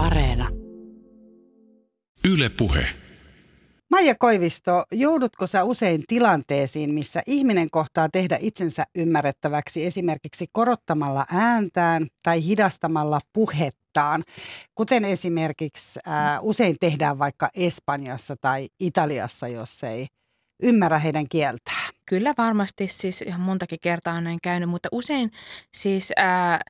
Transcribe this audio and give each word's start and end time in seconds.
Areena. 0.00 0.48
Yle 2.28 2.48
Puhe. 2.48 2.86
Maija 3.90 4.14
Koivisto, 4.18 4.84
joudutko 4.92 5.46
sä 5.46 5.64
usein 5.64 6.02
tilanteisiin, 6.08 6.94
missä 6.94 7.22
ihminen 7.26 7.70
kohtaa 7.70 8.08
tehdä 8.08 8.38
itsensä 8.40 8.84
ymmärrettäväksi 8.94 9.86
esimerkiksi 9.86 10.46
korottamalla 10.52 11.26
ääntään 11.32 12.06
tai 12.22 12.44
hidastamalla 12.44 13.20
puhettaan, 13.32 14.22
kuten 14.74 15.04
esimerkiksi 15.04 16.00
ää, 16.06 16.40
usein 16.40 16.76
tehdään 16.80 17.18
vaikka 17.18 17.50
Espanjassa 17.54 18.36
tai 18.40 18.68
Italiassa, 18.80 19.48
jos 19.48 19.84
ei 19.84 20.06
ymmärrä 20.62 20.98
heidän 20.98 21.28
kieltään? 21.28 21.90
Kyllä 22.06 22.34
varmasti 22.38 22.88
siis 22.88 23.22
ihan 23.22 23.40
montakin 23.40 23.78
kertaa 23.82 24.14
on 24.14 24.24
näin 24.24 24.38
käynyt, 24.42 24.68
mutta 24.68 24.88
usein 24.92 25.30
siis 25.74 26.12
ää, 26.16 26.60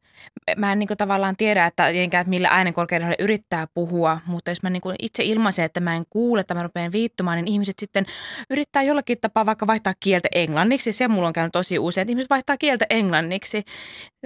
mä 0.57 0.73
en 0.73 0.79
niin 0.79 0.89
tavallaan 0.99 1.37
tiedä, 1.37 1.67
että, 1.67 1.89
että 1.89 2.25
millä 2.25 2.49
äänenkorkeudella 2.51 3.15
yrittää 3.19 3.67
puhua, 3.75 4.21
mutta 4.27 4.51
jos 4.51 4.63
mä 4.63 4.71
niin 4.71 4.83
itse 4.99 5.25
ilmaisen, 5.25 5.65
että 5.65 5.81
mä 5.81 5.97
en 5.97 6.05
kuule, 6.11 6.41
että 6.41 6.55
mä 6.55 6.63
rupean 6.63 6.93
viittomaan, 6.93 7.37
niin 7.37 7.49
ihmiset 7.49 7.79
sitten 7.79 8.07
yrittää 8.51 8.83
jollakin 8.83 9.19
tapaa 9.21 9.47
vaikka 9.47 9.67
vaihtaa 9.67 9.95
kieltä 10.01 10.29
englanniksi. 10.35 10.93
Se 10.93 11.09
mulla 11.09 11.29
on 11.29 11.33
käynyt 11.33 11.53
tosi 11.53 11.79
usein, 11.79 12.03
että 12.03 12.13
ihmiset 12.13 12.31
vaihtaa 12.31 12.57
kieltä 12.57 12.87
englanniksi, 12.91 13.63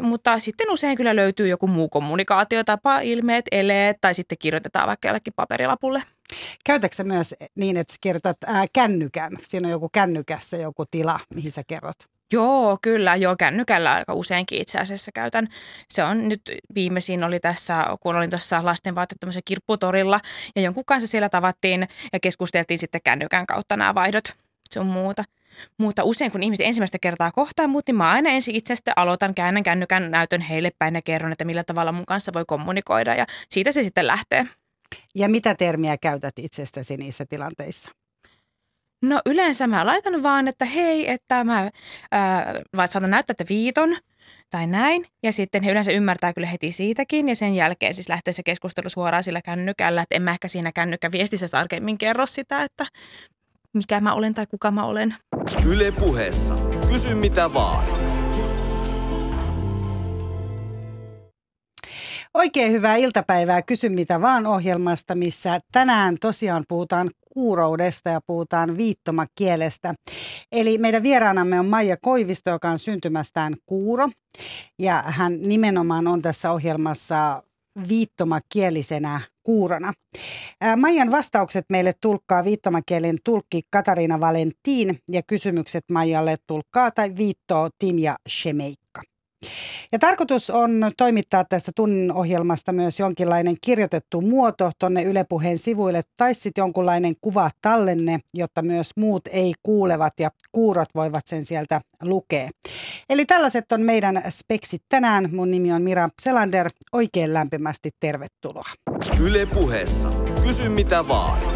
mutta 0.01 0.39
sitten 0.39 0.71
usein 0.71 0.97
kyllä 0.97 1.17
löytyy 1.17 1.49
joku 1.49 1.67
muu 1.67 1.89
kommunikaatiotapa, 1.89 3.01
ilmeet, 3.01 3.45
eleet 3.53 3.97
tai 4.01 4.15
sitten 4.15 4.39
kirjoitetaan 4.39 4.87
vaikka 4.87 5.09
jollekin 5.09 5.33
paperilapulle. 5.37 6.03
Käytätkö 6.65 7.05
myös 7.05 7.35
niin, 7.55 7.77
että 7.77 7.95
kirjoitat 8.01 8.37
ää, 8.47 8.65
kännykän? 8.73 9.33
Siinä 9.43 9.69
on 9.69 9.73
joku 9.73 9.89
kännykässä 9.89 10.57
joku 10.57 10.87
tila, 10.87 11.21
mihin 11.35 11.53
sä 11.53 11.63
kerrot. 11.67 11.97
Joo, 12.33 12.79
kyllä. 12.83 13.17
Joo, 13.17 13.37
kännykällä 13.37 13.93
aika 13.93 14.15
useinkin 14.15 14.61
itse 14.61 14.79
asiassa 14.79 15.13
käytän. 15.13 15.49
Se 15.89 16.05
on 16.05 16.29
nyt 16.29 16.41
viimeisin 16.75 17.25
oli 17.25 17.41
tässä, 17.41 17.85
kun 18.01 18.17
olin 18.17 18.31
tuossa 18.31 18.65
lastenvaatteettomassa 18.65 19.41
kirpputorilla 19.45 20.21
ja 20.57 20.63
jonkun 20.63 20.85
kanssa 20.85 21.07
siellä 21.07 21.29
tavattiin 21.29 21.89
ja 22.13 22.21
keskusteltiin 22.21 22.79
sitten 22.79 23.01
kännykän 23.05 23.47
kautta 23.47 23.77
nämä 23.77 23.95
vaihdot 23.95 24.25
sun 24.75 24.87
muuta. 24.87 25.25
Mutta 25.79 26.05
usein 26.05 26.33
kun 26.33 26.43
ihmiset 26.43 26.67
ensimmäistä 26.67 26.99
kertaa 26.99 27.33
kohtaa 27.33 27.69
mut, 27.69 27.87
niin 27.87 27.97
mä 27.97 28.11
aina 28.11 28.31
ensin 28.31 28.55
itsestä 28.55 28.93
aloitan, 28.97 29.35
käännän 29.35 29.63
kännykän 29.63 30.11
näytön 30.11 30.41
heille 30.41 30.71
päin 30.79 30.95
ja 30.95 31.03
kerron, 31.03 31.33
että 31.33 31.45
millä 31.45 31.65
tavalla 31.65 31.93
mun 31.93 32.07
kanssa 32.07 32.33
voi 32.35 32.45
kommunikoida 32.47 33.15
ja 33.15 33.27
siitä 33.49 33.73
se 33.73 33.83
sitten 33.83 34.07
lähtee. 34.07 34.47
Ja 35.15 35.29
mitä 35.29 35.55
termiä 35.55 35.97
käytät 36.01 36.39
itsestäsi 36.39 36.97
niissä 36.97 37.25
tilanteissa? 37.29 37.91
No 39.05 39.21
yleensä 39.27 39.67
mä 39.67 39.87
laitan 39.87 40.23
vaan, 40.23 40.49
että 40.49 40.65
hei, 40.65 41.11
että 41.11 41.45
mä 41.45 41.71
ää, 42.13 42.55
saatan 42.77 43.11
näyttää, 43.11 43.33
että 43.33 43.45
viiton 43.49 43.97
tai 44.51 44.67
näin. 44.67 45.07
Ja 45.23 45.33
sitten 45.33 45.63
he 45.63 45.71
yleensä 45.71 45.93
ymmärtää 45.93 46.33
kyllä 46.33 46.47
heti 46.47 46.73
siitäkin 46.73 47.29
ja 47.29 47.37
sen 47.37 47.55
jälkeen 47.55 47.95
siis 47.95 48.09
lähtee 48.09 48.33
se 48.33 48.43
keskustelu 48.43 48.89
suoraan 48.89 49.25
sillä 49.25 49.43
kännykällä. 49.43 50.03
Että 50.03 50.17
en 50.17 50.23
mä 50.23 50.31
ehkä 50.31 50.49
siinä 50.49 50.73
kännykkä 50.73 51.13
viestissä 51.13 51.49
tarkemmin 51.49 51.99
kerro 51.99 52.27
sitä, 52.27 52.63
että 52.63 52.87
mikä 53.75 54.01
mä 54.01 54.15
olen 54.15 54.35
tai 54.35 54.47
kuka 54.47 54.71
mä 54.71 54.85
olen. 54.85 55.15
Yle 55.67 55.93
puheessa. 55.93 56.55
Kysy 56.93 57.15
mitä 57.15 57.55
vaan. 57.55 57.87
Oikein 62.35 62.73
hyvää 62.73 62.97
iltapäivää 62.97 63.63
Kysy 63.63 63.89
mitä 63.89 64.21
vaan 64.21 64.47
ohjelmasta, 64.47 65.15
missä 65.15 65.59
tänään 65.73 66.17
tosiaan 66.21 66.65
puhutaan 66.69 67.11
kuuroudesta 67.33 68.11
ja 68.11 68.21
puhutaan 68.27 68.77
viittomakielestä. 68.77 69.95
Eli 70.53 70.79
meidän 70.79 71.03
vieraanamme 71.03 71.61
on 71.61 71.67
Maija 71.67 71.97
Koivisto, 71.97 72.51
joka 72.51 72.71
on 72.71 72.79
syntymästään 72.79 73.55
kuuro. 73.67 74.09
Ja 74.79 75.05
hän 75.07 75.43
nimenomaan 75.43 76.07
on 76.07 76.23
tässä 76.23 76.51
ohjelmassa 76.51 77.43
viittomakielisenä 77.89 79.21
kuurona. 79.43 79.93
Maijan 80.77 81.11
vastaukset 81.11 81.65
meille 81.71 81.93
tulkkaa 82.01 82.45
viittomakielen 82.45 83.17
tulkki 83.25 83.63
Katariina 83.71 84.21
Valentin 84.21 84.99
ja 85.11 85.23
kysymykset 85.23 85.85
Maijalle 85.93 86.37
tulkkaa 86.47 86.91
tai 86.91 87.17
viittoo 87.17 87.71
Timja 87.79 88.17
Shemeikka. 88.29 89.03
Ja 89.93 89.99
tarkoitus 89.99 90.51
on 90.51 90.93
toimittaa 90.97 91.45
tästä 91.45 91.73
tunnin 91.77 92.13
ohjelmasta 92.13 92.73
myös 92.73 93.01
jonkinlainen 93.01 93.57
kirjoitettu 93.63 94.21
muoto 94.21 94.71
tonne 94.79 95.03
Yle 95.03 95.25
Puheen 95.29 95.59
sivuille 95.59 96.03
tai 96.17 96.35
sitten 96.35 96.63
jonkunlainen 96.63 97.15
kuva 97.21 97.51
tallenne, 97.63 98.19
jotta 98.35 98.63
myös 98.63 98.91
muut 98.97 99.23
ei 99.27 99.53
kuulevat 99.63 100.13
ja 100.21 100.31
kuurot 100.53 100.89
voivat 100.95 101.27
sen 101.27 101.45
sieltä 101.47 101.81
lukea. 102.03 102.51
Eli 103.09 103.27
tällaiset 103.27 103.73
on 103.73 103.83
meidän 103.83 104.23
speksit 104.29 104.83
tänään. 104.89 105.29
Mun 105.33 105.51
nimi 105.51 105.73
on 105.73 105.83
Mira 105.83 106.09
Selander. 106.23 106.69
Oikein 106.93 107.35
lämpimästi 107.35 107.91
tervetuloa. 108.01 108.69
Yle 109.21 109.47
Puheessa. 109.47 110.09
Kysy 110.43 110.69
mitä 110.69 111.09
vaan. 111.09 111.54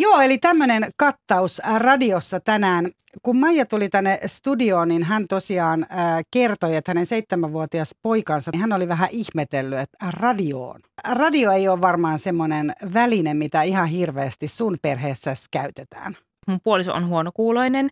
Joo, 0.00 0.20
eli 0.20 0.38
tämmöinen 0.38 0.90
kattaus 0.96 1.62
radiossa 1.76 2.40
tänään. 2.40 2.88
Kun 3.22 3.36
Maija 3.36 3.66
tuli 3.66 3.88
tänne 3.88 4.18
studioon, 4.26 4.88
niin 4.88 5.04
hän 5.04 5.26
tosiaan 5.28 5.82
äh, 5.82 6.18
kertoi, 6.30 6.76
että 6.76 6.90
hänen 6.90 7.06
seitsemänvuotias 7.06 7.94
poikansa, 8.02 8.50
niin 8.50 8.60
hän 8.60 8.72
oli 8.72 8.88
vähän 8.88 9.08
ihmetellyt, 9.10 9.78
että 9.78 9.98
radioon. 10.10 10.80
Radio 11.08 11.52
ei 11.52 11.68
ole 11.68 11.80
varmaan 11.80 12.18
semmoinen 12.18 12.72
väline, 12.94 13.34
mitä 13.34 13.62
ihan 13.62 13.88
hirveästi 13.88 14.48
sun 14.48 14.76
perheessä 14.82 15.34
käytetään 15.50 16.16
mun 16.48 16.60
puoliso 16.60 16.94
on 16.94 17.06
huonokuuloinen, 17.06 17.88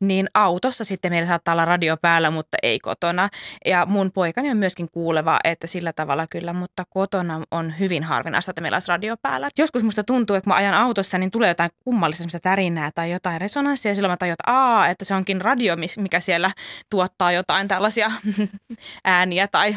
niin 0.00 0.28
autossa 0.34 0.84
sitten 0.84 1.12
meillä 1.12 1.26
saattaa 1.26 1.52
olla 1.52 1.64
radio 1.64 1.96
päällä, 1.96 2.30
mutta 2.30 2.56
ei 2.62 2.78
kotona. 2.78 3.28
Ja 3.66 3.86
mun 3.86 4.12
poikani 4.12 4.50
on 4.50 4.56
myöskin 4.56 4.88
kuuleva, 4.92 5.40
että 5.44 5.66
sillä 5.66 5.92
tavalla 5.92 6.26
kyllä, 6.26 6.52
mutta 6.52 6.84
kotona 6.90 7.42
on 7.50 7.74
hyvin 7.78 8.04
harvinaista, 8.04 8.50
että 8.50 8.62
meillä 8.62 8.76
olisi 8.76 8.88
radio 8.88 9.16
päällä. 9.22 9.48
Joskus 9.58 9.82
musta 9.82 10.04
tuntuu, 10.04 10.36
että 10.36 10.44
kun 10.44 10.50
mä 10.50 10.56
ajan 10.56 10.74
autossa, 10.74 11.18
niin 11.18 11.30
tulee 11.30 11.48
jotain 11.48 11.70
kummallista 11.84 12.38
tärinää 12.42 12.90
tai 12.94 13.10
jotain 13.10 13.40
resonanssia, 13.40 13.90
ja 13.90 13.94
silloin 13.94 14.12
mä 14.12 14.16
tajun, 14.16 14.32
että 14.32 14.84
että 14.90 15.04
se 15.04 15.14
onkin 15.14 15.40
radio, 15.40 15.76
mikä 15.96 16.20
siellä 16.20 16.50
tuottaa 16.90 17.32
jotain 17.32 17.68
tällaisia 17.68 18.10
ääniä 19.04 19.48
tai 19.48 19.76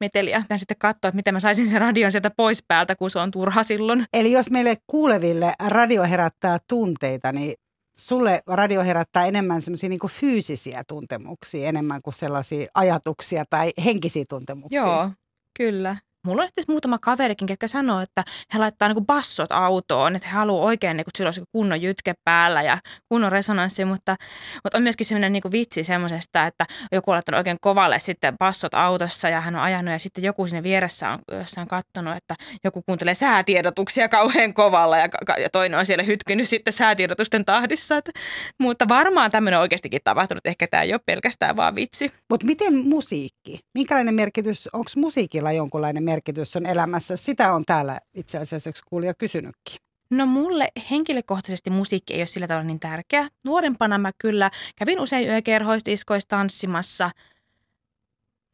meteliä. 0.00 0.44
Tän 0.48 0.58
sitten 0.58 0.76
katsoa, 0.78 1.08
että 1.08 1.16
miten 1.16 1.34
mä 1.34 1.40
saisin 1.40 1.68
sen 1.68 1.80
radion 1.80 2.10
sieltä 2.10 2.30
pois 2.30 2.62
päältä, 2.68 2.96
kun 2.96 3.10
se 3.10 3.18
on 3.18 3.30
turha 3.30 3.62
silloin. 3.62 4.04
Eli 4.12 4.32
jos 4.32 4.50
meille 4.50 4.76
kuuleville 4.86 5.52
radio 5.68 6.02
herättää 6.02 6.58
tunteita, 6.68 7.32
niin 7.32 7.54
sulle 7.96 8.42
radio 8.46 8.82
herättää 8.82 9.26
enemmän 9.26 9.62
semmoisia 9.62 9.88
niin 9.88 10.00
fyysisiä 10.06 10.82
tuntemuksia 10.88 11.68
enemmän 11.68 12.00
kuin 12.04 12.14
sellaisia 12.14 12.66
ajatuksia 12.74 13.44
tai 13.50 13.72
henkisiä 13.84 14.24
tuntemuksia. 14.28 14.80
Joo, 14.80 15.10
kyllä. 15.58 15.96
Mulla 16.26 16.42
on 16.42 16.48
sitten 16.48 16.64
muutama 16.68 16.98
kaverikin, 16.98 17.48
jotka 17.50 17.68
sanoo, 17.68 18.00
että 18.00 18.24
he 18.54 18.58
laittaa 18.58 18.88
niin 18.88 19.06
bassot 19.06 19.52
autoon, 19.52 20.16
että 20.16 20.28
he 20.28 20.34
haluaa 20.34 20.64
oikein, 20.64 20.96
niin 20.96 21.04
kuin, 21.04 21.10
että 21.10 21.18
sillä 21.18 21.28
olisi 21.28 21.42
kunnon 21.52 21.82
jytke 21.82 22.14
päällä 22.24 22.62
ja 22.62 22.78
kunnon 23.08 23.32
resonanssi, 23.32 23.84
mutta, 23.84 24.16
mutta 24.64 24.76
on 24.76 24.82
myöskin 24.82 25.06
sellainen 25.06 25.32
niin 25.32 25.42
vitsi 25.52 25.84
semmoisesta, 25.84 26.46
että 26.46 26.66
joku 26.92 27.10
on 27.10 27.14
laittanut 27.14 27.38
oikein 27.38 27.56
kovalle 27.60 27.98
sitten 27.98 28.38
bassot 28.38 28.74
autossa 28.74 29.28
ja 29.28 29.40
hän 29.40 29.54
on 29.56 29.62
ajanut 29.62 29.92
ja 29.92 29.98
sitten 29.98 30.24
joku 30.24 30.46
sinne 30.46 30.62
vieressä 30.62 31.10
on 31.10 31.18
jossain 31.38 31.68
katsonut, 31.68 32.16
että 32.16 32.34
joku 32.64 32.82
kuuntelee 32.82 33.14
säätiedotuksia 33.14 34.08
kauhean 34.08 34.54
kovalla 34.54 34.98
ja, 34.98 35.08
ja 35.38 35.50
toinen 35.50 35.78
on 35.78 35.86
siellä 35.86 36.04
hytkynyt 36.04 36.48
sitten 36.48 36.72
säätiedotusten 36.72 37.44
tahdissa. 37.44 37.96
Että, 37.96 38.10
mutta 38.58 38.88
varmaan 38.88 39.30
tämmöinen 39.30 39.60
oikeastikin 39.60 40.00
tapahtunut, 40.04 40.46
ehkä 40.46 40.66
tämä 40.66 40.82
ei 40.82 40.92
ole 40.92 41.00
pelkästään 41.06 41.56
vaan 41.56 41.74
vitsi. 41.74 42.12
Mutta 42.30 42.46
miten 42.46 42.88
musiikki? 42.88 43.58
Minkälainen 43.74 44.14
merkitys, 44.14 44.68
onko 44.72 44.90
musiikilla 44.96 45.52
jonkunlainen 45.52 46.02
merkitys 46.02 46.09
on 46.56 46.66
elämässä? 46.66 47.16
Sitä 47.16 47.52
on 47.52 47.64
täällä 47.64 47.98
itse 48.14 48.38
asiassa 48.38 48.70
yksi 48.70 48.82
kuulija 48.86 49.14
kysynytkin. 49.14 49.76
No 50.10 50.26
mulle 50.26 50.68
henkilökohtaisesti 50.90 51.70
musiikki 51.70 52.14
ei 52.14 52.20
ole 52.20 52.26
sillä 52.26 52.46
tavalla 52.46 52.66
niin 52.66 52.80
tärkeä. 52.80 53.28
Nuorempana 53.44 53.98
mä 53.98 54.10
kyllä 54.18 54.50
kävin 54.76 55.00
usein 55.00 55.28
yökerhoissa, 55.28 55.86
diskoissa 55.86 56.28
tanssimassa, 56.28 57.10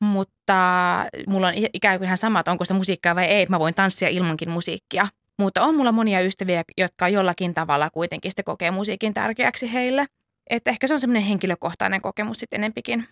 mutta 0.00 0.54
mulla 1.26 1.46
on 1.46 1.54
ikään 1.72 1.98
kuin 1.98 2.06
ihan 2.06 2.18
sama, 2.18 2.40
että 2.40 2.50
onko 2.50 2.64
sitä 2.64 2.74
musiikkaa 2.74 3.14
vai 3.14 3.24
ei. 3.24 3.46
Mä 3.48 3.58
voin 3.58 3.74
tanssia 3.74 4.08
ilmankin 4.08 4.50
musiikkia. 4.50 5.08
Mutta 5.38 5.62
on 5.62 5.76
mulla 5.76 5.92
monia 5.92 6.20
ystäviä, 6.20 6.62
jotka 6.78 7.08
jollakin 7.08 7.54
tavalla 7.54 7.90
kuitenkin 7.90 8.30
sitten 8.30 8.44
kokee 8.44 8.70
musiikin 8.70 9.14
tärkeäksi 9.14 9.72
heille. 9.72 10.06
Että 10.50 10.70
ehkä 10.70 10.86
se 10.86 10.94
on 10.94 11.00
semmoinen 11.00 11.22
henkilökohtainen 11.22 12.00
kokemus 12.00 12.36
sitten 12.36 12.60
enempikin. 12.60 13.08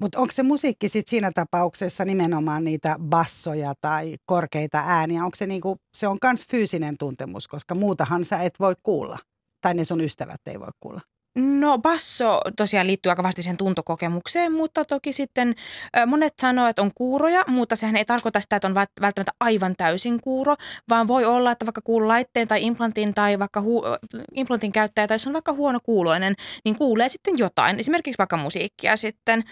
Mutta 0.00 0.18
onko 0.18 0.32
se 0.32 0.42
musiikki 0.42 0.88
sit 0.88 1.08
siinä 1.08 1.30
tapauksessa 1.34 2.04
nimenomaan 2.04 2.64
niitä 2.64 2.96
bassoja 2.98 3.74
tai 3.80 4.16
korkeita 4.26 4.82
ääniä? 4.86 5.24
Onko 5.24 5.36
se 5.36 5.46
niinku, 5.46 5.76
se 5.94 6.08
on 6.08 6.18
myös 6.24 6.46
fyysinen 6.50 6.98
tuntemus, 6.98 7.48
koska 7.48 7.74
muutahan 7.74 8.24
sä 8.24 8.42
et 8.42 8.60
voi 8.60 8.74
kuulla. 8.82 9.18
Tai 9.60 9.74
ne 9.74 9.84
sun 9.84 10.00
ystävät 10.00 10.40
ei 10.46 10.60
voi 10.60 10.68
kuulla. 10.80 11.00
No 11.36 11.78
basso 11.78 12.40
tosiaan 12.56 12.86
liittyy 12.86 13.10
aika 13.10 13.22
vasti 13.22 13.42
sen 13.42 13.56
tuntokokemukseen, 13.56 14.52
mutta 14.52 14.84
toki 14.84 15.12
sitten 15.12 15.54
monet 16.06 16.34
sanoo, 16.42 16.68
että 16.68 16.82
on 16.82 16.90
kuuroja, 16.94 17.44
mutta 17.46 17.76
sehän 17.76 17.96
ei 17.96 18.04
tarkoita 18.04 18.40
sitä, 18.40 18.56
että 18.56 18.68
on 18.68 18.74
välttämättä 18.74 19.32
aivan 19.40 19.74
täysin 19.76 20.20
kuuro, 20.20 20.54
vaan 20.88 21.08
voi 21.08 21.24
olla, 21.24 21.52
että 21.52 21.66
vaikka 21.66 21.80
kuuluu 21.84 22.08
laitteen 22.08 22.48
tai 22.48 22.64
implantin 22.64 23.14
tai 23.14 23.38
vaikka 23.38 23.60
hu- 23.60 24.18
implantin 24.34 24.72
käyttäjä 24.72 25.06
tai 25.06 25.14
jos 25.14 25.26
on 25.26 25.32
vaikka 25.32 25.52
huono 25.52 25.78
kuuloinen, 25.82 26.34
niin 26.64 26.76
kuulee 26.78 27.08
sitten 27.08 27.38
jotain, 27.38 27.80
esimerkiksi 27.80 28.18
vaikka 28.18 28.36
musiikkia 28.36 28.96
sitten, 28.96 29.42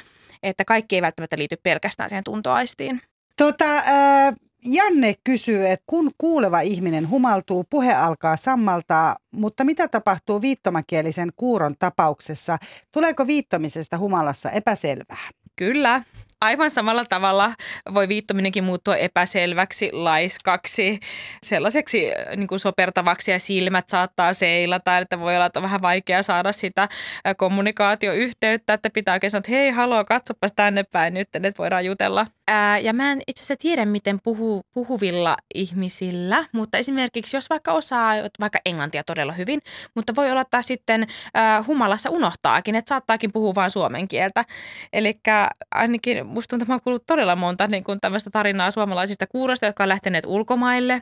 että 0.43 0.65
kaikki 0.65 0.97
ei 0.97 1.03
välttämättä 1.03 1.39
liity 1.39 1.57
pelkästään 1.63 2.09
siihen 2.09 2.25
tuntoaistiin. 2.25 3.01
Tota, 3.37 3.77
äh, 3.77 4.35
Janne 4.65 5.15
kysyy, 5.25 5.67
että 5.69 5.85
kun 5.87 6.11
kuuleva 6.19 6.61
ihminen 6.61 7.11
humaltuu, 7.11 7.65
puhe 7.71 7.95
alkaa 7.95 8.37
sammaltaa, 8.37 9.17
mutta 9.31 9.65
mitä 9.65 9.89
tapahtuu 9.89 10.43
viittomakielisen 10.43 11.31
kuuron 11.37 11.75
tapauksessa? 11.79 12.59
Tuleeko 12.93 13.27
viittomisesta 13.27 13.99
humalassa 13.99 14.51
epäselvää? 14.51 15.29
Kyllä, 15.57 16.03
aivan 16.41 16.71
samalla 16.71 17.05
tavalla 17.05 17.55
voi 17.95 18.09
viittominenkin 18.09 18.65
muuttua 18.65 18.97
epäselväksi, 18.97 19.91
laiskaksi, 19.93 21.01
sellaiseksi 21.43 22.13
äh, 22.13 22.37
niin 22.37 22.49
kuin 22.49 22.61
sopertavaksi 22.61 23.31
ja 23.31 23.39
silmät 23.39 23.89
saattaa 23.89 24.33
seilata, 24.33 24.99
että 24.99 25.21
voi 25.21 25.37
olla 25.37 25.47
että 25.47 25.59
on 25.59 25.63
vähän 25.63 25.83
vaikea 25.83 26.23
saada 26.23 26.53
sitä 26.53 26.83
äh, 26.83 26.89
kommunikaatioyhteyttä, 27.37 28.73
että 28.73 28.91
pitää 28.91 29.19
sanoa, 29.29 29.39
että 29.39 29.51
hei, 29.51 29.71
haloo, 29.71 30.05
katsopas 30.05 30.53
tänne 30.57 30.85
päin 30.93 31.15
nyt, 31.15 31.29
että 31.35 31.53
voidaan 31.59 31.85
jutella. 31.85 32.27
Ää, 32.49 32.79
ja 32.79 32.93
mä 32.93 33.13
en 33.13 33.23
itse 33.27 33.41
asiassa 33.41 33.57
tiedä, 33.57 33.85
miten 33.85 34.19
puhu, 34.25 34.63
puhuvilla 34.75 35.37
ihmisillä, 35.55 36.45
mutta 36.53 36.79
esimerkiksi 36.79 37.37
jos 37.37 37.51
vaikka 37.51 37.73
osaa 37.73 38.15
vaikka 38.41 38.59
englantia 38.65 39.05
todella 39.05 39.33
hyvin, 39.33 39.61
mutta 39.95 40.15
voi 40.15 40.31
olla, 40.31 40.41
että 40.41 40.63
sitten 40.63 41.07
ää, 41.35 41.65
humalassa 41.67 42.11
unohtaakin, 42.11 42.75
että 42.75 42.89
saattaakin 42.89 43.33
puhua 43.33 43.55
vain 43.55 43.71
suomen 43.71 44.09
kieltä. 44.09 44.45
Eli 44.93 45.21
ainakin 45.75 46.30
musta 46.31 46.49
tuntuu, 46.49 46.65
että 46.65 46.71
mä 46.71 46.75
oon 46.75 46.81
kuullut 46.85 47.07
todella 47.07 47.37
monta 47.37 47.67
niin 47.67 47.85
kuin 47.85 48.01
tämmöistä 48.01 48.31
tarinaa 48.31 48.71
suomalaisista 48.71 49.27
kuuroista, 49.27 49.67
jotka 49.67 49.83
on 49.83 49.89
lähteneet 49.89 50.25
ulkomaille. 50.27 51.01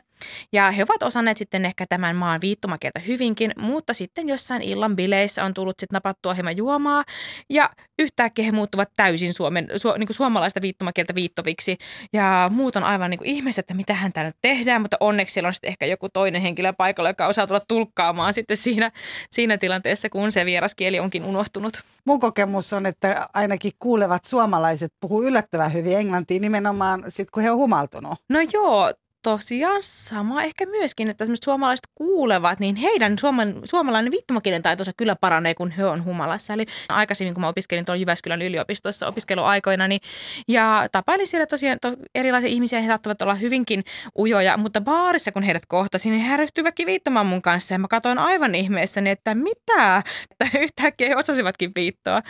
Ja 0.53 0.71
he 0.71 0.83
ovat 0.83 1.03
osanneet 1.03 1.37
sitten 1.37 1.65
ehkä 1.65 1.85
tämän 1.89 2.15
maan 2.15 2.41
viittomakieltä 2.41 2.99
hyvinkin, 2.99 3.51
mutta 3.57 3.93
sitten 3.93 4.29
jossain 4.29 4.61
illan 4.61 4.95
bileissä 4.95 5.43
on 5.43 5.53
tullut 5.53 5.79
sitten 5.79 5.95
napattua 5.95 6.33
hieman 6.33 6.57
juomaa. 6.57 7.03
Ja 7.49 7.69
yhtäkkiä 7.99 8.45
he 8.45 8.51
muuttuvat 8.51 8.89
täysin 8.97 9.33
suomen, 9.33 9.67
su, 9.77 9.91
niin 9.97 10.07
kuin 10.07 10.17
suomalaista 10.17 10.61
viittomakieltä 10.61 11.15
viittoviksi. 11.15 11.77
Ja 12.13 12.49
muut 12.51 12.75
on 12.75 12.83
aivan 12.83 13.09
niin 13.09 13.17
kuin 13.17 13.29
ihmeessä, 13.29 13.59
että 13.59 13.73
mitä 13.73 13.93
hän 13.93 14.13
täällä 14.13 14.31
tehdään, 14.41 14.81
mutta 14.81 14.97
onneksi 14.99 15.33
siellä 15.33 15.47
on 15.47 15.53
sitten 15.53 15.67
ehkä 15.67 15.85
joku 15.85 16.09
toinen 16.09 16.41
henkilö 16.41 16.73
paikalla, 16.73 17.09
joka 17.09 17.27
osaa 17.27 17.47
tulla 17.47 17.61
tulkkaamaan 17.67 18.33
sitten 18.33 18.57
siinä, 18.57 18.91
siinä 19.31 19.57
tilanteessa, 19.57 20.09
kun 20.09 20.31
se 20.31 20.45
vieraskieli 20.45 20.99
onkin 20.99 21.25
unohtunut. 21.25 21.83
Mun 22.05 22.19
kokemus 22.19 22.73
on, 22.73 22.85
että 22.85 23.27
ainakin 23.33 23.71
kuulevat 23.79 24.25
suomalaiset 24.25 24.93
puhuu 24.99 25.18
yllättävän 25.23 25.73
hyvin 25.73 25.97
englantia 25.97 26.39
nimenomaan 26.39 27.03
sitten, 27.07 27.31
kun 27.33 27.43
he 27.43 27.51
on 27.51 27.57
humaltunut. 27.57 28.19
No 28.29 28.39
joo, 28.53 28.93
tosiaan 29.23 29.83
sama 29.83 30.43
ehkä 30.43 30.65
myöskin, 30.65 31.09
että 31.09 31.25
suomalaiset 31.43 31.87
kuulevat, 31.95 32.59
niin 32.59 32.75
heidän 32.75 33.19
suoman, 33.19 33.55
suomalainen 33.63 34.11
viittomakielen 34.11 34.63
taitonsa 34.63 34.91
kyllä 34.97 35.15
paranee, 35.15 35.55
kun 35.55 35.71
he 35.71 35.85
on 35.85 36.05
humalassa. 36.05 36.53
Eli 36.53 36.65
aikaisemmin, 36.89 37.33
kun 37.33 37.41
mä 37.41 37.47
opiskelin 37.47 37.85
tuolla 37.85 37.99
Jyväskylän 37.99 38.41
yliopistossa 38.41 39.07
opiskeluaikoina, 39.07 39.87
niin, 39.87 40.01
ja 40.47 40.87
tapailin 40.91 41.27
siellä 41.27 41.45
tosiaan 41.45 41.77
to, 41.81 41.95
erilaisia 42.15 42.49
ihmisiä, 42.49 42.81
he 42.81 42.87
saattavat 42.87 43.21
olla 43.21 43.35
hyvinkin 43.35 43.83
ujoja, 44.17 44.57
mutta 44.57 44.81
baarissa, 44.81 45.31
kun 45.31 45.43
heidät 45.43 45.65
kohtasin, 45.65 46.11
niin 46.11 46.25
he 46.25 46.37
ryhtyivätkin 46.37 46.87
viittamaan 46.87 47.25
mun 47.25 47.41
kanssa, 47.41 47.73
ja 47.73 47.79
mä 47.79 47.87
katsoin 47.87 48.17
aivan 48.17 48.55
ihmeessäni, 48.55 49.09
että 49.09 49.35
mitä, 49.35 50.03
että 50.31 50.59
yhtäkkiä 50.59 51.07
he 51.07 51.15
osasivatkin 51.15 51.71
viittoa. 51.75 52.21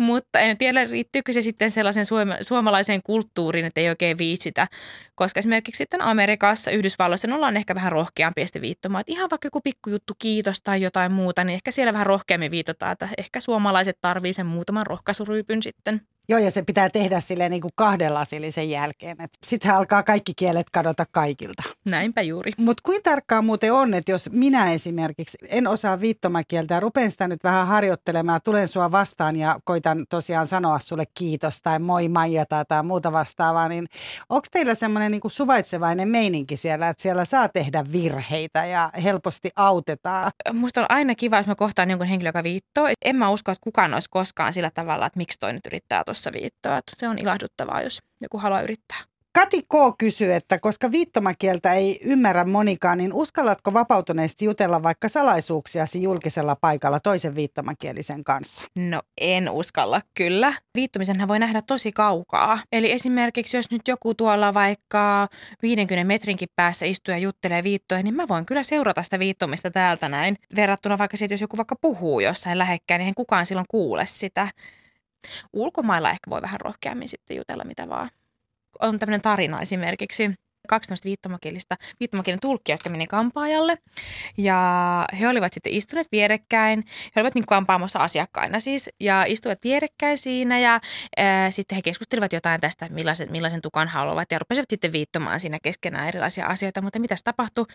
Mutta 0.00 0.38
en 0.38 0.58
tiedä, 0.58 0.84
riittyykö 0.84 1.32
se 1.32 1.42
sitten 1.42 1.70
sellaisen 1.70 2.04
suoma- 2.06 2.36
suomalaiseen 2.40 3.02
kulttuuriin, 3.02 3.64
että 3.64 3.80
ei 3.80 3.88
oikein 3.88 4.18
viitsitä. 4.18 4.66
Koska 5.14 5.40
esimerkiksi 5.40 5.78
sitten 5.78 6.02
Amerikassa, 6.02 6.70
Yhdysvalloissa 6.70 7.28
ne 7.28 7.34
ollaan 7.34 7.56
ehkä 7.56 7.74
vähän 7.74 7.92
rohkeampi 7.92 8.46
sitten 8.46 8.62
viittomaan. 8.62 9.00
Että 9.00 9.12
ihan 9.12 9.30
vaikka 9.30 9.46
joku 9.46 9.60
pikkujuttu 9.60 10.12
kiitos 10.18 10.60
tai 10.60 10.82
jotain 10.82 11.12
muuta, 11.12 11.44
niin 11.44 11.54
ehkä 11.54 11.70
siellä 11.70 11.92
vähän 11.92 12.06
rohkeammin 12.06 12.50
viitotaan, 12.50 12.92
että 12.92 13.08
ehkä 13.18 13.40
suomalaiset 13.40 13.98
tarvii 14.00 14.32
sen 14.32 14.46
muutaman 14.46 14.86
rohkaisuryypyn 14.86 15.62
sitten. 15.62 16.00
Joo, 16.30 16.38
ja 16.38 16.50
se 16.50 16.62
pitää 16.62 16.90
tehdä 16.90 17.20
silleen 17.20 17.50
niin 17.50 17.60
kuin 17.60 17.72
kahden 17.74 18.14
lasillisen 18.14 18.70
jälkeen. 18.70 19.16
Sitten 19.46 19.74
alkaa 19.74 20.02
kaikki 20.02 20.32
kielet 20.36 20.70
kadota 20.72 21.04
kaikilta. 21.12 21.62
Näinpä 21.84 22.22
juuri. 22.22 22.52
Mutta 22.58 22.80
kuin 22.86 23.02
tarkkaan 23.02 23.44
muuten 23.44 23.72
on, 23.72 23.94
että 23.94 24.12
jos 24.12 24.30
minä 24.32 24.72
esimerkiksi 24.72 25.38
en 25.48 25.66
osaa 25.66 26.00
viittomakieltä 26.00 26.74
ja 26.74 26.80
rupean 26.80 27.10
sitä 27.10 27.28
nyt 27.28 27.44
vähän 27.44 27.66
harjoittelemaan, 27.66 28.40
tulen 28.44 28.68
sua 28.68 28.92
vastaan 28.92 29.36
ja 29.36 29.60
koitan 29.64 30.06
tosiaan 30.08 30.46
sanoa 30.46 30.78
sulle 30.78 31.04
kiitos 31.14 31.62
tai 31.62 31.78
moi 31.78 32.08
Maija 32.08 32.46
tai, 32.46 32.64
tai 32.68 32.82
muuta 32.82 33.12
vastaavaa, 33.12 33.68
niin 33.68 33.86
onko 34.28 34.46
teillä 34.50 34.74
semmoinen 34.74 35.10
niin 35.12 35.20
suvaitsevainen 35.26 36.08
meininki 36.08 36.56
siellä, 36.56 36.88
että 36.88 37.02
siellä 37.02 37.24
saa 37.24 37.48
tehdä 37.48 37.84
virheitä 37.92 38.66
ja 38.66 38.90
helposti 39.02 39.50
autetaan? 39.56 40.32
Musta 40.52 40.80
on 40.80 40.86
aina 40.88 41.14
kiva, 41.14 41.36
jos 41.36 41.46
mä 41.46 41.54
kohtaan 41.54 41.90
jonkun 41.90 42.08
henkilön, 42.08 42.28
joka 42.28 42.42
viittoo. 42.42 42.88
En 43.04 43.16
mä 43.16 43.30
usko, 43.30 43.52
että 43.52 43.64
kukaan 43.64 43.94
olisi 43.94 44.10
koskaan 44.10 44.52
sillä 44.52 44.70
tavalla, 44.74 45.06
että 45.06 45.18
miksi 45.18 45.38
toi 45.38 45.52
nyt 45.52 45.66
yrittää 45.66 46.04
tuossa 46.04 46.19
tuossa 46.20 46.40
viittoa. 46.40 46.80
Se 46.96 47.08
on 47.08 47.18
ilahduttavaa, 47.18 47.82
jos 47.82 47.98
joku 48.20 48.38
haluaa 48.38 48.62
yrittää. 48.62 48.98
Kati 49.32 49.62
K. 49.62 49.74
kysyy, 49.98 50.32
että 50.32 50.58
koska 50.58 50.92
viittomakieltä 50.92 51.72
ei 51.74 52.00
ymmärrä 52.04 52.44
monikaan, 52.44 52.98
niin 52.98 53.12
uskallatko 53.12 53.72
vapautuneesti 53.72 54.44
jutella 54.44 54.82
vaikka 54.82 55.08
salaisuuksiasi 55.08 56.02
julkisella 56.02 56.56
paikalla 56.56 57.00
toisen 57.00 57.34
viittomakielisen 57.34 58.24
kanssa? 58.24 58.62
No 58.78 59.02
en 59.20 59.50
uskalla 59.50 60.00
kyllä. 60.14 60.52
Viittomisenhän 60.74 61.28
voi 61.28 61.38
nähdä 61.38 61.62
tosi 61.62 61.92
kaukaa. 61.92 62.58
Eli 62.72 62.92
esimerkiksi 62.92 63.56
jos 63.56 63.70
nyt 63.70 63.88
joku 63.88 64.14
tuolla 64.14 64.54
vaikka 64.54 65.28
50 65.62 66.04
metrinkin 66.04 66.48
päässä 66.56 66.86
istuu 66.86 67.12
ja 67.12 67.18
juttelee 67.18 67.62
viittoja, 67.62 68.02
niin 68.02 68.14
mä 68.14 68.28
voin 68.28 68.46
kyllä 68.46 68.62
seurata 68.62 69.02
sitä 69.02 69.18
viittomista 69.18 69.70
täältä 69.70 70.08
näin. 70.08 70.36
Verrattuna 70.56 70.98
vaikka 70.98 71.16
siitä, 71.16 71.34
jos 71.34 71.40
joku 71.40 71.56
vaikka 71.56 71.76
puhuu 71.80 72.20
jossain 72.20 72.58
lähekkäin, 72.58 72.98
niin 72.98 73.14
kukaan 73.14 73.46
silloin 73.46 73.66
kuule 73.70 74.06
sitä. 74.06 74.48
Ulkomailla 75.52 76.10
ehkä 76.10 76.30
voi 76.30 76.42
vähän 76.42 76.60
rohkeammin 76.60 77.08
sitten 77.08 77.36
jutella 77.36 77.64
mitä 77.64 77.88
vaan. 77.88 78.10
On 78.80 78.98
tämmöinen 78.98 79.22
tarina 79.22 79.60
esimerkiksi 79.60 80.30
kaksi 80.68 80.88
tämmöistä 80.88 81.06
viittomakielistä, 81.06 81.76
viittomakielen 82.00 82.40
tulkkia, 82.40 82.74
jotka 82.74 82.90
meni 82.90 83.06
kampaajalle. 83.06 83.78
Ja 84.36 85.06
he 85.20 85.28
olivat 85.28 85.52
sitten 85.52 85.72
istuneet 85.72 86.06
vierekkäin. 86.12 86.84
He 87.16 87.20
olivat 87.20 87.34
niin 87.34 87.46
kampaamassa 87.46 87.98
asiakkaina 87.98 88.60
siis. 88.60 88.90
Ja 89.00 89.24
istuivat 89.24 89.58
vierekkäin 89.64 90.18
siinä 90.18 90.58
ja 90.58 90.80
ää, 91.16 91.50
sitten 91.50 91.76
he 91.76 91.82
keskustelivat 91.82 92.32
jotain 92.32 92.60
tästä, 92.60 92.88
millaisen, 92.90 93.32
millaisen 93.32 93.62
tukan 93.62 93.88
haluavat. 93.88 94.32
Ja 94.32 94.38
rupesivat 94.38 94.70
sitten 94.70 94.92
viittomaan 94.92 95.40
siinä 95.40 95.58
keskenään 95.62 96.08
erilaisia 96.08 96.46
asioita. 96.46 96.82
Mutta 96.82 96.98
mitä 96.98 97.14
tapahtui? 97.24 97.66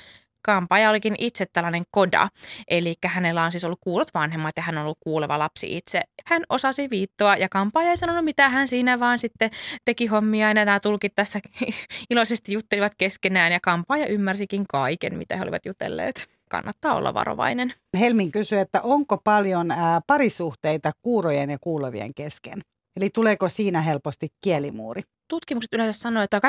Kampaaja 0.46 0.90
olikin 0.90 1.16
itse 1.18 1.46
tällainen 1.54 1.84
koda, 1.92 2.28
eli 2.68 2.94
hänellä 3.06 3.44
on 3.44 3.52
siis 3.52 3.64
ollut 3.64 3.80
kuulot 3.82 4.14
vanhemmat 4.14 4.54
ja 4.58 4.64
hän 4.64 4.78
on 4.78 4.84
ollut 4.84 4.98
kuuleva 5.00 5.40
lapsi 5.40 5.78
itse. 5.78 6.02
Hän 6.26 6.44
osasi 6.50 6.90
viittoa 6.90 7.36
ja 7.36 7.50
kampaaja 7.50 7.90
ei 7.90 7.98
sanonut 7.98 8.26
mitä 8.26 8.50
hän 8.50 8.68
siinä 8.68 9.00
vaan 9.00 9.20
sitten 9.20 9.50
teki 9.86 10.08
hommia 10.08 10.48
ja 10.48 10.54
nämä 10.54 10.80
tulkit 10.80 11.16
tässä 11.16 11.40
iloisesti 12.10 12.54
juttelivat 12.54 12.96
keskenään 12.98 13.52
ja 13.52 13.60
kampaaja 13.60 14.08
ymmärsikin 14.08 14.66
kaiken, 14.70 15.18
mitä 15.18 15.38
he 15.38 15.44
olivat 15.44 15.66
jutelleet 15.66 16.28
kannattaa 16.50 16.96
olla 16.96 17.14
varovainen. 17.14 17.74
Helmin 18.00 18.32
kysyi, 18.32 18.60
että 18.60 18.82
onko 18.82 19.18
paljon 19.18 19.68
parisuhteita 20.08 20.92
kuurojen 21.02 21.50
ja 21.50 21.58
kuulovien 21.62 22.14
kesken? 22.14 22.62
Eli 22.96 23.10
tuleeko 23.10 23.50
siinä 23.50 23.82
helposti 23.82 24.28
kielimuuri? 24.44 25.02
Tutkimukset 25.28 25.74
yleensä 25.74 26.00
sanoo, 26.00 26.24
että 26.24 26.40
80-90 26.40 26.42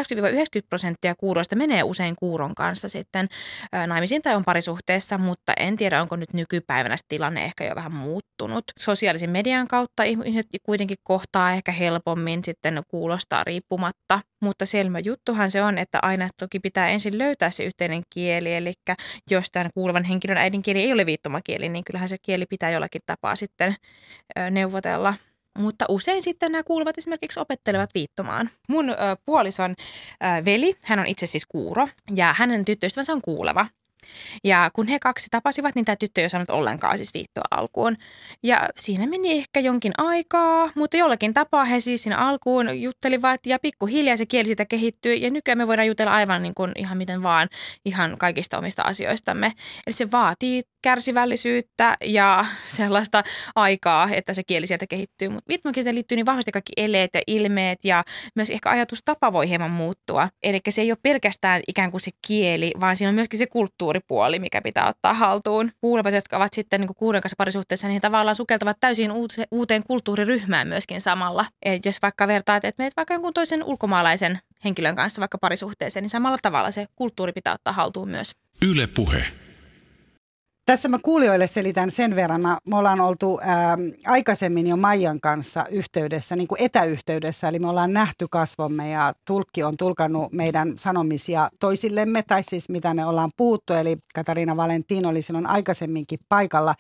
prosenttia 0.68 1.14
kuuroista 1.14 1.56
menee 1.56 1.82
usein 1.82 2.16
kuuron 2.18 2.54
kanssa 2.54 2.88
sitten 2.88 3.28
naimisiin 3.86 4.22
tai 4.22 4.34
on 4.34 4.44
parisuhteessa, 4.44 5.18
mutta 5.18 5.52
en 5.56 5.76
tiedä, 5.76 6.02
onko 6.02 6.16
nyt 6.16 6.32
nykypäivänä 6.32 6.96
tilanne 7.08 7.44
ehkä 7.44 7.64
jo 7.64 7.74
vähän 7.74 7.94
muuttunut. 7.94 8.64
Sosiaalisen 8.78 9.30
median 9.30 9.68
kautta 9.68 10.02
ihmiset 10.02 10.46
kuitenkin 10.62 10.96
kohtaa 11.02 11.52
ehkä 11.52 11.72
helpommin 11.72 12.44
sitten 12.44 12.82
kuulostaa 12.88 13.44
riippumatta, 13.44 14.20
mutta 14.42 14.66
selvä 14.66 14.98
juttuhan 14.98 15.50
se 15.50 15.62
on, 15.62 15.78
että 15.78 15.98
aina 16.02 16.28
toki 16.40 16.60
pitää 16.60 16.88
ensin 16.88 17.18
löytää 17.18 17.50
se 17.50 17.64
yhteinen 17.64 18.02
kieli, 18.10 18.54
eli 18.54 18.72
jos 19.30 19.50
tämän 19.52 19.70
kuuluvan 19.74 20.04
henkilön 20.04 20.38
äidinkieli 20.38 20.80
ei 20.80 20.92
ole 20.92 21.06
viittomakieli, 21.06 21.68
niin 21.68 21.84
kyllähän 21.84 22.08
se 22.08 22.16
kieli 22.22 22.46
pitää 22.46 22.70
jollakin 22.70 23.02
tapaa 23.06 23.36
sitten 23.36 23.74
neuvotella 24.50 25.14
mutta 25.56 25.84
usein 25.88 26.22
sitten 26.22 26.52
nämä 26.52 26.62
kuuluvat 26.62 26.98
esimerkiksi 26.98 27.40
opettelevat 27.40 27.90
viittomaan. 27.94 28.50
Mun 28.68 28.90
ö, 28.90 28.94
puolison 29.26 29.70
ö, 29.70 30.44
veli, 30.44 30.74
hän 30.84 30.98
on 30.98 31.06
itse 31.06 31.26
siis 31.26 31.46
kuuro 31.46 31.88
ja 32.14 32.34
hänen 32.38 32.64
tyttöystävänsä 32.64 33.12
on 33.12 33.22
kuuleva. 33.22 33.66
Ja 34.44 34.70
kun 34.72 34.88
he 34.88 34.98
kaksi 34.98 35.26
tapasivat, 35.30 35.74
niin 35.74 35.84
tämä 35.84 35.96
tyttö 35.96 36.20
ei 36.20 36.26
osannut 36.26 36.50
ollenkaan 36.50 36.96
siis 36.96 37.14
viittoa 37.14 37.44
alkuun. 37.50 37.96
Ja 38.42 38.68
siinä 38.76 39.06
meni 39.06 39.32
ehkä 39.32 39.60
jonkin 39.60 39.92
aikaa, 39.98 40.70
mutta 40.74 40.96
jollakin 40.96 41.34
tapaa 41.34 41.64
he 41.64 41.80
siis 41.80 42.02
siinä 42.02 42.18
alkuun 42.18 42.82
juttelivat 42.82 43.46
ja 43.46 43.58
pikkuhiljaa 43.58 44.16
se 44.16 44.26
kieli 44.26 44.48
sitä 44.48 44.64
kehittyi. 44.64 45.22
Ja 45.22 45.30
nykyään 45.30 45.58
me 45.58 45.66
voidaan 45.66 45.88
jutella 45.88 46.12
aivan 46.12 46.42
niin 46.42 46.54
kuin 46.54 46.72
ihan 46.76 46.98
miten 46.98 47.22
vaan, 47.22 47.48
ihan 47.84 48.18
kaikista 48.18 48.58
omista 48.58 48.82
asioistamme. 48.82 49.52
Eli 49.86 49.94
se 49.94 50.10
vaatii 50.10 50.62
kärsivällisyyttä 50.82 51.96
ja 52.04 52.44
sellaista 52.78 53.22
aikaa, 53.54 54.08
että 54.12 54.34
se 54.34 54.42
kieli 54.46 54.66
sieltä 54.66 54.86
kehittyy. 54.86 55.28
Mutta 55.28 55.48
viittomakieleen 55.48 55.94
liittyy 55.94 56.16
niin 56.16 56.26
vahvasti 56.26 56.52
kaikki 56.52 56.72
eleet 56.76 57.10
ja 57.14 57.20
ilmeet 57.26 57.78
ja 57.84 58.04
myös 58.34 58.50
ehkä 58.50 58.70
ajatustapa 58.70 59.32
voi 59.32 59.48
hieman 59.48 59.70
muuttua. 59.70 60.28
Eli 60.42 60.60
se 60.68 60.80
ei 60.80 60.90
ole 60.90 60.98
pelkästään 61.02 61.62
ikään 61.68 61.90
kuin 61.90 62.00
se 62.00 62.10
kieli, 62.26 62.72
vaan 62.80 62.96
siinä 62.96 63.08
on 63.08 63.14
myöskin 63.14 63.38
se 63.38 63.46
kulttuuripuoli, 63.86 64.38
mikä 64.38 64.62
pitää 64.62 64.88
ottaa 64.88 65.14
haltuun. 65.14 65.70
Kuulevat, 65.80 66.14
jotka 66.14 66.36
ovat 66.36 66.52
sitten 66.52 66.80
niin 66.80 66.94
kuuden 66.96 67.20
kanssa 67.20 67.36
parisuhteessa, 67.38 67.86
niin 67.86 67.94
he 67.94 68.00
tavallaan 68.00 68.36
sukeltavat 68.36 68.76
täysin 68.80 69.12
uuteen 69.50 69.82
kulttuuriryhmään 69.86 70.68
myöskin 70.68 71.00
samalla. 71.00 71.46
Et 71.62 71.86
jos 71.86 72.02
vaikka 72.02 72.28
vertaat, 72.28 72.64
että 72.64 72.82
meet 72.82 72.96
vaikka 72.96 73.14
jonkun 73.14 73.34
toisen 73.34 73.64
ulkomaalaisen 73.64 74.38
henkilön 74.64 74.96
kanssa 74.96 75.20
vaikka 75.20 75.38
parisuhteeseen, 75.38 76.02
niin 76.02 76.10
samalla 76.10 76.38
tavalla 76.42 76.70
se 76.70 76.86
kulttuuri 76.96 77.32
pitää 77.32 77.54
ottaa 77.54 77.72
haltuun 77.72 78.08
myös. 78.08 78.32
Yle 78.68 78.86
Puhe. 78.86 79.24
Tässä 80.66 80.88
mä 80.88 80.98
kuulijoille 81.02 81.46
selitän 81.46 81.90
sen 81.90 82.16
verran. 82.16 82.40
Me 82.40 82.76
ollaan 82.76 83.00
oltu 83.00 83.38
ää, 83.42 83.76
aikaisemmin 84.06 84.66
jo 84.66 84.76
Maijan 84.76 85.20
kanssa 85.20 85.64
yhteydessä, 85.70 86.36
niin 86.36 86.48
kuin 86.48 86.62
etäyhteydessä. 86.62 87.48
Eli 87.48 87.58
me 87.58 87.68
ollaan 87.68 87.92
nähty 87.92 88.26
kasvomme 88.30 88.90
ja 88.90 89.12
tulkki 89.24 89.62
on 89.62 89.76
tulkannut 89.76 90.32
meidän 90.32 90.72
sanomisia 90.78 91.48
toisillemme, 91.60 92.22
tai 92.22 92.42
siis 92.42 92.68
mitä 92.68 92.94
me 92.94 93.06
ollaan 93.06 93.30
puhuttu. 93.36 93.72
Eli 93.72 93.96
Katariina 94.14 94.56
Valentin 94.56 95.06
oli 95.06 95.22
silloin 95.22 95.46
aikaisemminkin 95.46 96.18
paikalla. 96.28 96.74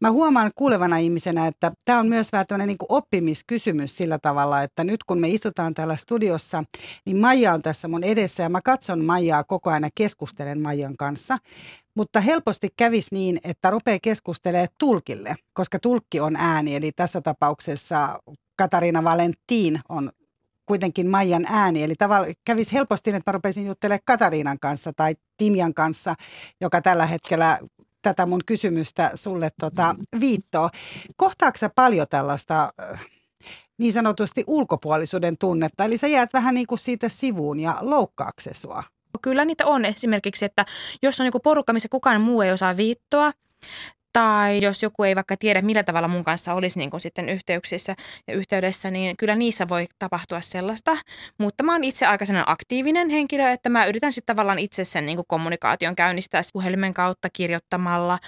Mä 0.00 0.10
huomaan 0.10 0.50
kuulevana 0.54 0.96
ihmisenä, 0.96 1.46
että 1.46 1.72
tämä 1.84 1.98
on 1.98 2.08
myös 2.08 2.32
vähän 2.32 2.46
niin 2.66 2.76
oppimiskysymys 2.88 3.96
sillä 3.96 4.18
tavalla, 4.18 4.62
että 4.62 4.84
nyt 4.84 5.04
kun 5.04 5.18
me 5.18 5.28
istutaan 5.28 5.74
täällä 5.74 5.96
studiossa, 5.96 6.64
niin 7.06 7.16
Maija 7.16 7.52
on 7.52 7.62
tässä 7.62 7.88
mun 7.88 8.04
edessä 8.04 8.42
ja 8.42 8.48
mä 8.48 8.60
katson 8.60 9.04
Maijaa 9.04 9.44
koko 9.44 9.70
ajan 9.70 9.82
ja 9.82 9.88
keskustelen 9.94 10.60
Maijan 10.60 10.96
kanssa. 10.96 11.38
Mutta 11.94 12.20
helposti 12.20 12.68
kävisi 12.76 13.08
niin, 13.12 13.38
että 13.44 13.70
rupeaa 13.70 13.98
keskustelemaan 14.02 14.68
tulkille, 14.78 15.36
koska 15.52 15.78
tulkki 15.78 16.20
on 16.20 16.36
ääni. 16.36 16.76
Eli 16.76 16.92
tässä 16.92 17.20
tapauksessa 17.20 18.18
Katariina 18.56 19.04
Valentin 19.04 19.80
on 19.88 20.10
kuitenkin 20.66 21.10
Maijan 21.10 21.46
ääni. 21.48 21.82
Eli 21.82 21.94
kävisi 22.44 22.72
helposti, 22.72 23.10
että 23.10 23.30
mä 23.30 23.32
rupesin 23.32 23.66
juttelemaan 23.66 24.00
Katariinan 24.04 24.58
kanssa 24.60 24.92
tai 24.92 25.14
Timjan 25.36 25.74
kanssa, 25.74 26.14
joka 26.60 26.80
tällä 26.80 27.06
hetkellä 27.06 27.58
tätä 28.06 28.26
mun 28.26 28.40
kysymystä 28.46 29.10
sulle 29.14 29.50
tota, 29.60 29.94
viittoo. 30.20 30.70
Kohtaako 31.16 31.58
sä 31.58 31.70
paljon 31.74 32.06
tällaista 32.10 32.72
äh, 32.92 33.06
niin 33.78 33.92
sanotusti 33.92 34.44
ulkopuolisuuden 34.46 35.38
tunnetta? 35.38 35.84
Eli 35.84 35.96
sä 35.96 36.06
jäät 36.06 36.32
vähän 36.32 36.54
niin 36.54 36.66
kuin 36.66 36.78
siitä 36.78 37.08
sivuun 37.08 37.60
ja 37.60 37.78
loukkaako 37.80 38.40
se 38.40 38.50
sua? 38.54 38.82
Kyllä 39.22 39.44
niitä 39.44 39.66
on 39.66 39.84
esimerkiksi, 39.84 40.44
että 40.44 40.64
jos 41.02 41.20
on 41.20 41.26
joku 41.26 41.40
porukka, 41.40 41.72
missä 41.72 41.88
kukaan 41.88 42.20
muu 42.20 42.42
ei 42.42 42.52
osaa 42.52 42.76
viittoa, 42.76 43.32
tai 44.16 44.60
jos 44.62 44.82
joku 44.82 45.02
ei 45.02 45.14
vaikka 45.14 45.36
tiedä, 45.36 45.62
millä 45.62 45.82
tavalla 45.82 46.08
mun 46.08 46.24
kanssa 46.24 46.54
olisi 46.54 46.78
niin 46.78 46.90
sitten 47.00 47.28
yhteyksissä 47.28 47.94
ja 48.26 48.34
yhteydessä, 48.34 48.90
niin 48.90 49.16
kyllä 49.16 49.34
niissä 49.34 49.68
voi 49.68 49.86
tapahtua 49.98 50.40
sellaista. 50.40 50.96
Mutta 51.38 51.64
mä 51.64 51.72
oon 51.72 51.84
itse 51.84 52.06
aika 52.06 52.24
aktiivinen 52.46 53.08
henkilö, 53.10 53.50
että 53.50 53.68
mä 53.68 53.86
yritän 53.86 54.12
sitten 54.12 54.36
tavallaan 54.36 54.58
itse 54.58 54.84
sen 54.84 55.06
niin 55.06 55.18
kommunikaation 55.26 55.96
käynnistää 55.96 56.42
puhelimen 56.52 56.94
kautta 56.94 57.28
kirjoittamalla 57.32 58.18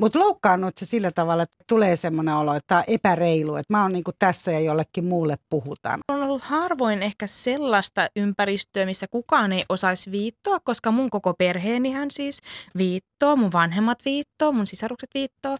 mutta 0.00 0.18
loukkaannut 0.18 0.78
se 0.78 0.86
sillä 0.86 1.10
tavalla, 1.10 1.42
että 1.42 1.64
tulee 1.68 1.96
semmoinen 1.96 2.34
olo, 2.34 2.54
että 2.54 2.66
tämä 2.66 2.78
on 2.78 2.84
epäreilu, 2.88 3.56
että 3.56 3.74
mä 3.74 3.82
oon 3.82 3.92
niinku 3.92 4.10
tässä 4.18 4.50
ja 4.50 4.60
jollekin 4.60 5.04
muulle 5.04 5.36
puhutaan. 5.50 6.00
On 6.08 6.22
ollut 6.22 6.42
harvoin 6.42 7.02
ehkä 7.02 7.26
sellaista 7.26 8.08
ympäristöä, 8.16 8.86
missä 8.86 9.06
kukaan 9.10 9.52
ei 9.52 9.64
osaisi 9.68 10.10
viittoa, 10.10 10.60
koska 10.60 10.90
mun 10.90 11.10
koko 11.10 11.34
perheenihän 11.34 12.10
siis 12.10 12.40
viittoo, 12.78 13.36
mun 13.36 13.52
vanhemmat 13.52 13.98
viittoo, 14.04 14.52
mun 14.52 14.66
sisarukset 14.66 15.10
viittoo, 15.14 15.56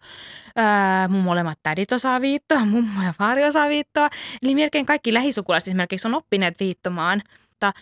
ää, 0.56 1.08
mun 1.08 1.24
molemmat 1.24 1.58
tädit 1.62 1.92
osaa 1.92 2.20
viittoa, 2.20 2.64
mummo 2.74 3.02
ja 3.02 3.14
vaari 3.18 3.44
osaa 3.44 3.68
viittoa. 3.68 4.10
Eli 4.42 4.54
melkein 4.54 4.86
kaikki 4.86 5.14
lähisukulaiset 5.14 5.68
esimerkiksi 5.68 6.08
on 6.08 6.14
oppineet 6.14 6.60
viittomaan. 6.60 7.22
Mutta 7.48 7.72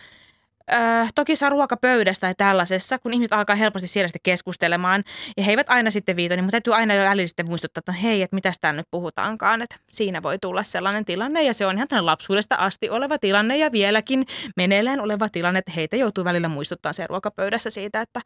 Äh, 0.73 1.11
toki 1.15 1.35
saa 1.35 1.49
ruokapöydästä 1.49 2.27
tai 2.27 2.35
tällaisessa, 2.37 2.99
kun 2.99 3.13
ihmiset 3.13 3.33
alkaa 3.33 3.55
helposti 3.55 3.87
siellä 3.87 4.07
sitten 4.07 4.21
keskustelemaan. 4.23 5.03
Ja 5.37 5.43
he 5.43 5.51
eivät 5.51 5.69
aina 5.69 5.91
sitten 5.91 6.15
viito, 6.15 6.35
niin 6.35 6.43
mutta 6.43 6.51
täytyy 6.51 6.75
aina 6.75 6.93
jo 6.93 7.03
välillä 7.03 7.27
sitten 7.27 7.49
muistuttaa, 7.49 7.79
että 7.79 7.91
hei, 7.91 8.21
että 8.21 8.35
mitä 8.35 8.51
täällä 8.61 8.77
nyt 8.77 8.87
puhutaankaan, 8.91 9.61
että 9.61 9.75
siinä 9.91 10.23
voi 10.23 10.39
tulla 10.39 10.63
sellainen 10.63 11.05
tilanne 11.05 11.43
ja 11.43 11.53
se 11.53 11.65
on 11.65 11.77
ihan 11.77 12.05
lapsuudesta 12.05 12.55
asti 12.55 12.89
oleva 12.89 13.17
tilanne 13.17 13.57
ja 13.57 13.71
vieläkin 13.71 14.25
meneillään 14.55 14.99
oleva 14.99 15.29
tilanne, 15.29 15.59
että 15.59 15.71
heitä 15.71 15.95
joutuu 15.95 16.23
välillä 16.23 16.49
muistuttaa 16.49 16.93
se 16.93 17.07
ruokapöydässä 17.07 17.69
siitä, 17.69 18.01
että 18.01 18.21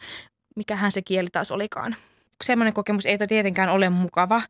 mikähän 0.55 0.91
se 0.91 1.01
kieli 1.01 1.27
taas 1.31 1.51
olikaan 1.51 1.95
semmoinen 2.43 2.73
kokemus 2.73 3.05
ei 3.05 3.17
tietenkään 3.17 3.69
ole 3.69 3.89
mukava, 3.89 4.41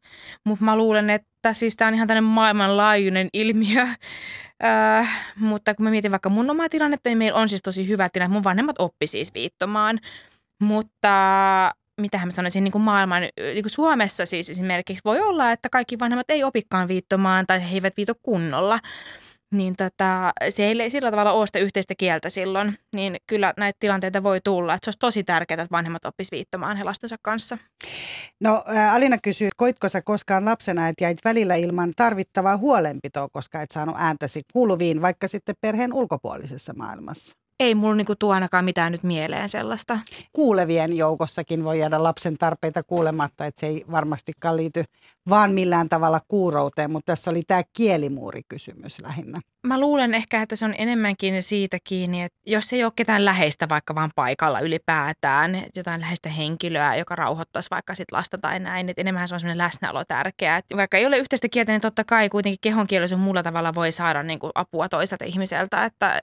mutta 0.45 0.65
mä 0.65 0.75
luulen, 0.75 1.09
että 1.09 1.53
siis 1.53 1.75
tämä 1.75 1.87
on 1.87 1.93
ihan 1.93 2.07
tämmöinen 2.07 2.23
maailmanlaajuinen 2.23 3.29
ilmiö. 3.33 3.87
Äh, 4.63 5.33
mutta 5.35 5.75
kun 5.75 5.83
mä 5.83 5.89
mietin 5.89 6.11
vaikka 6.11 6.29
mun 6.29 6.49
omaa 6.49 6.69
tilannetta, 6.69 7.09
niin 7.09 7.17
meillä 7.17 7.39
on 7.39 7.49
siis 7.49 7.61
tosi 7.61 7.87
hyvä 7.87 8.09
tilanne. 8.13 8.33
Mun 8.33 8.43
vanhemmat 8.43 8.75
oppi 8.79 9.07
siis 9.07 9.33
viittomaan, 9.33 9.99
mutta 10.61 11.09
mitähän 12.01 12.27
mä 12.27 12.31
sanoisin, 12.31 12.63
niin 12.63 12.71
kuin 12.71 12.81
maailman, 12.81 13.21
niin 13.21 13.63
kuin 13.63 13.71
Suomessa 13.71 14.25
siis 14.25 14.49
esimerkiksi 14.49 15.01
voi 15.05 15.19
olla, 15.19 15.51
että 15.51 15.69
kaikki 15.69 15.99
vanhemmat 15.99 16.29
ei 16.29 16.43
opikaan 16.43 16.87
viittomaan 16.87 17.45
tai 17.47 17.63
he 17.63 17.73
eivät 17.73 17.97
viito 17.97 18.13
kunnolla 18.23 18.79
niin 19.51 19.75
tota, 19.75 20.33
se 20.49 20.63
ei 20.65 20.89
sillä 20.89 21.11
tavalla 21.11 21.31
ole 21.31 21.45
sitä 21.45 21.59
yhteistä 21.59 21.95
kieltä 21.95 22.29
silloin, 22.29 22.77
niin 22.95 23.17
kyllä 23.27 23.53
näitä 23.57 23.77
tilanteita 23.79 24.23
voi 24.23 24.41
tulla. 24.43 24.73
Että 24.73 24.85
se 24.85 24.89
olisi 24.89 24.99
tosi 24.99 25.23
tärkeää, 25.23 25.61
että 25.61 25.71
vanhemmat 25.71 26.05
oppisivat 26.05 26.31
viittämään 26.31 26.77
he 26.77 26.83
lastensa 26.83 27.15
kanssa. 27.21 27.57
No 28.41 28.63
Alina 28.91 29.17
kysyy, 29.23 29.49
koitko 29.57 29.89
sä 29.89 30.01
koskaan 30.01 30.45
lapsena, 30.45 30.87
että 30.87 31.03
jäit 31.03 31.17
välillä 31.25 31.55
ilman 31.55 31.91
tarvittavaa 31.95 32.57
huolenpitoa, 32.57 33.27
koska 33.31 33.61
et 33.61 33.71
saanut 33.71 33.95
ääntäsi 33.97 34.41
kuuluviin, 34.53 35.01
vaikka 35.01 35.27
sitten 35.27 35.55
perheen 35.61 35.93
ulkopuolisessa 35.93 36.73
maailmassa? 36.73 37.37
Ei 37.59 37.75
mulla 37.75 37.95
niinku 37.95 38.15
tuo 38.15 38.33
ainakaan 38.33 38.65
mitään 38.65 38.91
nyt 38.91 39.03
mieleen 39.03 39.49
sellaista. 39.49 39.99
Kuulevien 40.33 40.97
joukossakin 40.97 41.63
voi 41.63 41.79
jäädä 41.79 42.03
lapsen 42.03 42.37
tarpeita 42.37 42.83
kuulematta, 42.83 43.45
että 43.45 43.59
se 43.59 43.67
ei 43.67 43.85
varmastikaan 43.91 44.57
liity 44.57 44.83
vaan 45.29 45.51
millään 45.51 45.89
tavalla 45.89 46.21
kuurouteen, 46.27 46.91
mutta 46.91 47.11
tässä 47.11 47.31
oli 47.31 47.43
tämä 47.47 47.61
kielimuurikysymys 47.73 49.01
lähinnä. 49.01 49.39
Mä 49.63 49.79
luulen 49.79 50.13
ehkä, 50.13 50.41
että 50.41 50.55
se 50.55 50.65
on 50.65 50.75
enemmänkin 50.77 51.43
siitä 51.43 51.77
kiinni, 51.83 52.23
että 52.23 52.37
jos 52.45 52.73
ei 52.73 52.83
ole 52.83 52.91
ketään 52.95 53.25
läheistä 53.25 53.69
vaikka 53.69 53.95
vaan 53.95 54.11
paikalla 54.15 54.59
ylipäätään, 54.59 55.63
jotain 55.75 56.01
läheistä 56.01 56.29
henkilöä, 56.29 56.95
joka 56.95 57.15
rauhoittaisi 57.15 57.69
vaikka 57.71 57.95
sit 57.95 58.11
lasta 58.11 58.37
tai 58.37 58.59
näin, 58.59 58.89
että 58.89 59.01
enemmän 59.01 59.27
se 59.27 59.33
on 59.33 59.39
sellainen 59.39 59.65
läsnäolo 59.65 60.03
tärkeää. 60.05 60.57
Että 60.57 60.77
vaikka 60.77 60.97
ei 60.97 61.05
ole 61.05 61.17
yhteistä 61.17 61.49
kieltä, 61.49 61.71
niin 61.71 61.81
totta 61.81 62.03
kai 62.03 62.29
kuitenkin 62.29 62.59
kehon 62.61 62.87
muulla 63.17 63.43
tavalla 63.43 63.75
voi 63.75 63.91
saada 63.91 64.23
niin 64.23 64.39
kuin 64.39 64.51
apua 64.55 64.89
toiselta 64.89 65.25
ihmiseltä, 65.25 65.85
että 65.85 66.21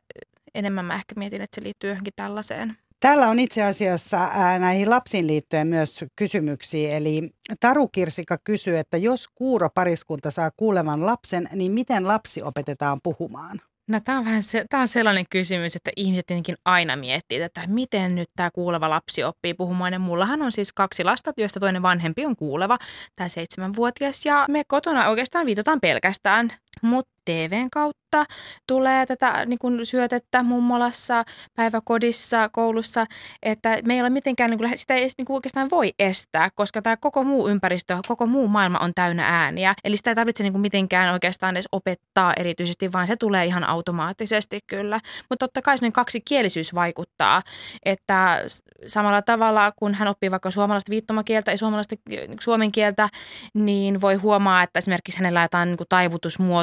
enemmän 0.58 0.84
mä 0.84 0.94
ehkä 0.94 1.14
mietin, 1.16 1.42
että 1.42 1.54
se 1.54 1.62
liittyy 1.62 1.90
johonkin 1.90 2.12
tällaiseen. 2.16 2.76
Täällä 3.00 3.28
on 3.28 3.38
itse 3.38 3.62
asiassa 3.62 4.30
näihin 4.58 4.90
lapsiin 4.90 5.26
liittyen 5.26 5.66
myös 5.66 6.04
kysymyksiä. 6.16 6.96
Eli 6.96 7.30
Taru 7.60 7.88
Kirsika 7.88 8.38
kysyy, 8.44 8.78
että 8.78 8.96
jos 8.96 9.28
kuuro 9.28 9.68
pariskunta 9.70 10.30
saa 10.30 10.50
kuulevan 10.56 11.06
lapsen, 11.06 11.48
niin 11.52 11.72
miten 11.72 12.08
lapsi 12.08 12.42
opetetaan 12.42 13.00
puhumaan? 13.02 13.60
No 13.88 14.00
tämä 14.00 14.18
on, 14.18 14.24
vähän 14.24 14.42
se, 14.42 14.64
tämä 14.70 14.80
on 14.80 14.88
sellainen 14.88 15.24
kysymys, 15.30 15.76
että 15.76 15.90
ihmiset 15.96 16.26
tietenkin 16.26 16.56
aina 16.64 16.96
miettii, 16.96 17.42
että 17.42 17.60
miten 17.66 18.14
nyt 18.14 18.30
tämä 18.36 18.50
kuuleva 18.50 18.90
lapsi 18.90 19.24
oppii 19.24 19.54
puhumaan. 19.54 19.92
Ja 19.92 19.98
mullahan 19.98 20.42
on 20.42 20.52
siis 20.52 20.72
kaksi 20.72 21.04
lasta, 21.04 21.32
joista 21.36 21.60
toinen 21.60 21.82
vanhempi 21.82 22.26
on 22.26 22.36
kuuleva, 22.36 22.78
tämä 23.16 23.28
seitsemänvuotias. 23.28 24.26
Ja 24.26 24.46
me 24.48 24.64
kotona 24.68 25.08
oikeastaan 25.08 25.46
viitataan 25.46 25.80
pelkästään, 25.80 26.52
mutta 26.82 27.16
TVn 27.26 27.70
kautta 27.72 28.24
tulee 28.66 29.06
tätä 29.06 29.46
niin 29.46 29.58
kuin 29.58 29.86
syötettä 29.86 30.42
mummolassa, 30.42 31.24
päiväkodissa, 31.54 32.48
koulussa, 32.48 33.04
että 33.42 33.78
me 33.84 33.94
ei 33.94 34.00
ole 34.00 34.10
mitenkään, 34.10 34.50
niin 34.50 34.58
kuin, 34.58 34.78
sitä 34.78 34.94
ei 34.94 35.08
niin 35.18 35.26
oikeastaan 35.28 35.70
voi 35.70 35.92
estää, 35.98 36.50
koska 36.54 36.82
tämä 36.82 36.96
koko 36.96 37.24
muu 37.24 37.48
ympäristö, 37.48 37.98
koko 38.08 38.26
muu 38.26 38.48
maailma 38.48 38.78
on 38.78 38.92
täynnä 38.94 39.42
ääniä. 39.42 39.74
Eli 39.84 39.96
sitä 39.96 40.10
ei 40.10 40.14
tarvitse 40.14 40.42
niin 40.42 40.52
kuin 40.52 40.62
mitenkään 40.62 41.12
oikeastaan 41.12 41.56
edes 41.56 41.68
opettaa 41.72 42.32
erityisesti, 42.36 42.92
vaan 42.92 43.06
se 43.06 43.16
tulee 43.16 43.44
ihan 43.44 43.64
automaattisesti 43.64 44.58
kyllä. 44.66 45.00
Mutta 45.30 45.46
totta 45.46 45.62
kai 45.62 45.76
kaksi 45.92 46.20
kielisyys 46.20 46.74
vaikuttaa, 46.74 47.42
että 47.84 48.44
samalla 48.86 49.22
tavalla 49.22 49.72
kun 49.76 49.94
hän 49.94 50.08
oppii 50.08 50.30
vaikka 50.30 50.50
suomalaista 50.50 50.90
viittomakieltä 50.90 51.50
ja 51.50 51.58
suomalaista 51.58 51.96
suomen 52.40 52.72
kieltä, 52.72 53.08
niin 53.54 54.00
voi 54.00 54.14
huomaa, 54.14 54.62
että 54.62 54.78
esimerkiksi 54.78 55.18
hänellä 55.18 55.42
jotain 55.42 55.68
niin 55.68 55.76
kuin 55.76 55.88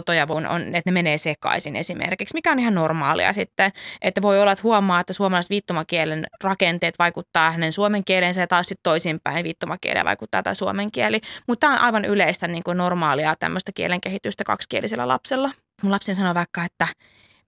taivutusmuotoja 0.06 0.28
on 0.30 0.62
on, 0.62 0.76
että 0.76 0.92
ne 0.92 0.94
menee 0.94 1.18
sekaisin 1.18 1.76
esimerkiksi, 1.76 2.34
mikä 2.34 2.52
on 2.52 2.60
ihan 2.60 2.76
normaalia 2.76 3.34
sitten. 3.34 3.72
Että 4.02 4.22
voi 4.22 4.40
olla, 4.42 4.52
että 4.52 4.64
huomaa, 4.64 5.00
että 5.00 5.14
suomalaiset 5.14 5.50
viittomakielen 5.50 6.26
rakenteet 6.44 7.00
vaikuttaa 7.00 7.52
hänen 7.52 7.74
suomen 7.74 8.04
kielensä 8.06 8.42
ja 8.42 8.48
taas 8.48 8.68
sitten 8.68 8.84
toisinpäin 8.84 9.44
viittomakieleen 9.44 10.06
vaikuttaa 10.06 10.44
tämä 10.44 10.54
suomen 10.54 10.92
kieli. 10.92 11.22
Mutta 11.48 11.68
tämä 11.68 11.74
on 11.74 11.86
aivan 11.86 12.06
yleistä 12.06 12.48
niin 12.48 12.64
kuin 12.64 12.78
normaalia 12.78 13.36
tämmöistä 13.40 13.72
kielen 13.76 14.02
kehitystä 14.02 14.44
kaksikielisellä 14.44 15.08
lapsella. 15.08 15.52
Mun 15.84 15.92
lapsi 15.92 16.16
sanoo 16.16 16.34
vaikka, 16.34 16.64
että 16.64 16.88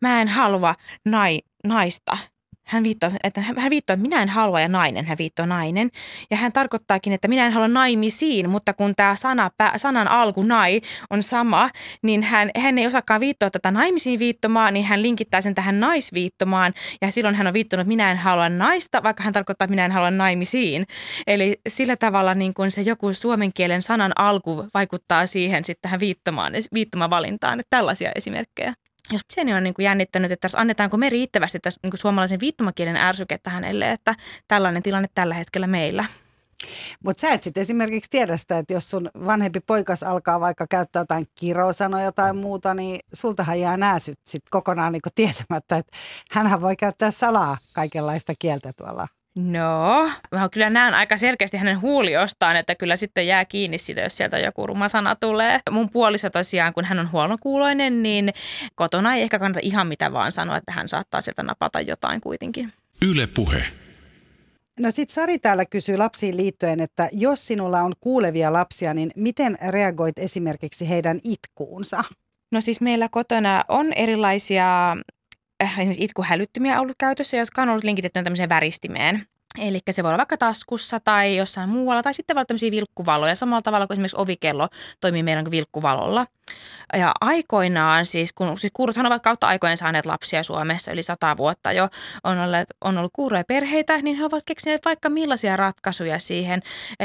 mä 0.02 0.22
en 0.22 0.28
halua 0.28 0.76
nai, 1.06 1.42
naista 1.68 2.18
hän 2.66 2.84
viittoo, 2.84 3.12
että 3.24 3.42
hän 3.42 3.70
viittoo, 3.70 3.94
että 3.94 4.10
minä 4.10 4.22
en 4.22 4.30
halua 4.30 4.62
ja 4.62 4.68
nainen, 4.68 5.06
hän 5.06 5.18
viittoo 5.18 5.46
nainen. 5.46 5.90
Ja 6.32 6.38
hän 6.38 6.52
tarkoittaakin, 6.52 7.14
että 7.14 7.28
minä 7.28 7.46
en 7.46 7.52
halua 7.52 7.68
naimisiin, 7.68 8.50
mutta 8.50 8.74
kun 8.74 8.96
tämä 8.96 9.16
sana, 9.16 9.52
sanan 9.78 10.08
alku 10.08 10.44
nai 10.44 10.82
on 11.10 11.24
sama, 11.24 11.70
niin 12.02 12.24
hän, 12.24 12.52
hän 12.58 12.78
ei 12.78 12.88
osaakaan 12.88 13.22
viittoa 13.22 13.50
tätä 13.50 13.72
naimisiin 13.72 14.20
viittomaa, 14.20 14.72
niin 14.72 14.86
hän 14.86 15.02
linkittää 15.02 15.42
sen 15.42 15.56
tähän 15.56 15.80
naisviittomaan. 15.80 16.74
Ja 17.02 17.12
silloin 17.12 17.36
hän 17.36 17.48
on 17.48 17.54
viittonut, 17.54 17.82
että 17.82 17.88
minä 17.88 18.12
en 18.12 18.18
halua 18.18 18.50
naista, 18.50 19.04
vaikka 19.04 19.24
hän 19.24 19.34
tarkoittaa, 19.34 19.66
että 19.66 19.72
minä 19.72 19.86
en 19.86 19.92
halua 19.92 20.12
naimisiin. 20.12 20.86
Eli 21.28 21.58
sillä 21.68 21.96
tavalla 21.96 22.34
niin 22.34 22.54
kuin 22.54 22.72
se 22.72 22.82
joku 22.82 23.14
suomen 23.14 23.54
kielen 23.54 23.82
sanan 23.82 24.12
alku 24.16 24.66
vaikuttaa 24.74 25.28
siihen 25.28 25.66
sitten 25.66 25.82
tähän 25.82 26.00
viittomaan, 26.00 26.54
viittomavalintaan. 26.74 27.60
Että 27.60 27.78
tällaisia 27.78 28.12
esimerkkejä. 28.16 28.74
Jos 29.12 29.22
sen 29.34 29.56
on 29.56 29.64
niin 29.64 29.74
kuin 29.74 29.84
jännittänyt, 29.84 30.32
että 30.32 30.48
annetaanko 30.56 30.98
me 30.98 31.10
riittävästi 31.10 31.60
tässä 31.60 31.80
niin 31.84 31.92
kuin 31.92 32.00
suomalaisen 32.00 32.40
viittomakielen 32.40 32.98
ärsykettä 32.98 33.50
hänelle, 33.50 33.92
että 33.92 34.16
tällainen 34.48 34.84
tilanne 34.84 35.08
tällä 35.16 35.34
hetkellä 35.34 35.68
meillä. 35.68 36.06
Mutta 37.04 37.22
sä 37.22 37.34
et 37.34 37.44
sitten 37.44 37.62
esimerkiksi 37.62 38.10
tiedä 38.10 38.38
sitä, 38.38 38.58
että 38.58 38.74
jos 38.74 38.90
sun 38.90 39.10
vanhempi 39.26 39.60
poikas 39.60 40.04
alkaa 40.04 40.40
vaikka 40.40 40.66
käyttää 40.70 41.02
jotain 41.02 41.26
kirosanoja 41.36 42.12
tai 42.12 42.34
muuta, 42.34 42.74
niin 42.74 43.00
sultahan 43.14 43.60
jää 43.60 43.78
nääsyt 43.78 44.20
sitten 44.26 44.50
kokonaan 44.50 44.94
niinku 44.94 45.10
tietämättä, 45.16 45.78
että 45.78 45.98
hänhän 46.32 46.62
voi 46.62 46.76
käyttää 46.76 47.12
salaa 47.12 47.58
kaikenlaista 47.74 48.34
kieltä 48.40 48.72
tuolla 48.78 49.08
No, 49.36 50.10
mä 50.32 50.50
kyllä 50.50 50.70
näen 50.70 50.94
aika 50.94 51.18
selkeästi 51.18 51.58
hänen 51.58 51.82
huuliostaan, 51.82 52.56
että 52.56 52.76
kyllä 52.76 52.96
sitten 52.96 53.28
jää 53.28 53.46
kiinni 53.46 53.78
siitä, 53.78 54.02
jos 54.02 54.18
sieltä 54.18 54.40
joku 54.40 54.68
ruma 54.68 54.90
sana 54.90 55.16
tulee. 55.16 55.60
Mun 55.72 55.90
puoliso 55.90 56.30
tosiaan, 56.30 56.74
kun 56.74 56.86
hän 56.86 57.00
on 57.00 57.12
huonokuuloinen, 57.12 58.04
niin 58.04 58.34
kotona 58.76 59.16
ei 59.16 59.22
ehkä 59.22 59.40
kannata 59.40 59.60
ihan 59.64 59.88
mitä 59.88 60.14
vaan 60.14 60.32
sanoa, 60.32 60.58
että 60.58 60.72
hän 60.72 60.88
saattaa 60.88 61.22
sieltä 61.22 61.44
napata 61.44 61.82
jotain 61.82 62.22
kuitenkin. 62.22 62.74
Yle 63.10 63.28
Puhe. 63.28 63.64
No 64.80 64.92
sit 64.92 65.10
Sari 65.10 65.40
täällä 65.40 65.66
kysyy 65.66 65.98
lapsiin 65.98 66.38
liittyen, 66.38 66.80
että 66.80 67.10
jos 67.12 67.48
sinulla 67.48 67.82
on 67.82 67.94
kuulevia 68.00 68.54
lapsia, 68.54 68.94
niin 68.94 69.12
miten 69.16 69.58
reagoit 69.70 70.20
esimerkiksi 70.20 70.90
heidän 70.90 71.20
itkuunsa? 71.24 72.04
No 72.52 72.62
siis 72.62 72.82
meillä 72.82 73.10
kotona 73.10 73.64
on 73.68 73.94
erilaisia 73.94 74.98
äh, 75.64 75.80
esimerkiksi 75.80 76.04
itkuhälyttymiä 76.04 76.82
ollut 76.82 76.96
käytössä, 77.00 77.38
jotka 77.38 77.62
on 77.62 77.70
ollut 77.70 77.84
linkitettynä 77.84 78.24
tämmöiseen 78.24 78.50
väristimeen. 78.50 79.26
Eli 79.60 79.80
se 79.92 80.04
voi 80.04 80.10
olla 80.10 80.18
vaikka 80.18 80.38
taskussa 80.38 81.00
tai 81.00 81.38
jossain 81.38 81.70
muualla, 81.70 82.04
tai 82.04 82.14
sitten 82.14 82.36
voi 82.36 82.46
tämmöisiä 82.46 82.72
vilkkuvaloja, 82.72 83.36
samalla 83.36 83.62
tavalla 83.62 83.88
kuin 83.88 83.96
esimerkiksi 83.96 84.18
ovikello 84.20 84.68
toimii 85.02 85.24
meidän 85.24 85.52
vilkkuvalolla. 85.52 86.26
Ja 86.94 87.12
aikoinaan 87.22 88.06
siis, 88.06 88.34
kun 88.34 88.58
siis 88.58 88.74
kuurothan 88.76 89.06
ovat 89.06 89.24
kautta 89.24 89.48
aikojen 89.48 89.78
saaneet 89.78 90.06
lapsia 90.06 90.44
Suomessa 90.44 90.92
yli 90.92 91.04
sata 91.04 91.38
vuotta 91.38 91.72
jo, 91.72 91.88
on 92.24 92.40
ollut, 92.40 92.68
on 92.82 92.98
ollut 92.98 93.12
kuuroja 93.14 93.44
perheitä, 93.48 94.02
niin 94.02 94.18
he 94.18 94.26
ovat 94.26 94.44
keksineet 94.46 94.86
vaikka 94.86 95.10
millaisia 95.10 95.58
ratkaisuja 95.58 96.20
siihen, 96.20 96.62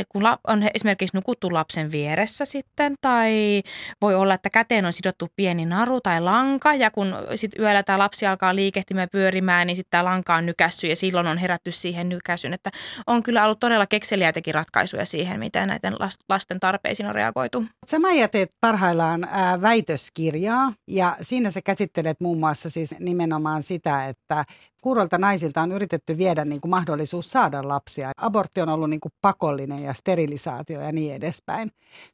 kun 0.09 0.23
on 0.47 0.65
esimerkiksi 0.75 1.17
nukuttu 1.17 1.53
lapsen 1.53 1.93
vieressä 1.93 2.45
sitten, 2.45 2.95
tai 3.01 3.63
voi 4.03 4.15
olla, 4.15 4.35
että 4.35 4.51
käteen 4.51 4.85
on 4.85 4.93
sidottu 4.93 5.29
pieni 5.37 5.67
naru 5.67 6.01
tai 6.01 6.21
lanka, 6.21 6.75
ja 6.75 6.91
kun 6.91 7.15
sitten 7.35 7.63
yöllä 7.63 7.83
tämä 7.83 7.99
lapsi 7.99 8.27
alkaa 8.27 8.55
liikehtimään 8.55 9.09
pyörimään, 9.13 9.67
niin 9.67 9.77
sitten 9.77 9.91
tämä 9.91 10.05
lanka 10.05 10.35
on 10.35 10.47
nykässy, 10.47 10.87
ja 10.87 10.97
silloin 10.97 11.27
on 11.27 11.39
herätty 11.39 11.73
siihen 11.73 12.09
nykäsyn, 12.09 12.55
että 12.55 12.71
on 13.07 13.23
kyllä 13.23 13.45
ollut 13.45 13.61
todella 13.61 13.87
kekseliäitäkin 13.87 14.55
ratkaisuja 14.55 15.07
siihen, 15.07 15.39
miten 15.39 15.69
näiden 15.69 15.97
lasten 16.29 16.61
tarpeisiin 16.61 17.07
on 17.09 17.15
reagoitu. 17.15 17.65
Sä 17.87 17.97
teet 18.31 18.51
parhaillaan 18.61 19.30
väitöskirjaa 19.61 20.73
ja 20.89 21.17
siinä 21.21 21.51
sä 21.51 21.63
käsittelet 21.63 22.21
muun 22.21 22.39
muassa 22.39 22.71
siis 22.71 22.95
nimenomaan 22.99 23.63
sitä, 23.63 24.09
että 24.09 24.45
kuurolta 24.83 25.19
naisilta 25.19 25.63
on 25.63 25.73
yritetty 25.73 26.19
viedä 26.19 26.45
niin 26.45 26.61
kuin 26.61 26.71
mahdollisuus 26.71 27.31
saada 27.31 27.69
lapsia. 27.69 28.13
Abortti 28.17 28.61
on 28.61 28.69
ollut 28.69 28.91
niin 28.91 29.01
kuin 29.01 29.13
pakollinen 29.23 29.83
ja 29.83 29.95
sterilisaatio 29.95 30.81
ja 30.81 30.93
niin 30.93 31.15
edespäin. 31.15 31.71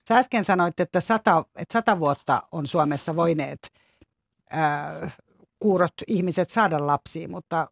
Sä 0.08 0.18
äsken 0.18 0.44
sanoit, 0.44 0.80
että 0.80 1.00
sata, 1.00 1.44
että 1.56 1.72
sata 1.72 1.98
vuotta 1.98 2.42
on 2.52 2.66
Suomessa 2.66 3.16
voineet 3.16 3.72
ää, 4.50 5.10
kuurot 5.60 5.94
ihmiset 6.06 6.50
saada 6.50 6.86
lapsia, 6.86 7.28
mutta 7.28 7.70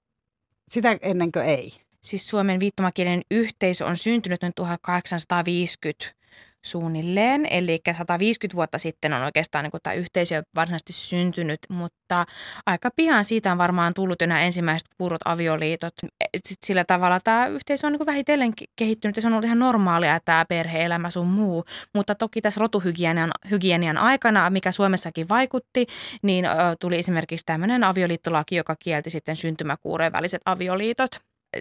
sitä 0.69 0.99
ennenkö 1.03 1.45
ei? 1.45 1.73
Siis 2.03 2.29
Suomen 2.29 2.61
viittomakielen 2.61 3.23
yhteisö 3.31 3.87
on 3.87 3.97
syntynyt 3.97 4.43
noin 4.43 4.53
1850 4.57 6.24
suunnilleen. 6.65 7.47
Eli 7.51 7.81
150 7.99 8.57
vuotta 8.57 8.79
sitten 8.79 9.13
on 9.13 9.23
oikeastaan 9.23 9.65
niin 9.65 9.81
tämä 9.83 9.95
yhteisö 9.95 10.43
varsinaisesti 10.57 10.93
syntynyt, 10.93 11.59
mutta 11.69 12.25
aika 12.67 12.91
pian 12.97 13.25
siitä 13.25 13.53
on 13.53 13.59
varmaan 13.59 13.95
tullut 13.95 14.21
jo 14.21 14.27
nämä 14.27 14.43
ensimmäiset 14.43 14.89
kuurot 14.99 15.21
avioliitot. 15.25 15.95
Sitten 16.37 16.67
sillä 16.67 16.85
tavalla 16.85 17.21
tämä 17.21 17.47
yhteisö 17.47 17.87
on 17.87 17.93
niin 17.93 18.07
vähitellen 18.07 18.53
kehittynyt 18.77 19.17
ja 19.17 19.23
se 19.23 19.29
on 19.29 19.35
ollut 19.35 19.45
ihan 19.45 19.59
normaalia 19.59 20.21
tämä 20.25 20.45
perhe-elämä 20.49 21.11
sun 21.11 21.27
muu. 21.27 21.65
Mutta 21.95 22.15
toki 22.15 22.41
tässä 22.41 22.61
rotuhygienian 22.61 23.31
hygienian 23.51 23.99
aikana, 23.99 24.51
mikä 24.51 24.73
Suomessakin 24.73 25.29
vaikutti, 25.29 25.87
niin 26.23 26.47
tuli 26.81 26.99
esimerkiksi 26.99 27.47
tämmöinen 27.47 27.85
avioliittolaki, 27.85 28.57
joka 28.57 28.77
kielti 28.79 29.11
sitten 29.11 29.37
syntymäkuureen 29.37 30.13
väliset 30.13 30.43
avioliitot. 30.45 31.11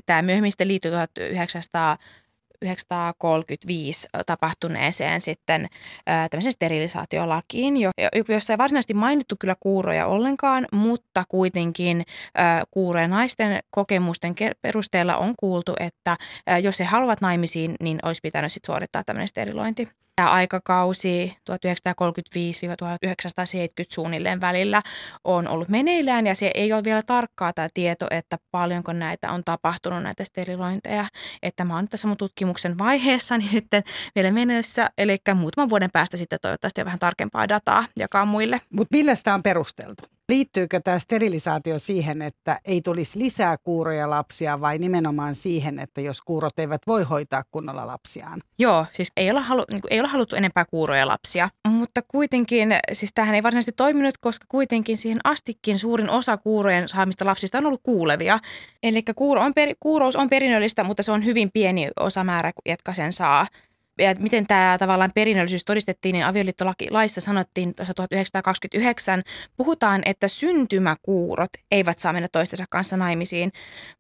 Tämä 0.06 0.22
myöhemmin 0.22 0.52
sitten 0.52 0.68
liittyi 0.68 0.92
1900 0.92 1.98
1935 2.64 4.08
tapahtuneeseen 4.26 5.22
sitten 5.22 5.68
tämmöisen 6.06 6.52
sterilisaatiolakiin, 6.52 7.74
jossa 8.28 8.54
ei 8.54 8.58
varsinaisesti 8.58 8.94
mainittu 8.94 9.36
kyllä 9.40 9.56
kuuroja 9.60 10.08
ollenkaan, 10.08 10.68
mutta 10.72 11.24
kuitenkin 11.30 12.04
kuurojen 12.72 13.10
naisten 13.10 13.60
kokemusten 13.72 14.36
perusteella 14.62 15.18
on 15.18 15.34
kuultu, 15.40 15.74
että 15.80 16.18
jos 16.62 16.80
he 16.80 16.86
haluavat 16.86 17.22
naimisiin, 17.22 17.76
niin 17.80 18.00
olisi 18.04 18.22
pitänyt 18.24 18.52
sitten 18.52 18.74
suorittaa 18.74 19.04
tämmöinen 19.04 19.28
sterilointi. 19.28 19.90
Tämä 20.16 20.32
aikakausi 20.32 21.38
1935-1970 21.52 21.56
suunnilleen 23.90 24.42
välillä 24.42 24.82
on 25.24 25.48
ollut 25.48 25.70
meneillään 25.70 26.28
ja 26.28 26.36
se 26.36 26.52
ei 26.54 26.74
ole 26.74 26.84
vielä 26.84 27.02
tarkkaa 27.02 27.54
tämä 27.54 27.68
tieto, 27.74 28.08
että 28.12 28.38
paljonko 28.52 28.94
näitä 28.94 29.32
on 29.32 29.44
tapahtunut 29.44 30.04
näitä 30.04 30.24
sterilointeja. 30.24 31.06
Että 31.44 31.66
mä 31.66 31.76
oon 31.76 31.88
tässä 31.88 32.08
mun 32.08 32.18
tutkimuksen 32.18 32.78
vaiheessa 32.78 33.38
niin 33.44 33.54
nyt 33.54 33.68
vielä 34.16 34.32
menossa, 34.32 34.90
eli 34.98 35.18
muutaman 35.36 35.70
vuoden 35.70 35.92
päästä 35.92 36.18
sitten 36.18 36.40
toivottavasti 36.42 36.86
vähän 36.86 37.00
tarkempaa 37.00 37.50
dataa 37.50 37.86
jakaa 38.00 38.26
muille. 38.26 38.62
Mutta 38.70 38.98
millä 38.98 39.16
sitä 39.16 39.34
on 39.34 39.44
perusteltu? 39.44 40.04
Liittyykö 40.30 40.80
tämä 40.84 41.00
sterilisaatio 41.00 41.80
siihen, 41.80 42.22
että 42.22 42.60
ei 42.66 42.82
tulisi 42.82 43.20
lisää 43.20 43.58
kuuroja 43.58 44.10
lapsia 44.10 44.62
vai 44.62 44.78
nimenomaan 44.78 45.36
siihen, 45.36 45.80
että 45.80 46.02
jos 46.02 46.22
kuurot 46.22 46.60
eivät 46.60 46.82
voi 46.88 47.04
hoitaa 47.04 47.44
kunnolla 47.52 47.88
lapsiaan? 47.88 48.42
Joo, 48.60 48.86
siis 48.92 49.12
ei 49.18 49.30
olla, 49.30 49.42
halu, 49.42 49.66
niin 49.72 49.82
ei 49.90 50.00
olla 50.00 50.10
haluttu 50.10 50.36
enempää 50.36 50.66
kuuroja 50.66 51.08
lapsia, 51.08 51.50
mutta 51.68 52.02
kuitenkin, 52.08 52.70
siis 52.94 53.12
tähän 53.16 53.36
ei 53.36 53.44
varsinaisesti 53.44 53.72
toiminut, 53.72 54.18
koska 54.18 54.46
kuitenkin 54.50 54.98
siihen 54.98 55.20
astikin 55.24 55.80
suurin 55.80 56.10
osa 56.10 56.38
kuurojen 56.38 56.90
saamista 56.90 57.26
lapsista 57.26 57.58
on 57.58 57.66
ollut 57.66 57.84
kuulevia. 57.84 58.40
Eli 58.84 59.04
kuuro 59.16 59.42
on 59.42 59.54
per, 59.54 59.76
kuurous 59.80 60.16
on 60.16 60.30
perinnöllistä, 60.30 60.84
mutta 60.84 61.04
se 61.04 61.12
on 61.12 61.26
hyvin 61.26 61.52
pieni 61.54 61.90
osamäärä, 62.00 62.52
jotka 62.66 62.94
sen 62.94 63.14
saa 63.14 63.48
ja 64.00 64.16
miten 64.20 64.48
tämä 64.48 64.78
tavallaan 64.80 65.12
perinnöllisyys 65.16 65.66
todistettiin, 65.66 66.14
niin 66.14 66.26
avioliittolaissa 66.26 67.22
sanottiin 67.22 67.76
1929, 67.76 69.24
puhutaan, 69.58 70.02
että 70.06 70.28
syntymäkuurot 70.28 71.50
eivät 71.72 72.00
saa 72.00 72.14
mennä 72.14 72.28
toistensa 72.32 72.66
kanssa 72.70 72.98
naimisiin. 72.98 73.52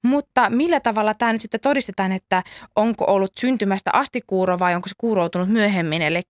Mutta 0.03 0.49
millä 0.49 0.79
tavalla 0.79 1.13
tämä 1.13 1.34
nyt 1.34 1.41
sitten 1.41 1.60
todistetaan, 1.60 2.12
että 2.12 2.43
onko 2.75 3.06
ollut 3.08 3.32
syntymästä 3.39 3.91
asti 3.93 4.21
kuuro 4.27 4.60
vai 4.60 4.75
onko 4.75 4.88
se 4.88 4.95
kuuroutunut 4.97 5.49
myöhemmin? 5.49 6.01
Eli 6.01 6.21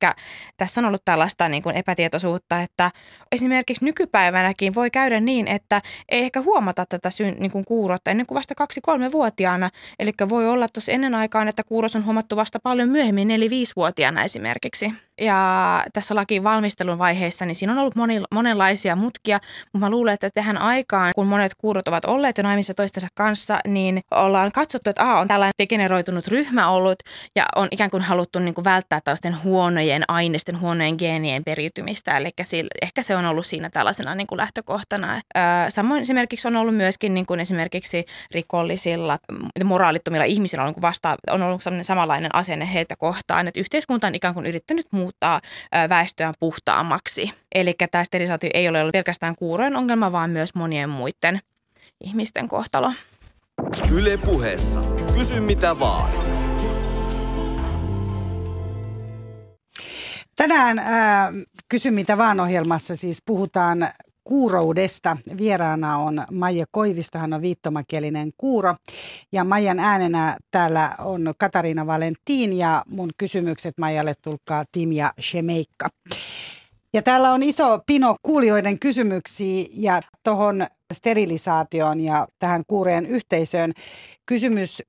tässä 0.58 0.82
on 0.82 0.86
ollut 0.86 1.06
tällaista 1.06 1.50
niin 1.50 1.64
kuin 1.64 1.76
epätietoisuutta, 1.76 2.62
että 2.62 2.92
esimerkiksi 3.32 3.86
nykypäivänäkin 3.86 4.76
voi 4.76 4.92
käydä 4.92 5.20
niin, 5.20 5.48
että 5.48 5.82
ei 6.10 6.24
ehkä 6.24 6.42
huomata 6.42 6.86
tätä 6.86 7.10
syn, 7.10 7.36
niin 7.40 7.52
kuin 7.52 7.66
kuurotta 7.66 8.12
ennen 8.12 8.26
kuin 8.26 8.36
vasta 8.36 8.56
kaksi-kolme-vuotiaana. 8.56 9.70
Eli 10.00 10.12
voi 10.30 10.50
olla 10.50 10.68
tuossa 10.74 10.92
ennen 10.92 11.16
aikaan, 11.16 11.48
että 11.48 11.64
kuuros 11.64 11.96
on 11.96 12.06
huomattu 12.06 12.36
vasta 12.36 12.60
paljon 12.64 12.90
myöhemmin, 12.90 13.32
eli 13.32 13.53
viisivuotiaana 13.54 14.24
esimerkiksi. 14.24 14.94
Ja 15.22 15.84
tässä 15.94 16.16
lakin 16.16 16.44
valmistelun 16.44 16.98
vaiheessa, 16.98 17.46
niin 17.46 17.56
siinä 17.56 17.74
on 17.74 17.80
ollut 17.80 17.96
moni, 17.96 18.22
monenlaisia 18.32 18.96
mutkia, 18.96 19.40
mutta 19.74 19.86
mä 19.86 19.90
luulen, 19.90 20.14
että 20.14 20.30
tähän 20.34 20.58
aikaan, 20.58 21.12
kun 21.16 21.28
monet 21.28 21.52
kuurot 21.58 21.88
ovat 21.88 22.06
olleet 22.06 22.38
jo 22.38 22.44
naimissa 22.44 22.74
toistensa 22.74 23.08
kanssa, 23.16 23.60
niin 23.68 24.02
ollaan 24.12 24.52
katsottu, 24.52 24.90
että 24.90 25.02
aha, 25.02 25.20
on 25.20 25.28
tällainen 25.28 25.54
degeneroitunut 25.62 26.28
ryhmä 26.28 26.70
ollut 26.70 27.00
ja 27.36 27.46
on 27.56 27.68
ikään 27.72 27.90
kuin 27.90 28.04
haluttu 28.04 28.40
niin 28.40 28.54
kuin 28.54 28.66
välttää 28.66 29.00
tällaisten 29.04 29.44
huonojen 29.44 30.04
aineisten, 30.08 30.60
huonojen 30.60 30.96
geenien 30.98 31.44
periytymistä. 31.44 32.18
Eli 32.18 32.30
sillä, 32.42 32.70
ehkä 32.82 33.02
se 33.02 33.16
on 33.16 33.26
ollut 33.26 33.46
siinä 33.46 33.70
tällaisena 33.70 34.16
niin 34.16 34.28
kuin 34.28 34.38
lähtökohtana. 34.38 35.22
samoin 35.70 36.02
esimerkiksi 36.02 36.48
on 36.48 36.56
ollut 36.56 36.76
myöskin 36.76 37.14
niin 37.14 37.26
kuin 37.26 37.40
esimerkiksi 37.40 38.06
rikollisilla, 38.32 39.18
moraalittomilla 39.64 40.26
ihmisillä 40.26 40.64
on, 40.64 40.68
niin 40.68 40.74
kuin 40.74 40.82
vasta, 40.82 41.16
on 41.32 41.44
ollut 41.44 41.62
samanlainen 41.82 42.36
asenne 42.36 42.74
heitä 42.74 42.96
kohtaan, 42.96 43.48
että 43.48 43.60
yhteiskunta 43.60 44.08
on 44.08 44.16
ikään 44.16 44.34
kuin 44.34 44.46
yrittänyt 44.46 44.86
muuttaa 44.92 45.03
muuttaa 45.04 45.42
väestöään 45.90 46.34
puhtaammaksi. 46.40 47.34
Eli 47.56 47.74
tämä 47.92 48.04
sterilisaatio 48.04 48.50
ei 48.54 48.70
ole 48.70 48.82
ollut 48.82 48.92
pelkästään 48.92 49.36
kuurojen 49.36 49.76
ongelma, 49.76 50.12
vaan 50.12 50.30
myös 50.30 50.56
monien 50.56 50.90
muiden 50.90 51.40
ihmisten 52.04 52.48
kohtalo. 52.48 52.94
Yle 53.92 54.18
puheessa. 54.18 54.82
Kysy 55.14 55.40
mitä 55.40 55.80
vaan. 55.80 56.12
Tänään 60.36 60.80
äh, 60.80 61.30
Kysy 61.70 61.92
mitä 61.92 62.18
vaan 62.18 62.40
ohjelmassa 62.40 62.96
siis 62.96 63.22
puhutaan 63.26 63.90
kuuroudesta. 64.24 65.18
Vieraana 65.38 65.98
on 65.98 66.24
Maija 66.32 66.66
Koivisto, 66.72 67.20
hän 67.20 67.34
on 67.34 67.42
viittomakielinen 67.42 68.32
kuuro. 68.38 68.76
Ja 69.32 69.44
Maijan 69.44 69.80
äänenä 69.80 70.38
täällä 70.52 70.96
on 71.00 71.34
Katariina 71.38 71.88
Valentin 71.88 72.58
ja 72.58 72.84
mun 72.88 73.10
kysymykset 73.18 73.78
Maijalle 73.78 74.14
tulkaa 74.22 74.64
Tim 74.72 74.92
ja 74.92 75.14
Shemeikka. 75.22 75.90
Ja 76.94 77.02
täällä 77.02 77.32
on 77.32 77.44
iso 77.44 77.80
pino 77.86 78.16
kuulijoiden 78.24 78.80
kysymyksiä 78.80 79.66
ja 79.74 80.02
tuohon 80.24 80.68
sterilisaatioon 80.94 82.00
ja 82.00 82.28
tähän 82.40 82.64
kuureen 82.68 83.06
yhteisöön. 83.06 83.74
Kysymys 84.26 84.84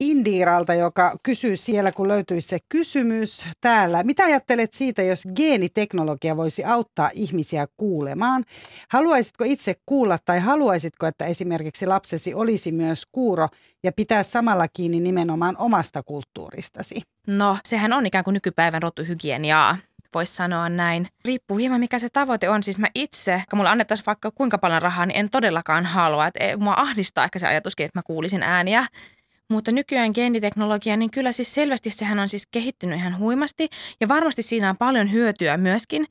Indiiralta, 0.00 0.74
joka 0.74 1.16
kysyy 1.22 1.56
siellä, 1.56 1.92
kun 1.92 2.08
löytyisi 2.08 2.48
se 2.48 2.58
kysymys 2.68 3.46
täällä. 3.60 4.02
Mitä 4.02 4.24
ajattelet 4.24 4.72
siitä, 4.72 5.02
jos 5.02 5.28
geeniteknologia 5.36 6.36
voisi 6.36 6.64
auttaa 6.64 7.10
ihmisiä 7.14 7.66
kuulemaan? 7.76 8.44
Haluaisitko 8.88 9.44
itse 9.44 9.74
kuulla 9.86 10.18
tai 10.24 10.40
haluaisitko, 10.40 11.06
että 11.06 11.24
esimerkiksi 11.24 11.86
lapsesi 11.86 12.34
olisi 12.34 12.72
myös 12.72 13.02
kuuro 13.12 13.48
ja 13.84 13.92
pitää 13.92 14.22
samalla 14.22 14.68
kiinni 14.68 15.00
nimenomaan 15.00 15.56
omasta 15.58 16.02
kulttuuristasi? 16.02 17.02
No, 17.26 17.56
sehän 17.64 17.92
on 17.92 18.06
ikään 18.06 18.24
kuin 18.24 18.34
nykypäivän 18.34 18.82
rotuhygieniaa 18.82 19.76
voisi 20.14 20.36
sanoa 20.36 20.68
näin. 20.68 21.06
Riippuu 21.24 21.56
hieman 21.56 21.80
mikä 21.80 21.98
se 21.98 22.08
tavoite 22.12 22.48
on. 22.48 22.62
Siis 22.62 22.78
mä 22.78 22.86
itse, 22.94 23.42
kun 23.50 23.56
mulla 23.56 23.70
annettaisiin 23.70 24.06
vaikka 24.06 24.30
kuinka 24.30 24.58
paljon 24.58 24.82
rahaa, 24.82 25.06
niin 25.06 25.16
en 25.16 25.30
todellakaan 25.30 25.86
halua. 25.86 26.28
Eh, 26.40 26.56
mua 26.56 26.74
ahdistaa 26.76 27.24
ehkä 27.24 27.38
se 27.38 27.46
ajatuskin, 27.46 27.84
että 27.84 27.98
mä 27.98 28.02
kuulisin 28.02 28.42
ääniä. 28.42 28.86
Mutta 29.50 29.72
nykyään 29.72 30.10
geeniteknologia, 30.14 30.96
niin 30.96 31.10
kyllä 31.10 31.32
siis 31.32 31.54
selvästi 31.54 31.90
sehän 31.90 32.18
on 32.18 32.28
siis 32.28 32.46
kehittynyt 32.50 32.98
ihan 32.98 33.18
huimasti 33.18 33.68
ja 34.00 34.08
varmasti 34.08 34.42
siinä 34.42 34.70
on 34.70 34.76
paljon 34.76 35.12
hyötyä 35.12 35.56
myöskin. 35.56 36.06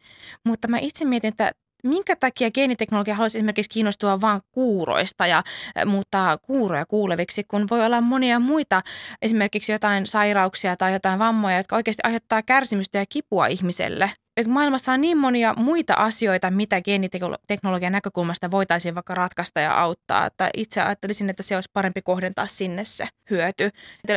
Mutta 0.46 0.68
mä 0.68 0.78
itse 0.80 1.06
mietin, 1.06 1.28
että 1.28 1.52
minkä 1.84 2.16
takia 2.16 2.52
geeniteknologia 2.52 3.16
haluaisi 3.16 3.38
esimerkiksi 3.38 3.70
kiinnostua 3.70 4.22
vain 4.22 4.42
kuuroista 4.52 5.28
ja 5.28 5.44
muuttaa 5.86 6.38
kuuroja 6.38 6.86
kuuleviksi, 6.86 7.44
kun 7.44 7.66
voi 7.70 7.86
olla 7.86 8.02
monia 8.02 8.40
muita, 8.40 8.82
esimerkiksi 9.22 9.72
jotain 9.72 10.08
sairauksia 10.08 10.76
tai 10.76 10.94
jotain 10.94 11.20
vammoja, 11.20 11.58
jotka 11.58 11.76
oikeasti 11.76 12.02
aiheuttaa 12.04 12.44
kärsimystä 12.44 12.98
ja 12.98 13.06
kipua 13.10 13.48
ihmiselle 13.48 14.12
että 14.40 14.54
maailmassa 14.54 14.92
on 14.92 15.02
niin 15.02 15.18
monia 15.18 15.54
muita 15.58 15.94
asioita, 15.94 16.52
mitä 16.52 16.82
geeniteknologian 16.82 17.92
näkökulmasta 17.92 18.52
voitaisiin 18.52 18.96
vaikka 18.96 19.16
ratkaista 19.16 19.60
ja 19.60 19.82
auttaa. 19.82 20.26
Että 20.26 20.50
itse 20.58 20.82
ajattelisin, 20.82 21.30
että 21.30 21.44
se 21.44 21.56
olisi 21.56 21.70
parempi 21.74 22.02
kohdentaa 22.02 22.48
sinne 22.48 22.84
se 22.84 23.08
hyöty. 23.30 23.70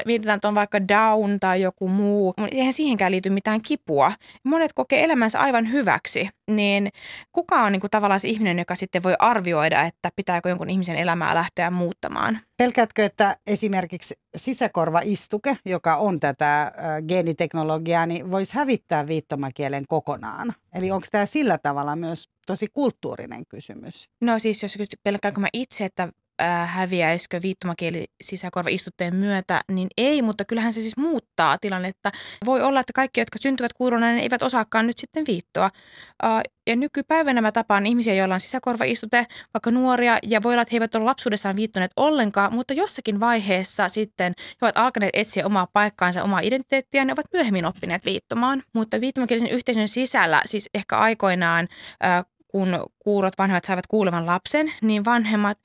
Mietitään, 0.06 0.37
että 0.37 0.48
on 0.48 0.54
vaikka 0.54 0.88
down 0.88 1.40
tai 1.40 1.62
joku 1.62 1.88
muu, 1.88 2.35
mutta 2.38 2.56
eihän 2.56 2.72
siihenkään 2.72 3.12
liity 3.12 3.30
mitään 3.30 3.62
kipua. 3.62 4.12
Monet 4.44 4.72
kokee 4.72 5.04
elämänsä 5.04 5.40
aivan 5.40 5.72
hyväksi, 5.72 6.28
niin 6.50 6.88
kuka 7.32 7.62
on 7.62 7.72
niin 7.72 7.80
kuin 7.80 7.90
tavallaan 7.90 8.20
se 8.20 8.28
ihminen, 8.28 8.58
joka 8.58 8.74
sitten 8.74 9.02
voi 9.02 9.14
arvioida, 9.18 9.82
että 9.82 10.11
pitääkö 10.16 10.48
jonkun 10.48 10.70
ihmisen 10.70 10.96
elämää 10.96 11.35
lähteä 11.35 11.70
muuttamaan? 11.70 12.40
Pelkäätkö, 12.56 13.04
että 13.04 13.37
esimerkiksi 13.46 14.14
sisäkorvaistuke, 14.37 15.56
joka 15.64 15.96
on 15.96 16.20
tätä 16.20 16.72
geeniteknologiaa, 17.08 18.06
niin 18.06 18.30
voisi 18.30 18.54
hävittää 18.54 19.06
viittomakielen 19.06 19.85
kokonaan? 20.12 20.53
Eli 20.75 20.90
onko 20.90 21.07
tämä 21.11 21.27
sillä 21.27 21.59
tavalla 21.59 21.96
myös 21.96 22.29
tosi 22.46 22.66
kulttuurinen 22.72 23.46
kysymys? 23.46 24.11
No 24.20 24.38
siis 24.38 24.62
jos 24.62 24.77
pelkäänkö 25.03 25.40
mä 25.40 25.48
itse, 25.53 25.85
että 25.85 26.09
äh, 26.42 26.74
häviäisikö 26.74 27.42
viittomakieli 27.42 28.05
sisäkorvaistutteen 28.22 29.16
myötä, 29.16 29.61
niin 29.68 29.88
ei, 29.96 30.22
mutta 30.22 30.44
kyllähän 30.44 30.72
se 30.72 30.81
siis 30.81 30.96
muuttaa 30.96 31.59
tilannetta. 31.61 32.11
Voi 32.44 32.61
olla, 32.61 32.81
että 32.81 32.92
kaikki, 32.92 33.20
jotka 33.20 33.38
syntyvät 33.38 33.72
kuurona, 33.72 34.07
niin 34.07 34.18
eivät 34.22 34.42
osaakaan 34.42 34.87
nyt 34.87 34.98
sitten 34.98 35.24
viittoa. 35.26 35.70
Äh, 36.24 36.42
ja 36.66 36.76
nykypäivänä 36.76 37.40
mä 37.40 37.52
tapaan 37.52 37.87
ihmisiä, 37.87 38.14
joilla 38.14 38.35
on 38.35 38.40
sisäkorvaistute, 38.40 39.26
vaikka 39.55 39.70
nuoria, 39.70 40.18
ja 40.22 40.42
voi 40.42 40.52
olla, 40.52 40.62
että 40.62 40.72
he 40.72 40.76
eivät 40.76 40.94
ole 40.94 41.05
lapsuudessaan 41.05 41.57
viittoneet 41.57 41.92
ollenkaan, 41.96 42.55
mutta 42.55 42.74
jossakin 42.74 43.20
vaiheessa 43.20 43.88
sitten 43.88 44.35
he 44.38 44.66
ovat 44.66 44.76
alkaneet 44.76 45.11
etsiä 45.14 45.46
omaa 45.46 45.66
paikkaansa, 45.72 46.22
omaa 46.22 46.40
identiteettiä, 46.40 47.00
ja 47.00 47.05
ne 47.05 47.12
ovat 47.12 47.26
myöhemmin 47.33 47.64
oppineet 47.64 48.05
viittomaan. 48.05 48.62
Mutta 48.74 49.00
viittomakielisen 49.00 49.50
yhteisön 49.50 49.88
sisällä, 49.88 50.42
siis 50.44 50.70
ehkä 50.74 50.98
aikoinaan, 50.98 51.68
äh, 52.05 52.24
kun 52.48 52.87
kuurot 53.04 53.38
vanhemmat 53.38 53.64
saivat 53.64 53.86
kuulevan 53.86 54.26
lapsen, 54.26 54.72
niin 54.82 55.04
vanhemmat 55.04 55.58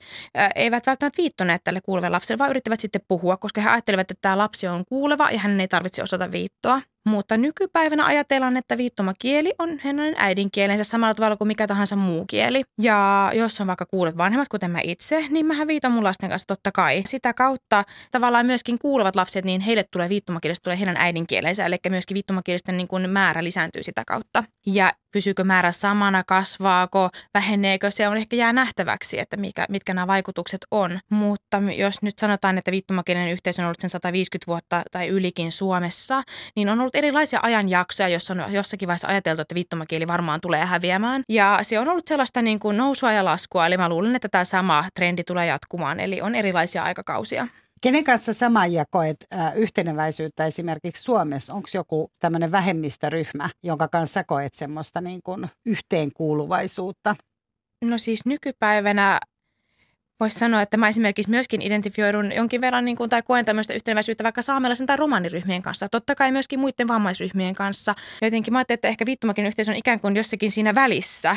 eivät 0.54 0.86
välttämättä 0.86 1.22
viittoneet 1.22 1.64
tälle 1.64 1.80
kuulevalle 1.80 2.14
lapselle, 2.14 2.38
vaan 2.38 2.50
yrittävät 2.50 2.80
sitten 2.80 3.02
puhua, 3.08 3.36
koska 3.36 3.60
he 3.60 3.68
ajattelevat, 3.68 4.10
että 4.10 4.22
tämä 4.22 4.38
lapsi 4.38 4.68
on 4.68 4.84
kuuleva 4.88 5.30
ja 5.30 5.38
hänen 5.38 5.60
ei 5.60 5.68
tarvitse 5.68 6.02
osata 6.02 6.32
viittoa. 6.32 6.80
Mutta 7.06 7.36
nykypäivänä 7.36 8.06
ajatellaan, 8.06 8.56
että 8.56 8.76
viittomakieli 8.76 9.54
on 9.58 9.78
hänen 9.82 10.14
äidinkielensä 10.18 10.84
samalla 10.84 11.14
tavalla 11.14 11.36
kuin 11.36 11.48
mikä 11.48 11.66
tahansa 11.66 11.96
muu 11.96 12.24
kieli. 12.26 12.62
Ja 12.80 13.30
jos 13.34 13.60
on 13.60 13.66
vaikka 13.66 13.86
kuulet 13.86 14.16
vanhemmat, 14.16 14.48
kuten 14.48 14.70
mä 14.70 14.78
itse, 14.82 15.24
niin 15.30 15.46
mä 15.46 15.66
viitan 15.66 15.92
mun 15.92 16.04
lasten 16.04 16.30
kanssa 16.30 16.46
totta 16.46 16.72
kai. 16.72 17.02
Sitä 17.06 17.34
kautta 17.34 17.84
tavallaan 18.10 18.46
myöskin 18.46 18.78
kuulevat 18.78 19.16
lapset, 19.16 19.44
niin 19.44 19.60
heille 19.60 19.84
tulee 19.92 20.08
viittomakielestä 20.08 20.64
tulee 20.64 20.78
heidän 20.78 20.96
äidinkielensä, 20.96 21.66
eli 21.66 21.76
myöskin 21.88 22.14
viittomakielisten 22.14 22.76
niin 22.76 23.10
määrä 23.10 23.44
lisääntyy 23.44 23.82
sitä 23.82 24.02
kautta. 24.06 24.44
Ja 24.66 24.92
pysyykö 25.12 25.44
määrä 25.44 25.72
samana, 25.72 26.24
kasvaako, 26.24 27.10
väheneekö, 27.34 27.90
se 27.90 28.08
on 28.08 28.16
ehkä 28.16 28.36
jää 28.36 28.52
nähtäväksi, 28.52 29.18
että 29.18 29.36
mikä, 29.36 29.66
mitkä 29.68 29.94
nämä 29.94 30.06
vaikutukset 30.06 30.60
on. 30.70 31.00
Mutta 31.10 31.62
jos 31.76 32.02
nyt 32.02 32.18
sanotaan, 32.18 32.58
että 32.58 32.70
viittomakielinen 32.70 33.32
yhteisö 33.32 33.62
on 33.62 33.66
ollut 33.66 33.80
sen 33.80 33.90
150 33.90 34.46
vuotta 34.46 34.82
tai 34.90 35.08
ylikin 35.08 35.52
Suomessa, 35.52 36.22
niin 36.56 36.68
on 36.68 36.80
ollut 36.80 36.96
erilaisia 36.96 37.40
ajanjaksoja, 37.42 38.08
joissa 38.08 38.34
on 38.34 38.52
jossakin 38.52 38.86
vaiheessa 38.86 39.08
ajateltu, 39.08 39.42
että 39.42 39.54
viittomakieli 39.54 40.06
varmaan 40.06 40.40
tulee 40.40 40.64
häviämään. 40.64 41.22
Ja 41.28 41.58
se 41.62 41.78
on 41.78 41.88
ollut 41.88 42.06
sellaista 42.08 42.42
niin 42.42 42.60
kuin 42.60 42.76
nousua 42.76 43.12
ja 43.12 43.24
laskua, 43.24 43.66
eli 43.66 43.76
mä 43.76 43.88
luulen, 43.88 44.16
että 44.16 44.28
tämä 44.28 44.44
sama 44.44 44.84
trendi 44.94 45.24
tulee 45.24 45.46
jatkumaan, 45.46 46.00
eli 46.00 46.20
on 46.20 46.34
erilaisia 46.34 46.82
aikakausia. 46.82 47.46
Kenen 47.80 48.04
kanssa 48.04 48.32
sama 48.32 48.66
jakoet 48.66 49.16
äh, 49.34 49.56
yhteneväisyyttä 49.56 50.46
esimerkiksi 50.46 51.02
Suomessa? 51.02 51.54
Onko 51.54 51.68
joku 51.74 52.10
tämmöinen 52.18 52.52
vähemmistöryhmä, 52.52 53.50
jonka 53.62 53.88
kanssa 53.88 54.24
koet 54.24 54.54
semmoista 54.54 55.00
niin 55.00 55.20
kuin 55.24 55.48
yhteenkuuluvaisuutta? 55.66 57.16
No 57.84 57.98
siis 57.98 58.20
nykypäivänä 58.26 59.20
voisi 60.20 60.38
sanoa, 60.38 60.62
että 60.62 60.76
mä 60.76 60.88
esimerkiksi 60.88 61.30
myöskin 61.30 61.62
identifioidun 61.62 62.32
jonkin 62.32 62.60
verran 62.60 62.84
niin 62.84 62.96
kuin, 62.96 63.10
tai 63.10 63.22
koen 63.22 63.44
tämmöistä 63.44 63.74
yhteneväisyyttä 63.74 64.24
vaikka 64.24 64.42
saamelaisen 64.42 64.86
tai 64.86 64.96
romaniryhmien 64.96 65.62
kanssa. 65.62 65.88
Totta 65.88 66.14
kai 66.14 66.32
myöskin 66.32 66.60
muiden 66.60 66.88
vammaisryhmien 66.88 67.54
kanssa. 67.54 67.94
Jotenkin 68.22 68.52
mä 68.52 68.58
ajattelin, 68.58 68.76
että 68.76 68.88
ehkä 68.88 69.06
viittomakielen 69.06 69.48
yhteisö 69.48 69.72
on 69.72 69.76
ikään 69.76 70.00
kuin 70.00 70.16
jossakin 70.16 70.50
siinä 70.50 70.74
välissä. 70.74 71.36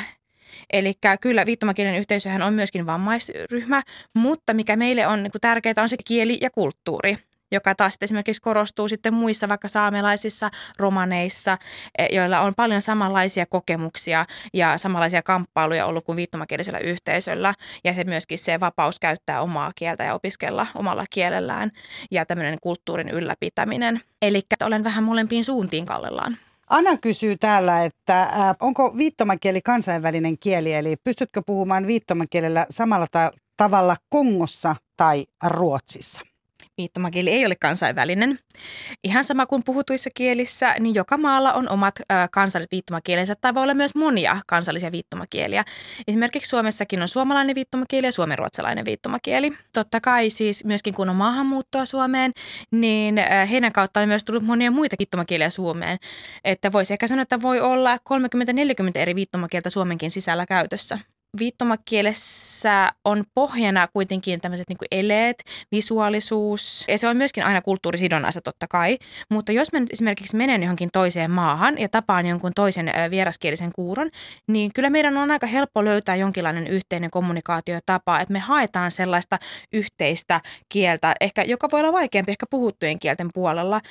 Eli 0.73 0.93
kyllä 1.21 1.45
viittomakielen 1.45 1.95
yhteisöhän 1.95 2.41
on 2.41 2.53
myöskin 2.53 2.85
vammaisryhmä, 2.85 3.81
mutta 4.15 4.53
mikä 4.53 4.75
meille 4.75 5.07
on 5.07 5.23
niin 5.23 5.31
tärkeää 5.41 5.73
on 5.81 5.89
se 5.89 5.97
kieli 6.05 6.37
ja 6.41 6.49
kulttuuri 6.49 7.17
joka 7.51 7.75
taas 7.75 7.95
esimerkiksi 8.01 8.41
korostuu 8.41 8.87
sitten 8.87 9.13
muissa 9.13 9.49
vaikka 9.49 9.67
saamelaisissa 9.67 10.49
romaneissa, 10.77 11.57
e, 11.97 12.15
joilla 12.15 12.39
on 12.39 12.53
paljon 12.57 12.81
samanlaisia 12.81 13.45
kokemuksia 13.45 14.25
ja 14.53 14.77
samanlaisia 14.77 15.23
kamppailuja 15.23 15.85
ollut 15.85 16.05
kuin 16.05 16.15
viittomakielisellä 16.15 16.79
yhteisöllä. 16.79 17.53
Ja 17.83 17.93
se 17.93 18.03
myöskin 18.03 18.37
se 18.37 18.59
vapaus 18.59 18.99
käyttää 18.99 19.41
omaa 19.41 19.71
kieltä 19.75 20.03
ja 20.03 20.13
opiskella 20.13 20.67
omalla 20.75 21.05
kielellään 21.09 21.71
ja 22.11 22.25
tämmöinen 22.25 22.57
kulttuurin 22.61 23.09
ylläpitäminen. 23.09 24.01
Eli 24.21 24.41
olen 24.63 24.83
vähän 24.83 25.03
molempiin 25.03 25.45
suuntiin 25.45 25.85
kallellaan. 25.85 26.37
Anna 26.71 26.97
kysyy 26.97 27.38
täällä, 27.38 27.86
että 27.86 28.23
äh, 28.23 28.55
onko 28.60 28.97
viittomakieli 28.97 29.62
kansainvälinen 29.62 30.38
kieli, 30.39 30.73
eli 30.73 30.95
pystytkö 31.03 31.41
puhumaan 31.45 31.88
viittomakielellä 31.88 32.65
samalla 32.69 33.05
ta- 33.12 33.31
tavalla 33.57 33.97
Kongossa 34.10 34.75
tai 34.97 35.25
Ruotsissa? 35.47 36.21
Viittomakieli 36.77 37.29
ei 37.29 37.45
ole 37.45 37.55
kansainvälinen. 37.55 38.39
Ihan 39.03 39.23
sama 39.23 39.45
kuin 39.45 39.63
puhutuissa 39.63 40.10
kielissä, 40.15 40.75
niin 40.79 40.95
joka 40.95 41.17
maalla 41.17 41.53
on 41.53 41.69
omat 41.69 41.95
kansalliset 42.31 42.71
viittomakielensä 42.71 43.36
tai 43.41 43.53
voi 43.53 43.63
olla 43.63 43.73
myös 43.73 43.95
monia 43.95 44.38
kansallisia 44.47 44.91
viittomakieliä. 44.91 45.63
Esimerkiksi 46.07 46.49
Suomessakin 46.49 47.01
on 47.01 47.07
suomalainen 47.07 47.55
viittomakieli 47.55 48.07
ja 48.07 48.12
suomenruotsalainen 48.12 48.86
viittomakieli. 48.86 49.53
Totta 49.73 50.01
kai 50.01 50.29
siis 50.29 50.65
myöskin 50.65 50.93
kun 50.93 51.10
on 51.10 51.15
maahanmuuttoa 51.15 51.86
Suomeen, 51.86 52.31
niin 52.71 53.15
heidän 53.49 53.71
kautta 53.71 53.99
on 53.99 54.07
myös 54.07 54.23
tullut 54.23 54.43
monia 54.43 54.71
muita 54.71 54.95
viittomakieliä 54.99 55.49
Suomeen. 55.49 55.97
Että 56.43 56.71
voisi 56.71 56.93
ehkä 56.93 57.07
sanoa, 57.07 57.21
että 57.23 57.41
voi 57.41 57.60
olla 57.60 57.95
30-40 57.97 57.99
eri 58.95 59.15
viittomakieltä 59.15 59.69
Suomenkin 59.69 60.12
sisällä 60.12 60.45
käytössä 60.45 60.99
viittomakielessä 61.39 62.91
on 63.06 63.24
pohjana 63.36 63.88
kuitenkin 63.94 64.41
tämmöiset 64.41 64.70
niin 64.70 64.78
eleet, 64.91 65.44
visuaalisuus, 65.72 66.86
ja 66.88 66.98
se 66.98 67.08
on 67.08 67.17
myöskin 67.17 67.46
aina 67.46 67.62
kulttuurisidonnaista 67.62 68.41
totta 68.41 68.67
kai, 68.67 68.98
mutta 69.32 69.52
jos 69.52 69.74
mä 69.74 69.80
nyt 69.80 69.94
esimerkiksi 69.94 70.38
menen 70.38 70.63
johonkin 70.63 70.89
toiseen 70.94 71.32
maahan 71.32 71.78
ja 71.78 71.89
tapaan 71.89 72.26
jonkun 72.26 72.52
toisen 72.56 72.91
vieraskielisen 73.12 73.72
kuuron, 73.76 74.10
niin 74.48 74.72
kyllä 74.74 74.89
meidän 74.89 75.17
on 75.17 75.32
aika 75.32 75.48
helppo 75.48 75.86
löytää 75.86 76.15
jonkinlainen 76.15 76.67
yhteinen 76.67 77.12
kommunikaatiotapa, 77.12 78.20
että 78.20 78.34
me 78.34 78.39
haetaan 78.39 78.91
sellaista 78.91 79.39
yhteistä 79.74 80.41
kieltä, 80.70 81.13
ehkä, 81.22 81.44
joka 81.44 81.67
voi 81.72 81.80
olla 81.80 81.94
vaikeampi 81.94 82.32
ehkä 82.32 82.46
puhuttujen 82.50 83.00
kielten 83.00 83.30
puolella, 83.34 83.82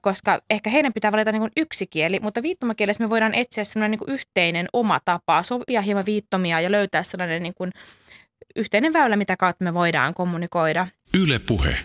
koska 0.00 0.40
ehkä 0.50 0.70
heidän 0.70 0.92
pitää 0.92 1.12
valita 1.12 1.32
niin 1.32 1.50
yksi 1.56 1.86
kieli, 1.86 2.20
mutta 2.20 2.42
viittomakielessä 2.42 3.04
me 3.04 3.10
voidaan 3.10 3.34
etsiä 3.34 3.64
sellainen 3.64 3.98
niin 3.98 4.14
yhteinen 4.14 4.66
oma 4.72 5.00
tapa, 5.04 5.42
sopia 5.42 5.80
hieman 5.80 6.06
viittomia 6.06 6.63
ja 6.64 6.70
löytää 6.72 7.02
sellainen 7.02 7.42
niin 7.42 7.54
kuin 7.54 7.70
yhteinen 8.56 8.92
väylä, 8.92 9.16
mitä 9.16 9.36
kautta 9.36 9.64
me 9.64 9.74
voidaan 9.74 10.14
kommunikoida. 10.14 10.86
Yle 11.20 11.38
Puhe. 11.38 11.76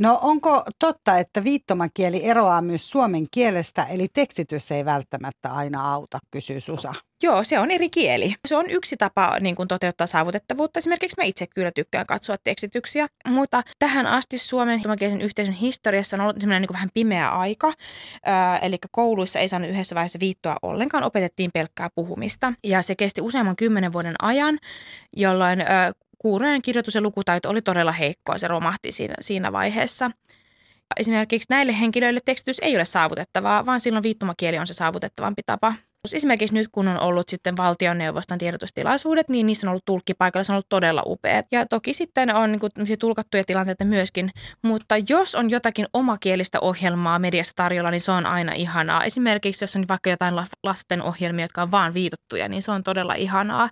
No 0.00 0.18
onko 0.22 0.62
totta, 0.78 1.18
että 1.18 1.44
viittomakieli 1.44 2.24
eroaa 2.24 2.62
myös 2.62 2.90
suomen 2.90 3.26
kielestä, 3.30 3.84
eli 3.84 4.08
tekstitys 4.12 4.72
ei 4.72 4.84
välttämättä 4.84 5.52
aina 5.52 5.92
auta, 5.92 6.18
kysyy 6.30 6.60
Susa. 6.60 6.94
Joo, 7.22 7.44
se 7.44 7.58
on 7.58 7.70
eri 7.70 7.90
kieli. 7.90 8.34
Se 8.48 8.56
on 8.56 8.70
yksi 8.70 8.96
tapa 8.96 9.36
niin 9.40 9.56
kuin 9.56 9.68
toteuttaa 9.68 10.06
saavutettavuutta. 10.06 10.78
Esimerkiksi 10.78 11.14
mä 11.18 11.24
itse 11.24 11.46
kyllä 11.46 11.70
tykkään 11.74 12.06
katsoa 12.06 12.36
tekstityksiä, 12.44 13.06
mutta 13.26 13.62
tähän 13.78 14.06
asti 14.06 14.38
Suomen 14.38 14.74
viittomakielisen 14.74 15.22
yhteisön 15.22 15.54
historiassa 15.54 16.16
on 16.16 16.20
ollut 16.20 16.40
semmoinen 16.40 16.62
niin 16.62 16.72
vähän 16.72 16.88
pimeä 16.94 17.28
aika. 17.28 17.72
Ää, 18.24 18.58
eli 18.58 18.76
kouluissa 18.90 19.38
ei 19.38 19.48
saanut 19.48 19.70
yhdessä 19.70 19.94
vaiheessa 19.94 20.20
viittoa 20.20 20.56
ollenkaan, 20.62 21.04
opetettiin 21.04 21.50
pelkkää 21.54 21.88
puhumista. 21.94 22.52
Ja 22.64 22.82
se 22.82 22.94
kesti 22.94 23.20
useamman 23.20 23.56
kymmenen 23.56 23.92
vuoden 23.92 24.14
ajan, 24.22 24.58
jolloin 25.16 25.60
ää, 25.60 25.92
kuurojen 26.22 26.62
kirjoitus- 26.62 26.94
ja 26.94 27.00
lukutaito 27.00 27.50
oli 27.50 27.62
todella 27.62 27.92
heikkoa. 27.92 28.38
Se 28.38 28.48
romahti 28.48 28.92
siinä, 28.92 29.14
siinä 29.20 29.52
vaiheessa. 29.52 30.10
Esimerkiksi 30.96 31.46
näille 31.50 31.80
henkilöille 31.80 32.20
tekstitys 32.24 32.58
ei 32.62 32.76
ole 32.76 32.84
saavutettavaa, 32.84 33.66
vaan 33.66 33.80
silloin 33.80 34.02
viittomakieli 34.02 34.58
on 34.58 34.66
se 34.66 34.74
saavutettavampi 34.74 35.42
tapa. 35.46 35.74
Esimerkiksi 36.14 36.54
nyt 36.54 36.68
kun 36.72 36.88
on 36.88 37.00
ollut 37.00 37.28
sitten 37.28 37.56
valtioneuvoston 37.56 38.38
tiedotustilaisuudet, 38.38 39.28
niin 39.28 39.46
niissä 39.46 39.66
on 39.66 39.68
ollut 39.68 39.84
tulkkipaikalla, 39.84 40.44
se 40.44 40.52
on 40.52 40.54
ollut 40.54 40.68
todella 40.68 41.02
upeat. 41.06 41.46
Ja 41.52 41.66
toki 41.66 41.94
sitten 41.94 42.34
on 42.34 42.52
niin 42.52 42.98
tulkattuja 42.98 43.44
tilanteita 43.44 43.84
myöskin, 43.84 44.30
mutta 44.62 44.94
jos 45.08 45.34
on 45.34 45.50
jotakin 45.50 45.86
omakielistä 45.92 46.60
ohjelmaa 46.60 47.18
mediassa 47.18 47.56
tarjolla, 47.56 47.90
niin 47.90 48.00
se 48.00 48.12
on 48.12 48.26
aina 48.26 48.52
ihanaa. 48.52 49.04
Esimerkiksi 49.04 49.64
jos 49.64 49.76
on 49.76 49.84
vaikka 49.88 50.10
jotain 50.10 50.34
lasten 50.62 51.02
ohjelmia, 51.02 51.44
jotka 51.44 51.62
on 51.62 51.70
vaan 51.70 51.94
viitottuja, 51.94 52.48
niin 52.48 52.62
se 52.62 52.72
on 52.72 52.82
todella 52.82 53.14
ihanaa 53.14 53.68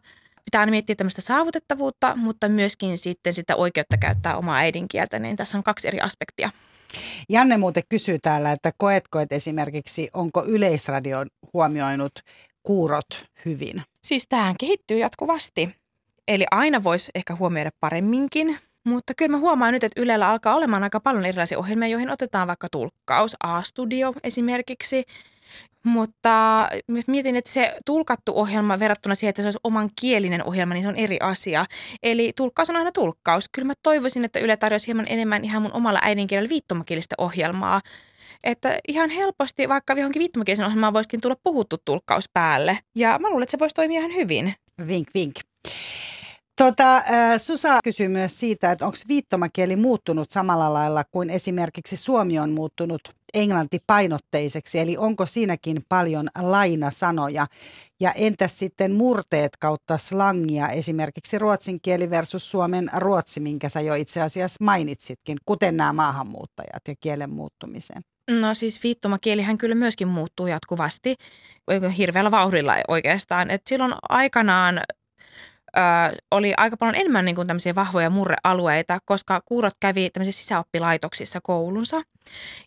pitää 0.49 0.61
aina 0.61 0.71
miettiä 0.71 0.97
tämmöistä 0.97 1.21
saavutettavuutta, 1.21 2.17
mutta 2.17 2.49
myöskin 2.49 2.99
sitten 2.99 3.35
sitä 3.35 3.57
oikeutta 3.57 3.97
käyttää 3.97 4.37
omaa 4.37 4.57
äidinkieltä, 4.57 5.19
niin 5.19 5.37
tässä 5.37 5.59
on 5.59 5.65
kaksi 5.65 5.89
eri 5.89 6.01
aspektia. 6.01 6.51
Janne 7.29 7.57
muuten 7.57 7.83
kysyy 7.89 8.19
täällä, 8.23 8.53
että 8.53 8.73
koetko, 8.79 9.21
että 9.21 9.35
esimerkiksi 9.35 10.09
onko 10.13 10.45
Yleisradio 10.47 11.25
huomioinut 11.53 12.13
kuurot 12.63 13.25
hyvin? 13.45 13.83
Siis 14.05 14.27
tähän 14.29 14.55
kehittyy 14.61 14.99
jatkuvasti. 14.99 15.71
Eli 16.29 16.47
aina 16.51 16.85
voisi 16.85 17.11
ehkä 17.15 17.35
huomioida 17.35 17.71
paremminkin, 17.81 18.59
mutta 18.87 19.15
kyllä 19.15 19.31
mä 19.31 19.39
huomaan 19.39 19.73
nyt, 19.73 19.85
että 19.85 20.01
Ylellä 20.01 20.29
alkaa 20.29 20.55
olemaan 20.55 20.83
aika 20.83 21.01
paljon 21.01 21.27
erilaisia 21.27 21.59
ohjelmia, 21.59 21.89
joihin 21.89 22.11
otetaan 22.11 22.49
vaikka 22.49 22.69
tulkkaus, 22.73 23.37
A-studio 23.45 24.13
esimerkiksi– 24.25 25.05
mutta 25.85 26.69
mietin, 27.07 27.37
että 27.37 27.51
se 27.53 27.75
tulkattu 27.87 28.33
ohjelma 28.35 28.79
verrattuna 28.79 29.15
siihen, 29.15 29.31
että 29.31 29.43
se 29.43 29.47
olisi 29.47 29.59
oman 29.65 29.91
kielinen 30.01 30.45
ohjelma, 30.45 30.75
niin 30.75 30.83
se 30.83 30.89
on 30.89 30.97
eri 30.97 31.17
asia. 31.21 31.67
Eli 32.03 32.33
tulkkaus 32.37 32.71
on 32.71 32.77
aina 32.77 32.93
tulkkaus. 32.93 33.49
Kyllä 33.53 33.67
mä 33.67 33.73
toivoisin, 33.83 34.25
että 34.25 34.39
Yle 34.39 34.57
tarjoaisi 34.57 34.87
hieman 34.87 35.07
enemmän 35.09 35.45
ihan 35.45 35.63
mun 35.63 35.73
omalla 35.73 35.99
äidinkielellä 36.03 36.49
viittomakielistä 36.49 37.15
ohjelmaa. 37.19 37.81
Että 38.45 38.79
ihan 38.89 39.11
helposti 39.11 39.69
vaikka 39.69 39.93
johonkin 39.93 40.21
viittomakielisen 40.21 40.67
ohjelmaan 40.67 40.93
voisikin 40.93 41.21
tulla 41.21 41.37
puhuttu 41.45 41.77
tulkkaus 41.85 42.29
päälle. 42.33 42.79
Ja 42.95 43.19
mä 43.19 43.31
luulen, 43.31 43.43
että 43.43 43.51
se 43.51 43.59
voisi 43.59 43.75
toimia 43.75 43.99
ihan 44.01 44.15
hyvin. 44.15 44.55
Vink, 44.87 45.09
vink. 45.15 45.35
Tota, 46.59 47.03
Susa 47.37 47.79
kysyy 47.85 48.09
myös 48.09 48.41
siitä, 48.41 48.73
että 48.73 48.85
onko 48.87 48.99
viittomakieli 49.09 49.77
muuttunut 49.77 50.31
samalla 50.31 50.75
lailla 50.75 51.05
kuin 51.05 51.31
esimerkiksi 51.31 51.97
suomi 51.97 52.39
on 52.39 52.51
muuttunut 52.51 53.01
englantipainotteiseksi, 53.35 54.79
eli 54.79 54.97
onko 54.97 55.27
siinäkin 55.27 55.83
paljon 55.89 56.29
lainasanoja. 56.41 57.47
Ja 58.01 58.13
entäs 58.13 58.59
sitten 58.59 58.93
murteet 58.93 59.57
kautta 59.57 59.99
slangia, 59.99 60.69
esimerkiksi 60.69 61.39
ruotsin 61.39 61.81
kieli 61.83 62.11
versus 62.11 62.51
suomen 62.51 62.91
ruotsi, 62.97 63.41
minkä 63.41 63.69
sä 63.69 63.81
jo 63.81 63.95
itse 63.95 64.23
asiassa 64.23 64.65
mainitsitkin, 64.65 65.39
kuten 65.47 65.77
nämä 65.77 65.93
maahanmuuttajat 65.93 66.89
ja 66.89 66.95
kielen 67.01 67.31
muuttumisen? 67.31 68.03
No 68.31 68.55
siis 68.55 68.83
viittomakielihän 68.83 69.59
kyllä 69.59 69.75
myöskin 69.75 70.09
muuttuu 70.09 70.47
jatkuvasti 70.47 71.15
hirveällä 71.99 72.31
vauhdilla 72.31 72.73
oikeastaan. 72.89 73.51
Et 73.51 73.63
silloin 73.69 73.95
aikanaan 74.09 74.81
oli 76.31 76.55
aika 76.57 76.77
paljon 76.77 76.95
enemmän 76.95 77.25
niin 77.25 77.35
kuin 77.35 77.47
tämmöisiä 77.47 77.75
vahvoja 77.75 78.11
murrealueita, 78.11 78.99
koska 79.05 79.43
kuurot 79.45 79.73
kävi 79.81 80.11
tämmöisissä 80.11 80.43
sisäoppilaitoksissa 80.43 81.41
koulunsa. 81.43 82.01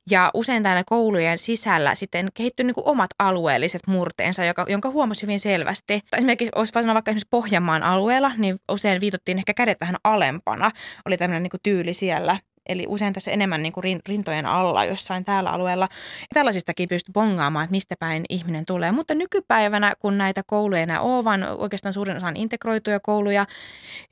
Ja 0.10 0.32
usein 0.34 0.64
täällä 0.64 0.84
koulujen 0.86 1.38
sisällä 1.38 1.96
sitten 1.96 2.30
kehittyi 2.34 2.66
niin 2.66 2.76
kuin 2.76 2.88
omat 2.88 3.10
alueelliset 3.20 3.82
murteensa, 3.88 4.46
joka, 4.46 4.66
jonka 4.70 4.90
huomasi 4.90 5.22
hyvin 5.22 5.40
selvästi. 5.40 6.02
Esimerkiksi 6.18 6.52
olisi 6.56 6.72
sanoa 6.74 6.94
vaikka 6.94 7.12
esimerkiksi 7.12 7.28
Pohjanmaan 7.30 7.84
alueella, 7.84 8.32
niin 8.38 8.58
usein 8.72 9.02
viitottiin 9.02 9.38
ehkä 9.38 9.54
kädet 9.54 9.78
vähän 9.82 9.96
alempana. 10.04 10.72
Oli 11.06 11.18
tämmöinen 11.18 11.44
niin 11.44 11.52
kuin 11.52 11.62
tyyli 11.64 11.94
siellä. 11.94 12.38
Eli 12.70 12.86
usein 12.88 13.14
tässä 13.14 13.32
enemmän 13.32 13.64
niin 13.64 13.74
kuin 13.74 14.02
rintojen 14.08 14.46
alla 14.46 14.86
jossain 14.86 15.26
täällä 15.26 15.50
alueella. 15.50 15.88
Tällaisistakin 16.34 16.90
pystyy 16.90 17.14
bongaamaan, 17.14 17.64
että 17.64 17.72
mistä 17.72 17.96
päin 18.00 18.24
ihminen 18.30 18.66
tulee. 18.66 18.92
Mutta 18.92 19.16
nykypäivänä, 19.16 19.94
kun 20.00 20.18
näitä 20.18 20.44
kouluja 20.46 20.82
enää 20.82 21.02
on, 21.02 21.24
vaan 21.24 21.44
oikeastaan 21.58 21.94
suurin 21.94 22.18
osa 22.18 22.28
on 22.28 22.38
integroituja 22.38 23.00
kouluja, 23.00 23.46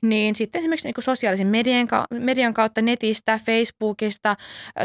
niin 0.02 0.36
sitten 0.36 0.58
esimerkiksi 0.58 0.88
niin 0.88 0.94
kuin 0.94 1.04
sosiaalisen 1.04 1.46
median, 1.46 1.88
median 2.10 2.54
kautta 2.54 2.82
netistä, 2.82 3.40
Facebookista 3.46 4.36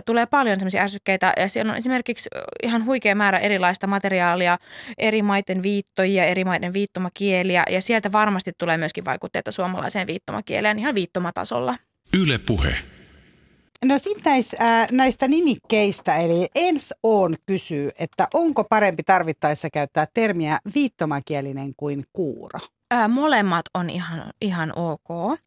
tulee 0.05 0.25
paljon 0.25 0.59
sellaisia 0.59 0.81
ärsykkeitä. 0.81 1.33
Ja 1.37 1.49
siellä 1.49 1.71
on 1.71 1.77
esimerkiksi 1.77 2.29
ihan 2.63 2.85
huikea 2.85 3.15
määrä 3.15 3.39
erilaista 3.39 3.87
materiaalia, 3.87 4.57
eri 4.97 5.21
maiden 5.21 5.63
viittoja, 5.63 6.25
eri 6.25 6.43
maiden 6.43 6.73
viittomakieliä. 6.73 7.63
Ja 7.69 7.81
sieltä 7.81 8.11
varmasti 8.11 8.51
tulee 8.57 8.77
myöskin 8.77 9.05
vaikutteita 9.05 9.51
suomalaiseen 9.51 10.07
viittomakieleen 10.07 10.79
ihan 10.79 10.95
viittomatasolla. 10.95 11.75
Yle 12.21 12.37
puhe. 12.37 12.75
No 13.85 13.97
sitten 13.97 14.31
näis, 14.31 14.55
äh, 14.61 14.87
näistä 14.91 15.27
nimikkeistä, 15.27 16.17
eli 16.17 16.47
ens 16.55 16.93
on 17.03 17.35
kysyy, 17.45 17.89
että 17.99 18.27
onko 18.33 18.63
parempi 18.63 19.03
tarvittaessa 19.03 19.69
käyttää 19.69 20.05
termiä 20.13 20.59
viittomakielinen 20.75 21.73
kuin 21.77 22.03
kuuro? 22.13 22.59
Ää, 22.91 23.07
molemmat 23.07 23.65
on 23.73 23.89
ihan, 23.89 24.23
ihan 24.41 24.73
ok. 24.75 25.39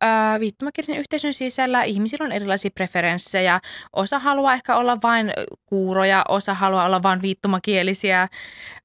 Ää, 0.00 0.40
viittomakielisen 0.40 0.96
yhteisön 0.96 1.34
sisällä 1.34 1.82
ihmisillä 1.82 2.24
on 2.24 2.32
erilaisia 2.32 2.70
preferenssejä. 2.74 3.60
Osa 3.92 4.18
haluaa 4.18 4.54
ehkä 4.54 4.76
olla 4.76 4.98
vain 5.02 5.32
kuuroja, 5.66 6.24
osa 6.28 6.54
haluaa 6.54 6.86
olla 6.86 7.02
vain 7.02 7.22
viittomakielisiä, 7.22 8.28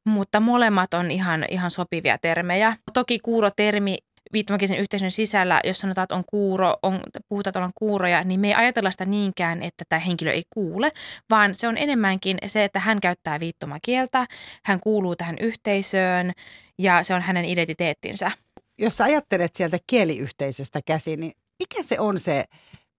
mutta 0.06 0.40
molemmat 0.40 0.94
on 0.94 1.12
ihan, 1.12 1.46
ihan 1.50 1.72
sopivia 1.72 2.18
termejä. 2.18 2.78
Toki 2.94 3.20
kuurotermi 3.20 3.98
viittomakielisen 4.34 4.78
yhteisön 4.78 5.12
sisällä, 5.12 5.62
jos 5.64 5.80
sanotaan, 5.80 6.04
että 6.04 6.16
on 6.16 6.24
kuuro, 6.26 6.76
on, 6.84 7.00
puhutaan, 7.30 7.52
että 7.52 7.60
ollaan 7.60 7.72
kuuroja, 7.76 8.24
niin 8.24 8.40
me 8.40 8.48
ei 8.48 8.56
ajatella 8.56 8.92
sitä 8.92 9.06
niinkään, 9.06 9.64
että 9.64 9.86
tämä 9.90 10.00
henkilö 10.00 10.32
ei 10.32 10.44
kuule, 10.50 10.92
vaan 11.30 11.56
se 11.56 11.68
on 11.68 11.78
enemmänkin 11.78 12.38
se, 12.48 12.64
että 12.64 12.80
hän 12.80 13.02
käyttää 13.02 13.40
viittomakieltä, 13.40 14.26
hän 14.66 14.80
kuuluu 14.80 15.16
tähän 15.16 15.36
yhteisöön 15.40 16.32
ja 16.78 17.04
se 17.04 17.14
on 17.14 17.22
hänen 17.22 17.46
identiteettinsä. 17.46 18.32
Jos 18.78 19.02
ajattelet 19.02 19.56
sieltä 19.56 19.78
kieliyhteisöstä 19.88 20.80
käsin, 20.86 21.20
niin 21.20 21.34
mikä 21.60 21.84
se 21.84 22.00
on 22.00 22.20
se, 22.20 22.46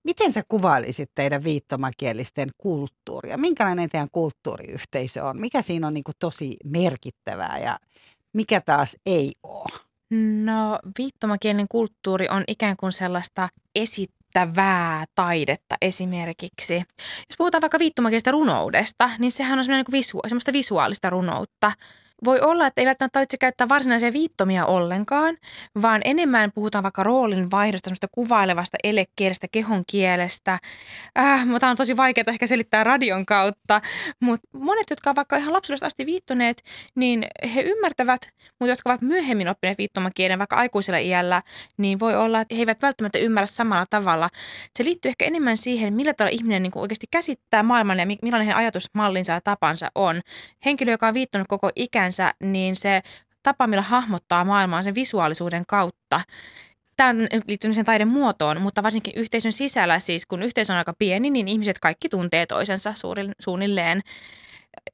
miten 0.04 0.32
sä 0.32 0.42
kuvailisit 0.48 1.10
teidän 1.14 1.44
viittomakielisten 1.44 2.48
kulttuuria? 2.58 3.38
Minkälainen 3.38 3.88
teidän 3.88 4.08
kulttuuriyhteisö 4.12 5.24
on? 5.24 5.40
Mikä 5.40 5.62
siinä 5.62 5.86
on 5.86 5.94
niin 5.94 6.04
tosi 6.18 6.56
merkittävää 6.64 7.58
ja 7.58 7.78
mikä 8.32 8.60
taas 8.60 8.96
ei 9.06 9.32
ole? 9.42 9.85
No 10.44 10.78
viittomakielinen 10.98 11.66
kulttuuri 11.68 12.28
on 12.28 12.44
ikään 12.48 12.76
kuin 12.76 12.92
sellaista 12.92 13.48
esittävää 13.74 15.04
taidetta 15.14 15.76
esimerkiksi. 15.82 16.74
Jos 17.28 17.36
puhutaan 17.38 17.62
vaikka 17.62 17.78
viittomakielisestä 17.78 18.30
runoudesta, 18.30 19.10
niin 19.18 19.32
sehän 19.32 19.58
on 19.58 19.64
semmoista, 19.64 19.92
niin 19.92 20.28
semmoista 20.28 20.52
visuaalista 20.52 21.10
runoutta– 21.10 21.72
voi 22.24 22.40
olla, 22.40 22.66
että 22.66 22.80
ei 22.80 22.86
välttämättä 22.86 23.12
tarvitse 23.12 23.36
käyttää 23.36 23.68
varsinaisia 23.68 24.12
viittomia 24.12 24.66
ollenkaan, 24.66 25.36
vaan 25.82 26.00
enemmän 26.04 26.52
puhutaan 26.52 26.82
vaikka 26.82 27.02
roolin 27.02 27.50
vaihdosta, 27.50 27.88
semmoista 27.88 28.08
kuvailevasta 28.12 28.76
elekielestä, 28.84 29.46
kehon 29.52 29.84
kielestä. 29.86 30.58
Äh, 31.18 31.46
mutta 31.46 31.68
on 31.68 31.76
tosi 31.76 31.96
vaikeaa 31.96 32.24
ehkä 32.28 32.46
selittää 32.46 32.84
radion 32.84 33.26
kautta, 33.26 33.80
mutta 34.20 34.48
monet, 34.52 34.90
jotka 34.90 35.10
ovat 35.10 35.16
vaikka 35.16 35.36
ihan 35.36 35.52
lapsuudesta 35.52 35.86
asti 35.86 36.06
viittoneet, 36.06 36.62
niin 36.94 37.26
he 37.54 37.60
ymmärtävät, 37.60 38.28
mutta 38.60 38.72
jotka 38.72 38.90
ovat 38.90 39.02
myöhemmin 39.02 39.48
oppineet 39.48 39.78
viittomakielen 39.78 40.38
vaikka 40.38 40.56
aikuisella 40.56 40.98
iällä, 40.98 41.42
niin 41.76 42.00
voi 42.00 42.16
olla, 42.16 42.40
että 42.40 42.54
he 42.54 42.62
eivät 42.62 42.82
välttämättä 42.82 43.18
ymmärrä 43.18 43.46
samalla 43.46 43.86
tavalla. 43.90 44.28
Se 44.78 44.84
liittyy 44.84 45.08
ehkä 45.08 45.24
enemmän 45.24 45.56
siihen, 45.56 45.94
millä 45.94 46.14
tavalla 46.14 46.34
ihminen 46.34 46.62
niin 46.62 46.72
oikeasti 46.74 47.06
käsittää 47.10 47.62
maailman 47.62 47.98
ja 47.98 48.06
millainen 48.22 48.56
ajatusmallinsa 48.56 49.32
ja 49.32 49.40
tapansa 49.40 49.88
on. 49.94 50.20
Henkilö, 50.64 50.90
joka 50.90 51.08
on 51.08 51.14
viittonut 51.14 51.48
koko 51.48 51.70
ikään 51.76 52.05
ikänsä, 52.06 52.34
niin 52.40 52.76
se 52.76 53.02
tapa, 53.42 53.66
millä 53.66 53.82
hahmottaa 53.82 54.44
maailmaa 54.44 54.82
sen 54.82 54.94
visuaalisuuden 54.94 55.64
kautta. 55.68 56.20
Tämä 56.96 57.10
on 57.10 57.16
liittynyt 57.48 57.74
sen 57.74 57.84
taiden 57.84 58.08
muotoon, 58.08 58.60
mutta 58.60 58.82
varsinkin 58.82 59.12
yhteisön 59.16 59.52
sisällä, 59.52 59.98
siis 59.98 60.26
kun 60.26 60.42
yhteisö 60.42 60.72
on 60.72 60.78
aika 60.78 60.94
pieni, 60.98 61.30
niin 61.30 61.48
ihmiset 61.48 61.78
kaikki 61.78 62.08
tuntee 62.08 62.46
toisensa 62.46 62.94
suunnilleen. 63.38 64.00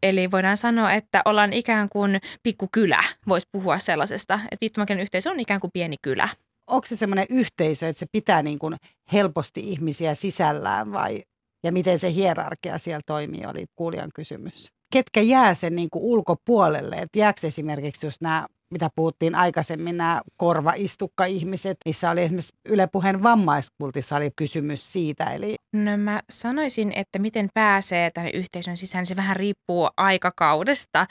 Eli 0.02 0.30
voidaan 0.30 0.56
sanoa, 0.56 0.92
että 0.92 1.22
ollaan 1.24 1.52
ikään 1.52 1.88
kuin 1.88 2.20
pikkukylä, 2.42 3.04
voisi 3.28 3.48
puhua 3.52 3.78
sellaisesta, 3.78 4.34
että 4.34 4.60
viittomakielen 4.60 5.02
yhteisö 5.02 5.30
on 5.30 5.40
ikään 5.40 5.60
kuin 5.60 5.70
pieni 5.72 5.96
kylä. 6.02 6.28
Onko 6.66 6.86
se 6.86 6.96
semmoinen 6.96 7.26
yhteisö, 7.30 7.88
että 7.88 8.00
se 8.00 8.06
pitää 8.12 8.42
niin 8.42 8.58
kuin 8.58 8.76
helposti 9.12 9.60
ihmisiä 9.60 10.14
sisällään 10.14 10.92
vai 10.92 11.22
ja 11.64 11.72
miten 11.72 11.98
se 11.98 12.12
hierarkia 12.12 12.78
siellä 12.78 13.00
toimii, 13.06 13.46
oli 13.46 13.64
kuulijan 13.76 14.10
kysymys. 14.14 14.72
Ketkä 14.92 15.20
jää 15.20 15.54
sen 15.54 15.76
niin 15.76 15.90
kuin 15.90 16.04
ulkopuolelle, 16.04 16.96
että 16.96 17.18
jääkö 17.18 17.46
esimerkiksi 17.46 18.06
just 18.06 18.20
nämä 18.20 18.46
mitä 18.72 18.88
puhuttiin 18.96 19.34
aikaisemmin, 19.34 19.96
nämä 19.96 20.20
korvaistukka-ihmiset, 20.36 21.76
missä 21.84 22.10
oli 22.10 22.22
esimerkiksi 22.22 22.54
Yle 22.68 22.86
Puheen 22.86 23.22
vammaiskultissa 23.22 24.16
oli 24.16 24.30
kysymys 24.36 24.92
siitä. 24.92 25.24
Eli... 25.24 25.56
No 25.72 25.96
mä 25.96 26.20
sanoisin, 26.30 26.92
että 26.96 27.18
miten 27.18 27.48
pääsee 27.54 28.10
tänne 28.10 28.30
yhteisön 28.30 28.76
sisään, 28.76 29.00
niin 29.00 29.06
se 29.06 29.16
vähän 29.16 29.36
riippuu 29.36 29.90
aikakaudesta. 29.96 31.06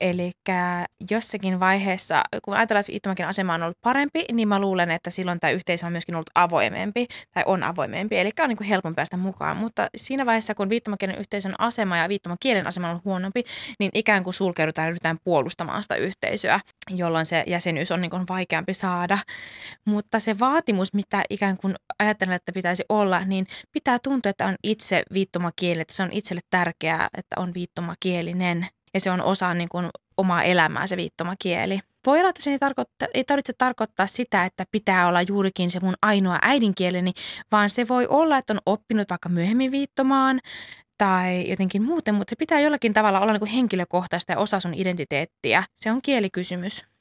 Eli 0.00 0.32
jossakin 1.10 1.60
vaiheessa, 1.60 2.22
kun 2.44 2.54
ajatellaan, 2.54 2.80
että 2.80 2.92
viittomakin 2.92 3.26
asema 3.26 3.54
on 3.54 3.62
ollut 3.62 3.78
parempi, 3.82 4.24
niin 4.32 4.48
mä 4.48 4.58
luulen, 4.58 4.90
että 4.90 5.10
silloin 5.10 5.40
tämä 5.40 5.50
yhteisö 5.50 5.86
on 5.86 5.92
myöskin 5.92 6.14
ollut 6.14 6.30
avoimempi 6.34 7.06
tai 7.34 7.42
on 7.46 7.62
avoimempi, 7.62 8.18
eli 8.18 8.30
on 8.40 8.48
niin 8.48 8.56
kuin 8.56 8.68
helpompi 8.68 8.94
päästä 8.94 9.16
mukaan. 9.16 9.56
Mutta 9.56 9.88
siinä 9.96 10.26
vaiheessa, 10.26 10.54
kun 10.54 10.68
viittomakielen 10.68 11.18
yhteisön 11.18 11.54
asema 11.58 11.96
ja 11.96 12.08
viittomakielen 12.08 12.66
asema 12.66 12.86
on 12.86 12.90
ollut 12.90 13.04
huonompi, 13.04 13.44
niin 13.78 13.90
ikään 13.94 14.24
kuin 14.24 14.34
sulkeudutaan 14.34 14.86
ja 14.86 14.90
ryhdytään 14.90 15.18
puolustamaan 15.24 15.82
sitä 15.82 15.96
yhteisöä 15.96 16.60
jolloin 16.90 17.26
se 17.26 17.44
jäsenyys 17.46 17.92
on 17.92 18.00
niin 18.00 18.10
kuin 18.10 18.24
vaikeampi 18.28 18.74
saada. 18.74 19.18
Mutta 19.84 20.20
se 20.20 20.38
vaatimus, 20.38 20.94
mitä 20.94 21.22
ikään 21.30 21.56
kuin 21.56 21.74
ajattelen, 21.98 22.34
että 22.34 22.52
pitäisi 22.52 22.84
olla, 22.88 23.24
niin 23.24 23.46
pitää 23.72 23.93
tuntua, 23.98 24.30
että 24.30 24.46
on 24.46 24.56
itse 24.62 25.02
viittomakieli, 25.12 25.80
että 25.80 25.94
se 25.94 26.02
on 26.02 26.12
itselle 26.12 26.40
tärkeää, 26.50 27.08
että 27.18 27.36
on 27.38 27.54
viittomakielinen 27.54 28.66
ja 28.94 29.00
se 29.00 29.10
on 29.10 29.22
osa 29.22 29.54
niin 29.54 29.68
kuin 29.68 29.88
omaa 30.16 30.42
elämää 30.42 30.86
se 30.86 30.96
viittomakieli. 30.96 31.80
Voi 32.06 32.18
olla, 32.18 32.28
että 32.28 32.42
se 32.42 32.50
ei, 32.50 32.58
tarkoittaa, 32.58 33.08
ei 33.14 33.24
tarvitse 33.24 33.52
tarkoittaa 33.58 34.06
sitä, 34.06 34.44
että 34.44 34.64
pitää 34.72 35.08
olla 35.08 35.22
juurikin 35.22 35.70
se 35.70 35.80
mun 35.80 35.94
ainoa 36.02 36.38
äidinkieleni, 36.42 37.12
vaan 37.52 37.70
se 37.70 37.88
voi 37.88 38.06
olla, 38.06 38.38
että 38.38 38.52
on 38.52 38.60
oppinut 38.66 39.10
vaikka 39.10 39.28
myöhemmin 39.28 39.70
viittomaan 39.70 40.40
tai 40.98 41.50
jotenkin 41.50 41.82
muuten, 41.82 42.14
mutta 42.14 42.30
se 42.30 42.36
pitää 42.36 42.60
jollakin 42.60 42.94
tavalla 42.94 43.20
olla 43.20 43.32
niin 43.32 43.40
kuin 43.40 43.50
henkilökohtaista 43.50 44.32
ja 44.32 44.38
osa 44.38 44.60
sun 44.60 44.74
identiteettiä. 44.74 45.64
Se 45.76 45.92
on 45.92 46.02
kielikysymys. 46.02 46.93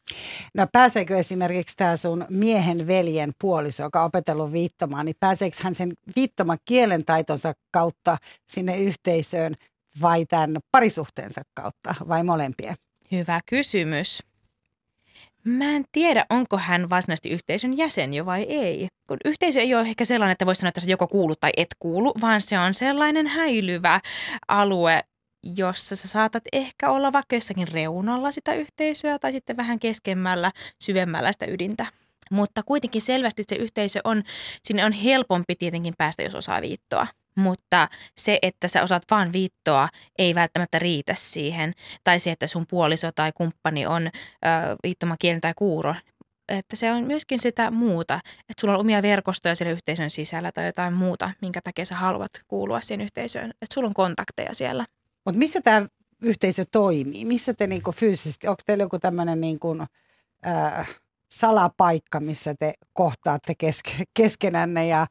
No 0.53 0.67
pääseekö 0.71 1.17
esimerkiksi 1.17 1.77
tämä 1.77 1.97
sun 1.97 2.25
miehen 2.29 2.87
veljen 2.87 3.31
puoliso, 3.41 3.83
joka 3.83 3.99
on 3.99 4.05
opetellut 4.05 4.51
viittomaan, 4.51 5.05
niin 5.05 5.15
pääseekö 5.19 5.57
hän 5.61 5.75
sen 5.75 5.93
viittoman 6.15 6.57
kielen 6.65 7.05
taitonsa 7.05 7.53
kautta 7.71 8.17
sinne 8.47 8.77
yhteisöön 8.77 9.53
vai 10.01 10.25
tämän 10.25 10.57
parisuhteensa 10.71 11.41
kautta 11.53 11.95
vai 12.07 12.23
molempien? 12.23 12.75
Hyvä 13.11 13.39
kysymys. 13.45 14.23
Mä 15.43 15.71
en 15.71 15.85
tiedä, 15.91 16.25
onko 16.29 16.57
hän 16.57 16.89
varsinaisesti 16.89 17.29
yhteisön 17.29 17.77
jäsen 17.77 18.13
jo 18.13 18.25
vai 18.25 18.43
ei. 18.43 18.87
Kun 19.07 19.17
yhteisö 19.25 19.59
ei 19.59 19.75
ole 19.75 19.81
ehkä 19.81 20.05
sellainen, 20.05 20.31
että 20.31 20.45
voisi 20.45 20.59
sanoa, 20.59 20.69
että 20.69 20.81
se 20.81 20.91
joko 20.91 21.07
kuulu 21.07 21.35
tai 21.35 21.51
et 21.57 21.67
kuulu, 21.79 22.13
vaan 22.21 22.41
se 22.41 22.59
on 22.59 22.73
sellainen 22.73 23.27
häilyvä 23.27 23.99
alue, 24.47 25.03
jossa 25.43 25.95
sä 25.95 26.07
saatat 26.07 26.43
ehkä 26.53 26.89
olla 26.89 27.13
vaikka 27.13 27.35
jossakin 27.35 27.67
reunalla 27.67 28.31
sitä 28.31 28.53
yhteisöä 28.53 29.19
tai 29.19 29.31
sitten 29.31 29.57
vähän 29.57 29.79
keskemmällä, 29.79 30.51
syvemmällä 30.79 31.31
sitä 31.31 31.45
ydintä. 31.45 31.85
Mutta 32.31 32.63
kuitenkin 32.63 33.01
selvästi 33.01 33.43
se 33.47 33.55
yhteisö 33.55 33.99
on, 34.03 34.23
sinne 34.63 34.85
on 34.85 34.91
helpompi 34.91 35.55
tietenkin 35.55 35.93
päästä, 35.97 36.23
jos 36.23 36.35
osaa 36.35 36.61
viittoa. 36.61 37.07
Mutta 37.35 37.89
se, 38.17 38.39
että 38.41 38.67
sä 38.67 38.83
osaat 38.83 39.03
vaan 39.11 39.33
viittoa, 39.33 39.89
ei 40.17 40.35
välttämättä 40.35 40.79
riitä 40.79 41.13
siihen. 41.17 41.73
Tai 42.03 42.19
se, 42.19 42.31
että 42.31 42.47
sun 42.47 42.65
puoliso 42.69 43.11
tai 43.15 43.31
kumppani 43.31 43.85
on 43.85 44.07
ö, 44.07 44.09
viittomakielen 44.83 45.41
tai 45.41 45.53
kuuro. 45.55 45.95
Että 46.49 46.75
se 46.75 46.91
on 46.91 47.03
myöskin 47.03 47.41
sitä 47.41 47.71
muuta. 47.71 48.19
Että 48.39 48.61
sulla 48.61 48.73
on 48.73 48.79
omia 48.79 49.01
verkostoja 49.01 49.55
siellä 49.55 49.71
yhteisön 49.71 50.09
sisällä 50.09 50.51
tai 50.51 50.65
jotain 50.65 50.93
muuta, 50.93 51.31
minkä 51.41 51.59
takia 51.63 51.85
sä 51.85 51.95
haluat 51.95 52.31
kuulua 52.47 52.81
siihen 52.81 53.01
yhteisöön. 53.01 53.49
Että 53.49 53.73
sulla 53.73 53.87
on 53.87 53.93
kontakteja 53.93 54.53
siellä. 54.55 54.85
Mutta 55.25 55.39
missä 55.39 55.61
tämä 55.61 55.87
yhteisö 56.23 56.65
toimii? 56.71 57.25
Missä 57.25 57.53
te 57.53 57.67
niinku 57.67 57.91
fyysisesti, 57.91 58.47
onko 58.47 58.61
teillä 58.65 58.83
joku 58.83 58.99
tämmöinen 58.99 59.41
niinku, 59.41 59.77
äh, 60.47 60.95
salapaikka, 61.31 62.19
missä 62.19 62.55
te 62.59 62.73
kohtaatte 62.93 63.53
keske, 63.57 63.91
keskenänne 64.13 64.87
ja 64.87 65.07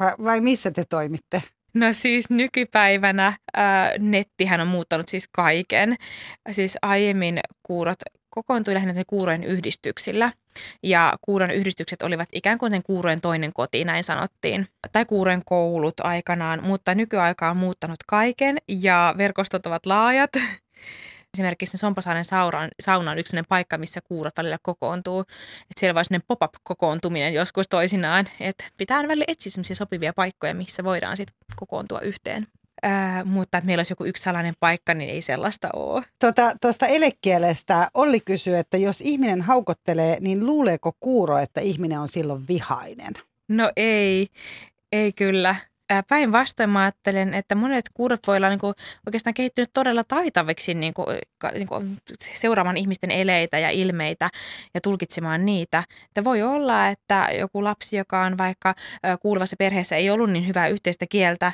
vai, 0.00 0.12
vai 0.24 0.40
missä 0.40 0.70
te 0.70 0.84
toimitte? 0.90 1.42
No 1.74 1.92
siis 1.92 2.30
nykypäivänä 2.30 3.38
ää, 3.54 3.90
nettihän 3.98 4.60
on 4.60 4.66
muuttanut 4.66 5.08
siis 5.08 5.28
kaiken. 5.32 5.96
Siis 6.50 6.78
aiemmin 6.82 7.38
kuurot 7.62 7.98
kokoontui 8.30 8.74
lähinnä 8.74 8.94
kuurojen 9.06 9.44
yhdistyksillä. 9.44 10.32
Ja 10.82 11.14
kuuron 11.20 11.50
yhdistykset 11.50 12.02
olivat 12.02 12.28
ikään 12.32 12.58
kuin 12.58 12.82
kuurojen 12.82 13.20
toinen 13.20 13.52
koti, 13.52 13.84
näin 13.84 14.04
sanottiin. 14.04 14.68
Tai 14.92 15.04
kuurojen 15.04 15.42
koulut 15.44 16.00
aikanaan, 16.00 16.64
mutta 16.64 16.94
nykyaika 16.94 17.50
on 17.50 17.56
muuttanut 17.56 17.98
kaiken 18.06 18.58
ja 18.68 19.14
verkostot 19.18 19.66
ovat 19.66 19.86
laajat. 19.86 20.30
Esimerkiksi 21.34 21.76
Sompasaaren 21.76 22.24
sauna, 22.24 22.68
sauna 22.80 23.10
on 23.10 23.18
yksi 23.18 23.36
paikka, 23.48 23.78
missä 23.78 24.00
kuurot 24.00 24.36
välillä 24.36 24.58
kokoontuu. 24.62 25.20
Että 25.20 25.80
siellä 25.80 25.94
vai 25.94 26.20
pop-up-kokoontuminen 26.28 27.34
joskus 27.34 27.68
toisinaan. 27.68 28.26
Että 28.40 28.64
pitää 28.76 29.02
välillä 29.02 29.24
etsiä 29.28 29.74
sopivia 29.74 30.12
paikkoja, 30.12 30.54
missä 30.54 30.84
voidaan 30.84 31.16
sitten 31.16 31.36
kokoontua 31.56 32.00
yhteen. 32.00 32.46
Ää, 32.88 33.24
mutta 33.24 33.58
että 33.58 33.66
meillä 33.66 33.80
olisi 33.80 33.92
joku 33.92 34.04
yksi 34.04 34.22
salainen 34.22 34.54
paikka, 34.60 34.94
niin 34.94 35.10
ei 35.10 35.22
sellaista 35.22 35.68
ole. 35.72 36.02
Tuota, 36.20 36.52
tuosta 36.60 36.86
elekielestä 36.86 37.90
Olli 37.94 38.20
kysyy, 38.20 38.56
että 38.56 38.76
jos 38.76 39.00
ihminen 39.00 39.42
haukottelee, 39.42 40.16
niin 40.20 40.46
luuleeko 40.46 40.92
kuuro, 41.00 41.38
että 41.38 41.60
ihminen 41.60 42.00
on 42.00 42.08
silloin 42.08 42.44
vihainen? 42.48 43.12
No 43.48 43.72
ei, 43.76 44.28
ei 44.92 45.12
kyllä. 45.12 45.56
Päinvastoin 46.08 46.70
mä 46.70 46.80
ajattelen, 46.82 47.34
että 47.34 47.54
monet 47.54 47.84
kuurot 47.94 48.20
voi 48.26 48.36
olla 48.36 48.48
niin 48.48 48.58
kuin 48.58 48.74
oikeastaan 49.06 49.34
kehittynyt 49.34 49.70
todella 49.72 50.04
taitaviksi 50.04 50.74
niin 50.74 50.94
kuin, 50.94 51.06
niin 51.54 51.66
kuin 51.66 51.98
seuraamaan 52.34 52.76
ihmisten 52.76 53.10
eleitä 53.10 53.58
ja 53.58 53.70
ilmeitä 53.70 54.30
ja 54.74 54.80
tulkitsemaan 54.80 55.46
niitä. 55.46 55.84
Että 56.06 56.24
voi 56.24 56.42
olla, 56.42 56.88
että 56.88 57.28
joku 57.38 57.64
lapsi, 57.64 57.96
joka 57.96 58.22
on 58.22 58.38
vaikka 58.38 58.74
kuuluvassa 59.22 59.56
perheessä 59.56 59.96
ei 59.96 60.10
ollut 60.10 60.30
niin 60.30 60.46
hyvää 60.46 60.68
yhteistä 60.68 61.06
kieltä 61.10 61.52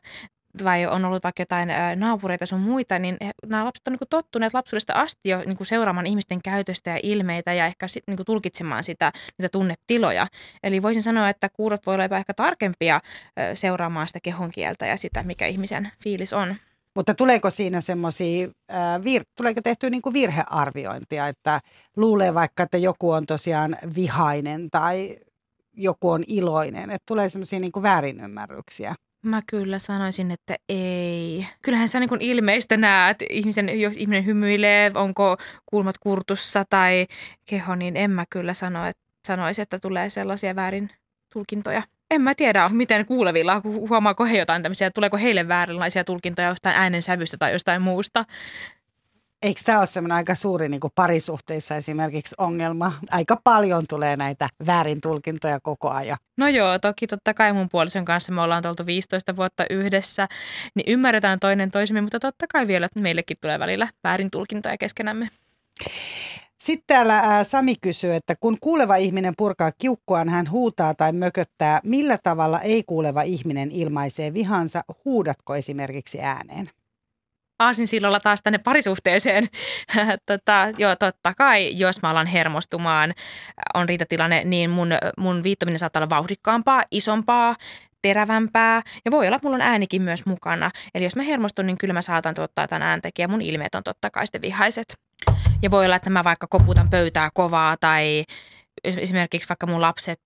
vai 0.64 0.86
on 0.86 1.04
ollut 1.04 1.24
vaikka 1.24 1.42
jotain 1.42 1.68
naapureita 1.96 2.46
sun 2.46 2.60
muita, 2.60 2.98
niin 2.98 3.16
nämä 3.46 3.64
lapset 3.64 3.88
on 3.88 3.92
niin 3.92 4.08
tottuneet 4.10 4.54
lapsuudesta 4.54 4.92
asti 4.92 5.28
jo 5.28 5.42
niin 5.46 5.66
seuraamaan 5.66 6.06
ihmisten 6.06 6.42
käytöstä 6.42 6.90
ja 6.90 7.00
ilmeitä 7.02 7.52
ja 7.52 7.66
ehkä 7.66 7.88
sit, 7.88 8.04
niin 8.06 8.18
tulkitsemaan 8.26 8.84
sitä, 8.84 9.12
niitä 9.38 9.48
tunnetiloja. 9.48 10.26
Eli 10.62 10.82
voisin 10.82 11.02
sanoa, 11.02 11.28
että 11.28 11.48
kuurot 11.48 11.86
voi 11.86 11.94
olla 11.94 12.16
ehkä 12.16 12.34
tarkempia 12.34 13.00
seuraamaan 13.54 14.06
sitä 14.06 14.18
kehonkieltä 14.22 14.86
ja 14.86 14.96
sitä, 14.96 15.22
mikä 15.22 15.46
ihmisen 15.46 15.92
fiilis 16.02 16.32
on. 16.32 16.56
Mutta 16.94 17.14
tuleeko 17.14 17.50
siinä 17.50 17.80
semmoisia, 17.80 18.46
vir- 18.98 19.24
tuleeko 19.36 19.60
tehtyä 19.62 19.90
niin 19.90 20.02
kuin 20.02 20.12
virhearviointia, 20.12 21.28
että 21.28 21.60
luulee 21.96 22.34
vaikka, 22.34 22.62
että 22.62 22.78
joku 22.78 23.10
on 23.10 23.26
tosiaan 23.26 23.76
vihainen 23.94 24.70
tai 24.70 25.16
joku 25.72 26.10
on 26.10 26.24
iloinen, 26.26 26.90
että 26.90 27.06
tulee 27.06 27.28
semmoisia 27.28 27.60
niin 27.60 27.72
väärinymmärryksiä? 27.82 28.94
Mä 29.22 29.42
kyllä 29.46 29.78
sanoisin, 29.78 30.30
että 30.30 30.56
ei. 30.68 31.46
Kyllähän 31.62 31.88
sä 31.88 32.00
niin 32.00 32.20
ilmeistä 32.20 32.76
näet, 32.76 33.18
ihmisen, 33.30 33.80
jos 33.80 33.96
ihminen 33.96 34.26
hymyilee, 34.26 34.90
onko 34.94 35.36
kulmat 35.66 35.98
kurtussa 35.98 36.64
tai 36.70 37.06
keho, 37.46 37.74
niin 37.74 37.96
en 37.96 38.10
mä 38.10 38.24
kyllä 38.30 38.54
sano, 38.54 38.86
että, 38.86 39.02
sanoisi, 39.26 39.62
että 39.62 39.78
tulee 39.78 40.10
sellaisia 40.10 40.56
väärin 40.56 40.90
tulkintoja. 41.32 41.82
En 42.10 42.22
mä 42.22 42.34
tiedä, 42.34 42.68
miten 42.68 43.06
kuulevilla, 43.06 43.60
huomaako 43.64 44.24
he 44.24 44.38
jotain 44.38 44.62
tämmöisiä, 44.62 44.90
tuleeko 44.90 45.16
heille 45.16 45.48
väärinlaisia 45.48 46.04
tulkintoja 46.04 46.48
jostain 46.48 46.76
äänensävystä 46.76 47.36
tai 47.36 47.52
jostain 47.52 47.82
muusta. 47.82 48.24
Eikö 49.42 49.60
tämä 49.64 49.78
ole 49.78 49.86
semmoinen 49.86 50.16
aika 50.16 50.34
suuri 50.34 50.68
niin 50.68 50.80
kuin 50.80 50.92
parisuhteissa 50.94 51.76
esimerkiksi 51.76 52.34
ongelma? 52.38 52.92
Aika 53.10 53.36
paljon 53.44 53.84
tulee 53.88 54.16
näitä 54.16 54.48
väärin 54.66 55.00
tulkintoja 55.00 55.60
koko 55.60 55.90
ajan. 55.90 56.18
No 56.36 56.48
joo, 56.48 56.78
toki 56.78 57.06
totta 57.06 57.34
kai 57.34 57.52
mun 57.52 57.68
puolison 57.68 58.04
kanssa 58.04 58.32
me 58.32 58.40
ollaan 58.40 58.66
oltu 58.66 58.86
15 58.86 59.36
vuotta 59.36 59.64
yhdessä, 59.70 60.28
niin 60.74 60.84
ymmärretään 60.88 61.40
toinen 61.40 61.70
toisemme, 61.70 62.00
mutta 62.00 62.20
totta 62.20 62.46
kai 62.52 62.66
vielä 62.66 62.86
että 62.86 63.00
meillekin 63.00 63.36
tulee 63.40 63.58
välillä 63.58 63.88
väärin 64.04 64.30
tulkintoja 64.30 64.78
keskenämme. 64.78 65.28
Sitten 66.58 66.84
täällä 66.86 67.18
ää, 67.18 67.44
Sami 67.44 67.74
kysyy, 67.80 68.14
että 68.14 68.34
kun 68.40 68.56
kuuleva 68.60 68.96
ihminen 68.96 69.34
purkaa 69.38 69.72
kiukkuaan, 69.78 70.28
hän 70.28 70.50
huutaa 70.50 70.94
tai 70.94 71.12
mököttää. 71.12 71.80
Millä 71.84 72.18
tavalla 72.22 72.60
ei 72.60 72.82
kuuleva 72.86 73.22
ihminen 73.22 73.70
ilmaisee 73.70 74.32
vihansa? 74.34 74.82
Huudatko 75.04 75.54
esimerkiksi 75.54 76.20
ääneen? 76.20 76.70
Aasinsillolla 77.64 78.20
taas 78.20 78.42
tänne 78.42 78.58
parisuhteeseen. 78.58 79.48
tota, 80.26 80.68
joo, 80.78 80.96
totta 80.96 81.34
kai, 81.34 81.78
jos 81.78 82.02
mä 82.02 82.10
alan 82.10 82.26
hermostumaan, 82.26 83.14
on 83.74 83.88
riitatilanne, 83.88 84.44
niin 84.44 84.70
mun, 84.70 84.88
mun 85.18 85.42
viittominen 85.42 85.78
saattaa 85.78 86.00
olla 86.00 86.10
vauhdikkaampaa, 86.10 86.84
isompaa, 86.90 87.54
terävämpää 88.02 88.82
ja 89.04 89.10
voi 89.10 89.26
olla, 89.26 89.36
että 89.36 89.46
mulla 89.46 89.56
on 89.56 89.70
äänikin 89.70 90.02
myös 90.02 90.26
mukana. 90.26 90.70
Eli 90.94 91.04
jos 91.04 91.16
mä 91.16 91.22
hermostun, 91.22 91.66
niin 91.66 91.78
kyllä 91.78 91.94
mä 91.94 92.02
saatan 92.02 92.34
tuottaa 92.34 92.68
tämän 92.68 92.88
ääntäkin 92.88 93.22
ja 93.22 93.28
mun 93.28 93.42
ilmeet 93.42 93.74
on 93.74 93.82
totta 93.82 94.10
kai 94.10 94.26
sitten 94.26 94.42
vihaiset. 94.42 94.94
Ja 95.62 95.70
voi 95.70 95.84
olla, 95.84 95.96
että 95.96 96.10
mä 96.10 96.24
vaikka 96.24 96.46
koputan 96.50 96.90
pöytää 96.90 97.30
kovaa 97.34 97.76
tai 97.76 98.24
esimerkiksi 98.84 99.48
vaikka 99.48 99.66
mun 99.66 99.80
lapset 99.80 100.20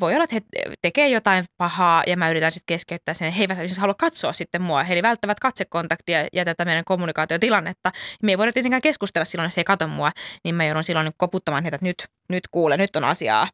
voi 0.00 0.14
olla, 0.14 0.24
että 0.24 0.36
he 0.36 0.42
tekee 0.82 1.08
jotain 1.08 1.44
pahaa 1.56 2.02
ja 2.06 2.16
mä 2.16 2.30
yritän 2.30 2.52
sitten 2.52 2.74
keskeyttää 2.74 3.14
sen. 3.14 3.32
He 3.32 3.42
eivät 3.42 3.58
siis 3.58 3.78
halua 3.78 3.94
katsoa 3.94 4.32
sitten 4.32 4.62
mua. 4.62 4.82
He 4.82 5.02
välttävät 5.02 5.40
katsekontaktia 5.40 6.26
ja 6.32 6.44
tätä 6.44 6.64
meidän 6.64 6.84
kommunikaatiotilannetta. 6.84 7.92
Me 8.22 8.32
ei 8.32 8.38
voida 8.38 8.52
tietenkään 8.52 8.82
keskustella 8.82 9.24
silloin, 9.24 9.46
jos 9.46 9.56
he 9.56 9.60
ei 9.60 9.64
katso 9.64 9.88
mua, 9.88 10.10
niin 10.44 10.54
mä 10.54 10.64
joudun 10.64 10.84
silloin 10.84 11.10
koputtamaan 11.16 11.62
heitä, 11.64 11.74
että 11.74 11.86
nyt, 11.86 12.04
nyt 12.28 12.48
kuule, 12.50 12.76
nyt 12.76 12.96
on 12.96 13.04
asiaa. 13.04 13.48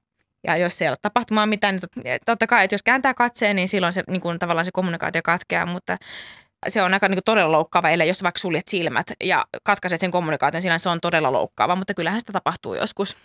Ja 0.47 0.57
jos 0.57 0.83
ei 0.83 0.89
ole 0.89 0.97
tapahtumaan 1.03 1.49
mitään, 1.49 1.75
niin 1.75 2.19
totta 2.27 2.47
kai, 2.47 2.65
että 2.65 2.75
jos 2.75 2.83
kääntää 2.83 3.15
katseen, 3.15 3.57
niin 3.57 3.69
silloin 3.69 3.93
se, 3.93 4.03
niin 4.09 4.21
kuin, 4.21 4.39
tavallaan 4.39 4.65
se 4.65 4.71
kommunikaatio 4.73 5.21
katkeaa, 5.25 5.67
mutta 5.67 5.97
se 6.69 6.83
on 6.83 6.95
aika 6.95 7.09
niin 7.09 7.21
todella 7.25 7.53
loukkaava, 7.53 7.91
ellei 7.91 8.09
jos 8.09 8.23
vaikka 8.23 8.39
suljet 8.39 8.69
silmät 8.69 9.07
ja 9.25 9.45
katkaiset 9.63 10.01
sen 10.01 10.11
kommunikaation, 10.11 10.63
silloin 10.63 10.81
se 10.81 10.89
on 10.89 11.01
todella 11.01 11.33
loukkaava, 11.33 11.77
mutta 11.77 11.95
kyllähän 11.95 12.21
sitä 12.21 12.33
tapahtuu 12.33 12.75
joskus. 12.75 13.17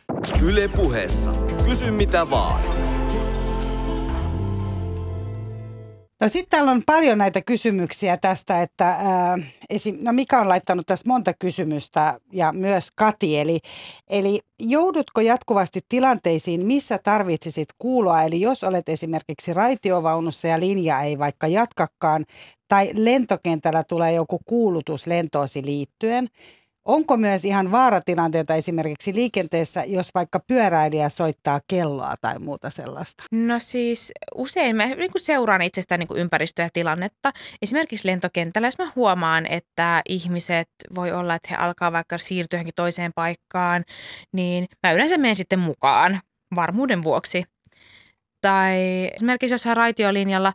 Yle 0.41 0.67
puheessa. 0.67 1.31
Kysy 1.65 1.91
mitä 1.91 2.29
vaan. 2.29 2.94
No 6.21 6.29
sitten 6.29 6.49
täällä 6.49 6.71
on 6.71 6.83
paljon 6.85 7.17
näitä 7.17 7.41
kysymyksiä 7.41 8.17
tästä, 8.17 8.61
että 8.61 8.87
ää, 8.87 9.37
esim, 9.69 9.97
no 10.01 10.13
Mika 10.13 10.39
on 10.39 10.49
laittanut 10.49 10.85
tässä 10.85 11.07
monta 11.07 11.33
kysymystä 11.39 12.19
ja 12.33 12.51
myös 12.53 12.91
Kati. 12.95 13.39
Eli, 13.39 13.59
eli 14.09 14.39
joudutko 14.59 15.21
jatkuvasti 15.21 15.81
tilanteisiin, 15.89 16.65
missä 16.65 16.99
tarvitsisit 17.03 17.67
kuuloa? 17.77 18.23
Eli 18.23 18.41
jos 18.41 18.63
olet 18.63 18.89
esimerkiksi 18.89 19.53
raitiovaunussa 19.53 20.47
ja 20.47 20.59
linja 20.59 21.01
ei 21.01 21.19
vaikka 21.19 21.47
jatkakaan 21.47 22.25
tai 22.67 22.89
lentokentällä 22.93 23.83
tulee 23.83 24.13
joku 24.13 24.39
kuulutus 24.45 25.07
lentoosi 25.07 25.65
liittyen– 25.65 26.27
Onko 26.85 27.17
myös 27.17 27.45
ihan 27.45 27.71
vaaratilanteita 27.71 28.55
esimerkiksi 28.55 29.13
liikenteessä, 29.13 29.83
jos 29.87 30.09
vaikka 30.15 30.39
pyöräilijä 30.47 31.09
soittaa 31.09 31.59
kelloa 31.67 32.15
tai 32.21 32.39
muuta 32.39 32.69
sellaista? 32.69 33.23
No 33.31 33.59
siis 33.59 34.11
usein 34.35 34.75
mä 34.75 34.85
niin 34.85 35.11
seuraan 35.17 35.61
itsestä 35.61 35.97
niin 35.97 36.07
ympäristöä 36.15 36.65
ja 36.65 36.69
tilannetta. 36.73 37.31
Esimerkiksi 37.61 38.07
lentokentällä, 38.07 38.67
jos 38.67 38.77
mä 38.77 38.91
huomaan, 38.95 39.45
että 39.45 40.01
ihmiset 40.09 40.69
voi 40.95 41.11
olla, 41.11 41.35
että 41.35 41.49
he 41.51 41.55
alkaa 41.55 41.91
vaikka 41.91 42.17
siirtyä 42.17 42.57
johonkin 42.57 42.73
toiseen 42.75 43.11
paikkaan, 43.15 43.83
niin 44.31 44.65
mä 44.83 44.91
yleensä 44.91 45.17
menen 45.17 45.35
sitten 45.35 45.59
mukaan 45.59 46.19
varmuuden 46.55 47.03
vuoksi. 47.03 47.43
Tai 48.41 48.77
esimerkiksi 49.13 49.53
jossain 49.53 49.77
raitiolinjalla, 49.77 50.53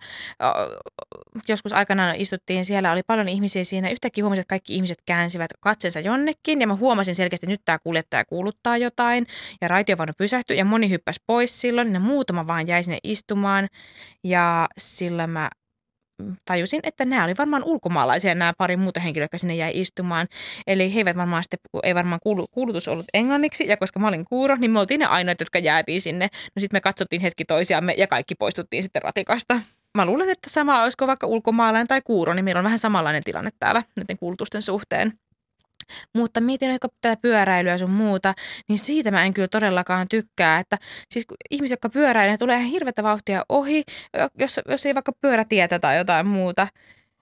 joskus 1.49 1.73
aikanaan 1.73 2.17
istuttiin, 2.17 2.65
siellä 2.65 2.93
oli 2.93 3.03
paljon 3.07 3.29
ihmisiä 3.29 3.65
siinä. 3.65 3.91
Yhtäkkiä 3.91 4.25
huomasin, 4.25 4.41
että 4.41 4.53
kaikki 4.53 4.75
ihmiset 4.75 4.99
käänsivät 5.07 5.51
katsensa 5.61 6.01
jonnekin 6.01 6.61
ja 6.61 6.67
mä 6.67 6.75
huomasin 6.75 7.15
selkeästi, 7.15 7.47
että 7.47 7.53
nyt 7.53 7.63
tämä 7.65 7.79
kuljettaja 7.79 8.25
kuuluttaa 8.25 8.77
jotain. 8.77 9.27
Ja 9.61 9.69
raitiovaunu 9.69 10.13
pysähtyi 10.19 10.59
ja 10.59 10.65
moni 10.65 10.91
hyppäsi 10.91 11.21
pois 11.27 11.61
silloin 11.61 11.95
ja 11.95 12.01
muutama 12.01 12.47
vaan 12.47 12.67
jäi 12.67 12.83
sinne 12.83 12.99
istumaan. 13.05 13.69
Ja 14.25 14.69
silloin 14.79 15.31
mä 15.31 15.51
tajusin, 16.45 16.81
että 16.83 17.05
nämä 17.05 17.25
oli 17.25 17.35
varmaan 17.39 17.65
ulkomaalaisia 17.65 18.35
nämä 18.35 18.53
pari 18.59 18.77
muuta 18.77 19.01
henkilöä, 19.01 19.25
jotka 19.25 19.39
sinne 19.39 19.55
jäi 19.55 19.73
istumaan. 19.75 20.27
Eli 20.67 20.95
he 20.95 21.01
eivät 21.01 21.17
varmaan 21.17 21.43
sitten, 21.43 21.59
ei 21.83 21.95
varmaan 21.95 22.21
kuulu, 22.23 22.47
kuulutus 22.51 22.89
ollut 22.89 23.07
englanniksi, 23.15 23.69
ja 23.69 23.77
koska 23.77 23.99
mä 24.01 24.09
olin 24.09 24.25
kuuro, 24.25 24.57
niin 24.57 24.71
me 24.71 24.81
oltiin 24.81 25.01
ne 25.01 25.07
ainoat, 25.07 25.41
jotka 25.41 25.59
jäätiin 25.59 26.01
sinne. 26.01 26.29
No 26.57 26.61
sitten 26.61 26.77
me 26.77 26.81
katsottiin 26.81 27.23
hetki 27.23 27.45
toisiamme 27.45 27.95
ja 27.99 28.07
kaikki 28.07 28.35
poistuttiin 28.35 28.83
sitten 28.83 29.03
ratikasta. 29.03 29.61
Mä 29.97 30.05
luulen, 30.07 30.31
että 30.31 30.51
sama 30.51 30.83
olisiko 30.83 31.07
vaikka 31.07 31.27
ulkomaalainen 31.27 31.87
tai 31.87 32.03
kuuro, 32.03 32.35
niin 32.35 32.45
meillä 32.45 32.59
on 32.59 32.65
vähän 32.65 32.79
samanlainen 32.79 33.25
tilanne 33.25 33.51
täällä 33.59 33.83
näiden 33.97 34.19
kuulutusten 34.19 34.63
suhteen. 34.63 35.13
Mutta 36.15 36.41
mietin 36.41 36.71
ehkä 36.71 36.89
tätä 37.01 37.21
pyöräilyä 37.23 37.79
sun 37.79 37.91
muuta, 37.91 38.35
niin 38.69 38.79
siitä 38.79 39.11
mä 39.11 39.25
en 39.25 39.35
kyllä 39.35 39.49
todellakaan 39.49 40.09
tykkää. 40.09 40.59
Että 40.59 40.79
siis 41.11 41.27
ihmiset, 41.51 41.73
jotka 41.73 41.89
pyöräilee, 41.89 42.37
tulee 42.39 42.57
ihan 42.57 42.71
hirveätä 42.71 43.03
vauhtia 43.03 43.45
ohi, 43.49 43.83
jos, 44.39 44.61
jos 44.69 44.87
ei 44.87 44.95
vaikka 44.95 45.13
pyörätietä 45.21 45.79
tai 45.79 45.97
jotain 45.97 46.27
muuta 46.27 46.67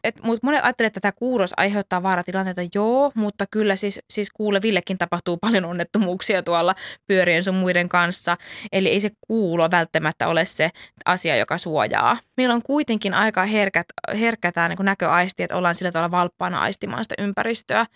et, 0.08 0.22
mutta 0.22 0.46
monet 0.46 0.64
ajattelevat, 0.64 0.90
että 0.90 1.00
tämä 1.00 1.12
kuuros 1.12 1.52
aiheuttaa 1.56 2.02
vaaratilanteita, 2.02 2.62
joo, 2.74 3.12
mutta 3.14 3.44
kyllä 3.50 3.76
siis, 3.76 4.00
siis 4.10 4.30
kuulevillekin 4.30 4.98
tapahtuu 4.98 5.36
paljon 5.46 5.64
onnettomuuksia 5.64 6.42
tuolla 6.42 6.74
pyörien 7.06 7.42
sun 7.42 7.54
muiden 7.54 7.88
kanssa. 7.88 8.36
Eli 8.72 8.88
ei 8.88 9.00
se 9.00 9.10
kuulo 9.20 9.70
välttämättä 9.70 10.28
ole 10.28 10.44
se 10.44 10.70
asia, 11.04 11.36
joka 11.36 11.58
suojaa. 11.58 12.16
Meillä 12.36 12.54
on 12.54 12.62
kuitenkin 12.62 13.14
aika 13.14 13.46
herkät, 13.46 13.86
herkkä 14.20 14.52
tämä 14.52 14.68
niin 14.68 14.78
näköaisti, 14.80 15.42
että 15.42 15.56
ollaan 15.56 15.74
sillä 15.74 15.92
tavalla 15.92 16.10
valppaana 16.10 16.60
aistimaan 16.60 17.04
sitä 17.04 17.14
ympäristöä. 17.18 17.86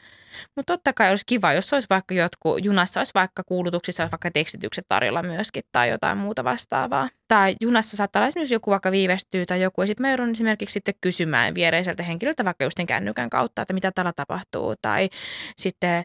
Mutta 0.56 0.72
totta 0.72 0.92
kai 0.92 1.10
olisi 1.10 1.26
kiva, 1.26 1.52
jos 1.52 1.72
olisi 1.72 1.88
vaikka 1.90 2.14
jotkut, 2.14 2.64
junassa 2.64 3.00
olisi 3.00 3.14
vaikka 3.14 3.42
kuulutuksissa, 3.44 4.02
olisi 4.02 4.12
vaikka 4.12 4.30
tekstitykset 4.30 4.84
tarjolla 4.88 5.22
myöskin 5.22 5.62
tai 5.72 5.90
jotain 5.90 6.18
muuta 6.18 6.44
vastaavaa. 6.44 7.08
Tai 7.32 7.56
junassa 7.60 7.96
saattaa 7.96 8.20
olla 8.20 8.28
esimerkiksi 8.28 8.54
joku 8.54 8.70
vaikka 8.70 8.90
viivästyy 8.90 9.46
tai 9.46 9.60
joku, 9.60 9.80
ja 9.82 9.86
sitten 9.86 10.04
mä 10.04 10.10
joudun 10.10 10.30
esimerkiksi 10.30 10.72
sitten 10.72 10.94
kysymään 11.00 11.54
viereiseltä 11.54 12.02
henkilöltä 12.02 12.44
vaikka 12.44 12.64
just 12.64 12.78
kännykän 12.86 13.30
kautta, 13.30 13.62
että 13.62 13.74
mitä 13.74 13.92
täällä 13.94 14.12
tapahtuu. 14.16 14.74
Tai 14.82 15.08
sitten 15.56 16.02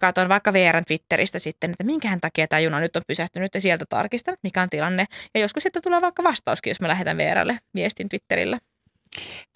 katson 0.00 0.28
vaikka 0.28 0.52
VRn 0.52 0.84
Twitteristä 0.84 1.38
sitten, 1.38 1.70
että 1.70 1.84
minkähän 1.84 2.20
takia 2.20 2.48
tämä 2.48 2.60
juna 2.60 2.80
nyt 2.80 2.96
on 2.96 3.02
pysähtynyt 3.06 3.54
ja 3.54 3.60
sieltä 3.60 3.84
tarkistan, 3.88 4.36
mikä 4.42 4.62
on 4.62 4.70
tilanne. 4.70 5.06
Ja 5.34 5.40
joskus 5.40 5.62
sitten 5.62 5.82
tulee 5.82 6.00
vaikka 6.00 6.22
vastauskin, 6.22 6.70
jos 6.70 6.80
mä 6.80 6.88
lähetän 6.88 7.16
VRlle 7.16 7.58
viestin 7.74 8.08
Twitterillä. 8.08 8.58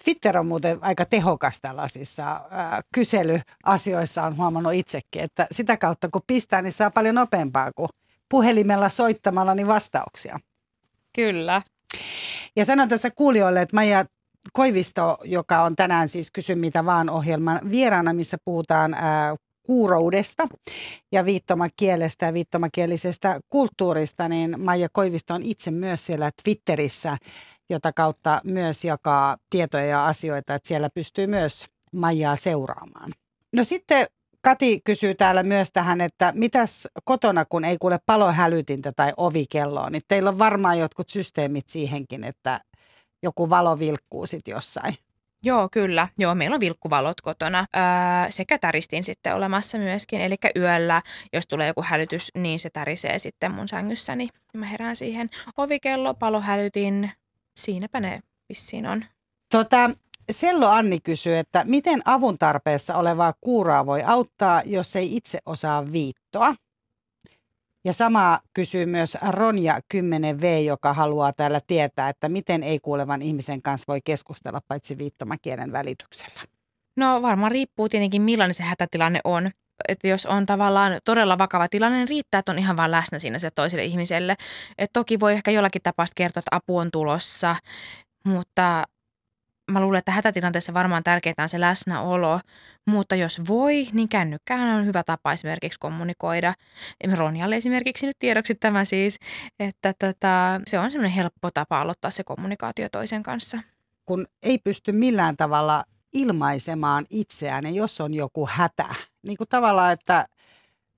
Twitter 0.03 0.37
on 0.37 0.47
muuten 0.47 0.77
aika 0.81 1.05
tehokas 1.05 1.61
tällaisissa 1.61 2.31
äh, 2.31 2.79
kyselyasioissa, 2.93 4.23
on 4.23 4.37
huomannut 4.37 4.73
itsekin, 4.73 5.21
että 5.21 5.47
sitä 5.51 5.77
kautta 5.77 6.09
kun 6.09 6.21
pistää, 6.27 6.61
niin 6.61 6.73
saa 6.73 6.91
paljon 6.91 7.15
nopeampaa 7.15 7.71
kuin 7.75 7.89
puhelimella 8.29 8.89
soittamalla 8.89 9.55
niin 9.55 9.67
vastauksia. 9.67 10.39
Kyllä. 11.17 11.61
Ja 12.55 12.65
sanon 12.65 12.89
tässä 12.89 13.11
kuulijoille, 13.11 13.61
että 13.61 13.75
Maija 13.75 14.05
Koivisto, 14.53 15.17
joka 15.23 15.63
on 15.63 15.75
tänään 15.75 16.09
siis 16.09 16.31
Kysy 16.31 16.55
mitä 16.55 16.85
vaan 16.85 17.09
ohjelman 17.09 17.59
vieraana, 17.71 18.13
missä 18.13 18.37
puhutaan 18.45 18.93
ää, 18.93 19.35
kuuroudesta 19.63 20.47
ja 21.11 21.25
viittomakielestä 21.25 22.25
ja 22.25 22.33
viittomakielisestä 22.33 23.39
kulttuurista, 23.49 24.29
niin 24.29 24.61
Maija 24.61 24.87
Koivisto 24.91 25.33
on 25.33 25.43
itse 25.43 25.71
myös 25.71 26.05
siellä 26.05 26.31
Twitterissä, 26.43 27.17
jota 27.69 27.93
kautta 27.93 28.41
myös 28.43 28.85
jakaa 28.85 29.37
tietoja 29.49 29.85
ja 29.85 30.05
asioita, 30.05 30.55
että 30.55 30.67
siellä 30.67 30.89
pystyy 30.93 31.27
myös 31.27 31.65
Maijaa 31.91 32.35
seuraamaan. 32.35 33.11
No 33.55 33.63
sitten 33.63 34.07
Kati 34.41 34.81
kysyy 34.83 35.15
täällä 35.15 35.43
myös 35.43 35.71
tähän, 35.71 36.01
että 36.01 36.31
mitäs 36.35 36.87
kotona, 37.03 37.45
kun 37.45 37.65
ei 37.65 37.77
kuule 37.77 37.99
palohälytintä 38.05 38.91
tai 38.95 39.13
ovikelloa, 39.17 39.89
niin 39.89 40.01
teillä 40.07 40.29
on 40.29 40.39
varmaan 40.39 40.79
jotkut 40.79 41.09
systeemit 41.09 41.69
siihenkin, 41.69 42.23
että 42.23 42.59
joku 43.23 43.49
valo 43.49 43.79
vilkkuu 43.79 44.27
sitten 44.27 44.51
jossain. 44.51 44.97
Joo, 45.43 45.69
kyllä. 45.71 46.07
Joo, 46.17 46.35
meillä 46.35 46.53
on 46.53 46.59
vilkkuvalot 46.59 47.21
kotona 47.21 47.65
öö, 47.75 48.31
sekä 48.31 48.57
täristin 48.59 49.03
sitten 49.03 49.35
olemassa 49.35 49.77
myöskin. 49.77 50.21
Eli 50.21 50.35
yöllä, 50.55 51.01
jos 51.33 51.47
tulee 51.47 51.67
joku 51.67 51.83
hälytys, 51.85 52.31
niin 52.35 52.59
se 52.59 52.69
tärisee 52.69 53.19
sitten 53.19 53.51
mun 53.51 53.67
sängyssäni. 53.67 54.27
Mä 54.53 54.65
herään 54.65 54.95
siihen 54.95 55.29
ovikello, 55.57 56.13
palohälytin, 56.13 57.11
siinäpä 57.57 57.99
ne 57.99 58.19
vissiin 58.49 58.87
on. 58.87 59.05
Tota, 59.51 59.89
Sello 60.31 60.67
Anni 60.67 60.99
kysyy, 60.99 61.37
että 61.37 61.63
miten 61.65 62.01
avun 62.05 62.37
tarpeessa 62.37 62.95
olevaa 62.95 63.33
kuuraa 63.41 63.85
voi 63.85 64.03
auttaa, 64.03 64.61
jos 64.65 64.95
ei 64.95 65.15
itse 65.15 65.39
osaa 65.45 65.91
viittoa? 65.91 66.55
Ja 67.85 67.93
sama 67.93 68.39
kysyy 68.53 68.85
myös 68.85 69.17
Ronja 69.29 69.79
10V, 69.93 70.45
joka 70.65 70.93
haluaa 70.93 71.33
täällä 71.33 71.61
tietää, 71.67 72.09
että 72.09 72.29
miten 72.29 72.63
ei-kuulevan 72.63 73.21
ihmisen 73.21 73.61
kanssa 73.61 73.85
voi 73.87 73.99
keskustella 74.05 74.61
paitsi 74.67 74.97
viittomakielen 74.97 75.71
välityksellä. 75.71 76.41
No 76.95 77.21
varmaan 77.21 77.51
riippuu 77.51 77.89
tietenkin 77.89 78.21
millainen 78.21 78.53
se 78.53 78.63
hätätilanne 78.63 79.19
on. 79.23 79.51
Että 79.87 80.07
jos 80.07 80.25
on 80.25 80.45
tavallaan 80.45 80.99
todella 81.05 81.37
vakava 81.37 81.67
tilanne, 81.67 81.97
niin 81.97 82.07
riittää, 82.07 82.39
että 82.39 82.51
on 82.51 82.59
ihan 82.59 82.77
vain 82.77 82.91
läsnä 82.91 83.19
siinä 83.19 83.39
se 83.39 83.49
toiselle 83.51 83.85
ihmiselle. 83.85 84.35
Et 84.77 84.89
toki 84.93 85.19
voi 85.19 85.33
ehkä 85.33 85.51
jollakin 85.51 85.81
tapaa 85.81 86.05
kertoa, 86.15 86.39
että 86.39 86.55
apu 86.55 86.77
on 86.77 86.91
tulossa, 86.91 87.55
mutta 88.25 88.83
mä 89.71 89.81
luulen, 89.81 89.99
että 89.99 90.11
hätätilanteessa 90.11 90.73
varmaan 90.73 91.03
tärkeää 91.03 91.33
on 91.39 91.49
se 91.49 91.59
läsnäolo, 91.59 92.39
mutta 92.85 93.15
jos 93.15 93.41
voi, 93.47 93.87
niin 93.93 94.09
kännykkähän 94.09 94.79
on 94.79 94.85
hyvä 94.85 95.03
tapa 95.03 95.33
esimerkiksi 95.33 95.79
kommunikoida. 95.79 96.53
Ronjalle 97.15 97.55
esimerkiksi 97.55 98.05
nyt 98.05 98.19
tiedoksi 98.19 98.55
tämä 98.55 98.85
siis, 98.85 99.17
että 99.59 99.93
tota, 99.99 100.61
se 100.67 100.79
on 100.79 100.91
semmoinen 100.91 101.11
helppo 101.11 101.51
tapa 101.51 101.81
aloittaa 101.81 102.11
se 102.11 102.23
kommunikaatio 102.23 102.87
toisen 102.91 103.23
kanssa. 103.23 103.59
Kun 104.05 104.25
ei 104.43 104.57
pysty 104.57 104.91
millään 104.91 105.37
tavalla 105.37 105.83
ilmaisemaan 106.13 107.05
itseään, 107.09 107.63
ja 107.63 107.69
jos 107.69 108.01
on 108.01 108.13
joku 108.13 108.47
hätä, 108.51 108.95
niin 109.23 109.37
kuin 109.37 109.49
tavallaan, 109.49 109.93
että 109.93 110.25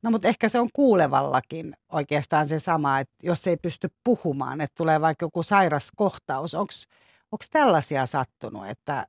No 0.04 0.12
mutta 0.12 0.28
ehkä 0.28 0.50
se 0.50 0.60
on 0.60 0.70
kuulevallakin 0.74 1.74
oikeastaan 1.92 2.48
se 2.48 2.60
sama, 2.60 3.00
että 3.00 3.14
jos 3.24 3.48
ei 3.48 3.58
pysty 3.58 3.88
puhumaan, 4.04 4.62
että 4.62 4.76
tulee 4.78 5.02
vaikka 5.02 5.26
joku 5.26 5.44
sairas 5.44 5.90
kohtaus, 5.96 6.54
onko 6.54 6.74
Onko 7.32 7.46
tällaisia 7.52 8.06
sattunut, 8.06 8.68
että 8.68 9.06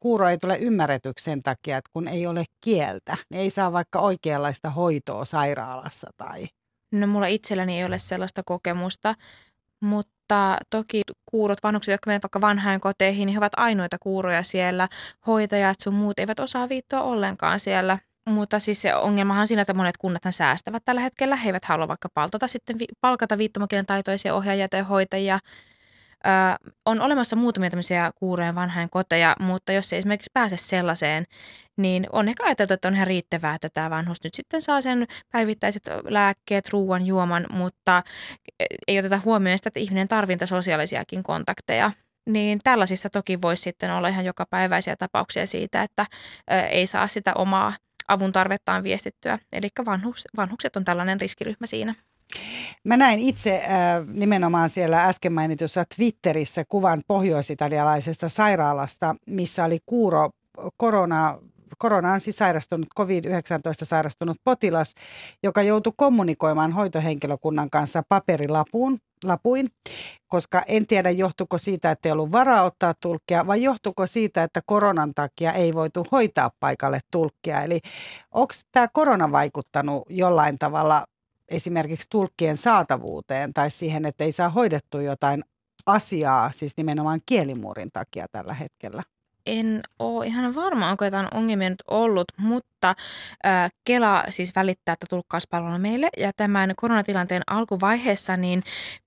kuuro 0.00 0.28
ei 0.28 0.38
tule 0.38 0.56
ymmärretyksi 0.58 1.24
sen 1.24 1.42
takia, 1.42 1.76
että 1.76 1.90
kun 1.92 2.08
ei 2.08 2.26
ole 2.26 2.44
kieltä, 2.60 3.16
niin 3.30 3.40
ei 3.40 3.50
saa 3.50 3.72
vaikka 3.72 3.98
oikeanlaista 3.98 4.70
hoitoa 4.70 5.24
sairaalassa 5.24 6.10
tai... 6.16 6.46
No 6.92 7.06
mulla 7.06 7.26
itselläni 7.26 7.78
ei 7.78 7.84
ole 7.84 7.98
sellaista 7.98 8.42
kokemusta, 8.46 9.14
mutta 9.80 10.58
toki 10.70 11.02
kuurot, 11.26 11.62
vanhukset, 11.62 11.92
jotka 11.92 12.08
menevät 12.08 12.22
vaikka 12.22 12.40
vanhainkoteihin, 12.40 13.26
niin 13.26 13.32
he 13.32 13.38
ovat 13.38 13.52
ainoita 13.56 13.96
kuuroja 13.98 14.42
siellä. 14.42 14.88
Hoitajat 15.26 15.80
sun 15.80 15.94
muut 15.94 16.18
eivät 16.18 16.40
osaa 16.40 16.68
viittoa 16.68 17.02
ollenkaan 17.02 17.60
siellä. 17.60 17.98
Mutta 18.28 18.58
siis 18.58 18.82
se 18.82 18.94
ongelmahan 18.94 19.40
on 19.40 19.46
siinä, 19.46 19.62
että 19.62 19.74
monet 19.74 19.96
kunnat 19.96 20.22
säästävät 20.30 20.82
tällä 20.84 21.00
hetkellä. 21.00 21.36
He 21.36 21.48
eivät 21.48 21.64
halua 21.64 21.88
vaikka 21.88 22.08
sitten, 22.46 22.76
palkata 23.00 23.38
viittomakielen 23.38 23.86
taitoisia 23.86 24.34
ohjaajia 24.34 24.68
tai 24.68 24.80
hoitajia– 24.80 25.38
Ö, 26.26 26.70
on 26.86 27.00
olemassa 27.00 27.36
muutamia 27.36 27.70
tämmöisiä 27.70 28.10
kuurojen 28.14 28.54
vanhain 28.54 28.90
koteja, 28.90 29.36
mutta 29.40 29.72
jos 29.72 29.92
ei 29.92 29.98
esimerkiksi 29.98 30.30
pääse 30.32 30.56
sellaiseen, 30.56 31.24
niin 31.76 32.06
on 32.12 32.28
ehkä 32.28 32.44
ajateltu, 32.44 32.74
että 32.74 32.88
on 32.88 32.94
ihan 32.94 33.06
riittävää, 33.06 33.54
että 33.54 33.68
tämä 33.68 33.90
vanhus 33.90 34.24
nyt 34.24 34.34
sitten 34.34 34.62
saa 34.62 34.80
sen 34.80 35.06
päivittäiset 35.32 35.82
lääkkeet, 36.04 36.68
ruoan, 36.68 37.06
juoman, 37.06 37.46
mutta 37.50 38.02
ei 38.88 38.98
oteta 38.98 39.20
huomioon 39.24 39.58
sitä, 39.58 39.68
että 39.68 39.80
ihminen 39.80 40.08
tarvitsee 40.08 40.46
sosiaalisiakin 40.46 41.22
kontakteja. 41.22 41.90
Niin 42.26 42.58
tällaisissa 42.64 43.10
toki 43.10 43.42
voisi 43.42 43.62
sitten 43.62 43.90
olla 43.90 44.08
ihan 44.08 44.24
jokapäiväisiä 44.24 44.96
tapauksia 44.96 45.46
siitä, 45.46 45.82
että 45.82 46.06
ei 46.70 46.86
saa 46.86 47.06
sitä 47.06 47.32
omaa 47.34 47.72
avun 48.08 48.32
tarvettaan 48.32 48.82
viestittyä. 48.82 49.38
Eli 49.52 49.68
vanhus, 49.84 50.24
vanhukset 50.36 50.76
on 50.76 50.84
tällainen 50.84 51.20
riskiryhmä 51.20 51.66
siinä. 51.66 51.94
Mä 52.84 52.96
näin 52.96 53.18
itse 53.18 53.56
äh, 53.56 53.70
nimenomaan 54.14 54.70
siellä 54.70 55.04
äsken 55.04 55.32
mainitussa 55.32 55.84
Twitterissä 55.96 56.64
kuvan 56.68 57.02
pohjoisitalialaisesta 57.06 58.28
sairaalasta, 58.28 59.16
missä 59.26 59.64
oli 59.64 59.78
kuuro 59.86 60.30
korona 60.76 61.38
koronaan 61.78 62.20
siis 62.20 62.36
sairastunut, 62.36 62.88
COVID-19 63.00 63.84
sairastunut 63.84 64.36
potilas, 64.44 64.94
joka 65.42 65.62
joutui 65.62 65.92
kommunikoimaan 65.96 66.72
hoitohenkilökunnan 66.72 67.70
kanssa 67.70 68.02
paperilapuun, 68.08 68.98
lapuin, 69.24 69.68
koska 70.28 70.62
en 70.66 70.86
tiedä 70.86 71.10
johtuko 71.10 71.58
siitä, 71.58 71.90
että 71.90 72.08
ei 72.08 72.12
ollut 72.12 72.32
varaa 72.32 72.62
ottaa 72.62 72.94
tulkkia, 73.00 73.46
vai 73.46 73.62
johtuko 73.62 74.06
siitä, 74.06 74.42
että 74.42 74.60
koronan 74.66 75.14
takia 75.14 75.52
ei 75.52 75.74
voitu 75.74 76.06
hoitaa 76.12 76.50
paikalle 76.60 77.00
tulkkia. 77.10 77.62
Eli 77.62 77.80
onko 78.32 78.54
tämä 78.72 78.88
korona 78.92 79.32
vaikuttanut 79.32 80.02
jollain 80.08 80.58
tavalla 80.58 81.04
esimerkiksi 81.52 82.10
tulkkien 82.10 82.56
saatavuuteen 82.56 83.52
tai 83.52 83.70
siihen, 83.70 84.06
että 84.06 84.24
ei 84.24 84.32
saa 84.32 84.48
hoidettua 84.48 85.02
jotain 85.02 85.42
asiaa, 85.86 86.50
siis 86.50 86.76
nimenomaan 86.76 87.20
kielimuurin 87.26 87.90
takia 87.92 88.26
tällä 88.32 88.54
hetkellä? 88.54 89.02
En 89.46 89.80
ole 89.98 90.26
ihan 90.26 90.54
varma, 90.54 90.90
onko 90.90 91.04
jotain 91.04 91.28
ongelmia 91.34 91.70
nyt 91.70 91.82
ollut, 91.90 92.24
mutta 92.36 92.94
äh, 93.46 93.70
Kela 93.84 94.24
siis 94.28 94.56
välittää 94.56 94.92
että 94.92 95.06
tulkkauspalvelua 95.10 95.78
meille 95.78 96.08
ja 96.16 96.30
tämän 96.36 96.72
koronatilanteen 96.76 97.42
alkuvaiheessa 97.46 98.36
niin 98.36 98.62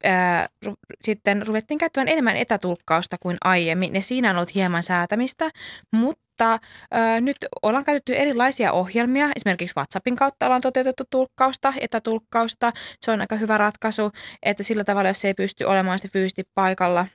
äh, 0.06 0.50
ru- 0.66 0.96
sitten 1.02 1.48
ruvettiin 1.48 1.78
käyttämään 1.78 2.08
enemmän 2.08 2.36
etätulkkausta 2.38 3.18
kuin 3.20 3.38
aiemmin 3.44 3.96
ja 3.96 4.02
siinä 4.02 4.30
on 4.30 4.36
ollut 4.36 4.56
hieman 4.56 4.84
säätämistä, 4.84 5.50
mutta 5.92 6.25
mutta 6.36 6.54
ö, 6.54 7.22
nyt 7.22 7.38
ollaan 7.62 7.84
käytetty 7.84 8.16
erilaisia 8.16 8.72
ohjelmia. 8.72 9.30
Esimerkiksi 9.36 9.76
WhatsAppin 9.78 10.16
kautta 10.16 10.46
ollaan 10.46 10.62
toteutettu 10.62 11.04
tulkkausta, 11.10 11.74
etätulkkausta. 11.80 12.72
Se 13.00 13.12
on 13.12 13.22
aika 13.22 13.36
hyvä 13.36 13.58
ratkaisu, 13.58 14.12
että 14.44 14.64
sillä 14.64 14.84
tavalla, 14.84 15.10
jos 15.10 15.26
ei 15.26 15.34
pysty 15.34 15.64
olemaan 15.64 16.00
sitten 16.00 16.12
fyysisesti 16.12 16.44
paikalla. 16.56 17.08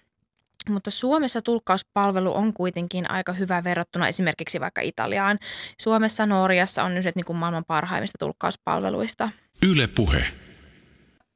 Mutta 0.69 0.91
Suomessa 0.91 1.43
tulkkauspalvelu 1.43 2.37
on 2.37 2.53
kuitenkin 2.53 3.11
aika 3.11 3.33
hyvä 3.33 3.65
verrattuna 3.65 4.09
esimerkiksi 4.09 4.61
vaikka 4.61 4.81
Italiaan. 4.81 5.39
Suomessa, 5.81 6.27
Norjassa 6.27 6.83
on 6.83 6.97
yhdet 6.97 7.17
niin 7.17 7.25
kuin 7.25 7.37
maailman 7.37 7.65
parhaimmista 7.65 8.19
tulkkauspalveluista. 8.19 9.31
Yle 9.67 9.87
Puhe. 9.87 10.25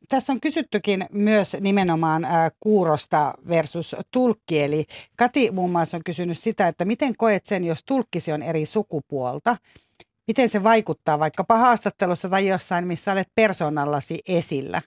Tässä 0.09 0.33
on 0.33 0.41
kysyttykin 0.41 1.07
myös 1.13 1.57
nimenomaan 1.61 2.27
kuurosta 2.61 3.35
versus 3.49 3.97
tulkki. 4.11 4.63
Eli 4.63 4.85
Kati 5.17 5.51
muun 5.51 5.71
muassa 5.71 5.97
on 5.97 6.05
kysynyt 6.05 6.39
sitä, 6.39 6.69
että 6.69 6.85
miten 6.85 7.17
koet 7.17 7.45
sen, 7.45 7.65
jos 7.65 7.85
tulkkisi 7.85 8.33
on 8.33 8.43
eri 8.43 8.67
sukupuolta? 8.67 9.57
Miten 10.27 10.49
se 10.49 10.63
vaikuttaa 10.63 11.19
vaikkapa 11.19 11.59
haastattelussa 11.59 12.29
tai 12.29 12.49
jossain, 12.49 12.87
missä 12.87 13.13
olet 13.13 13.29
persoonallasi 13.35 14.21
esillä? 14.29 14.83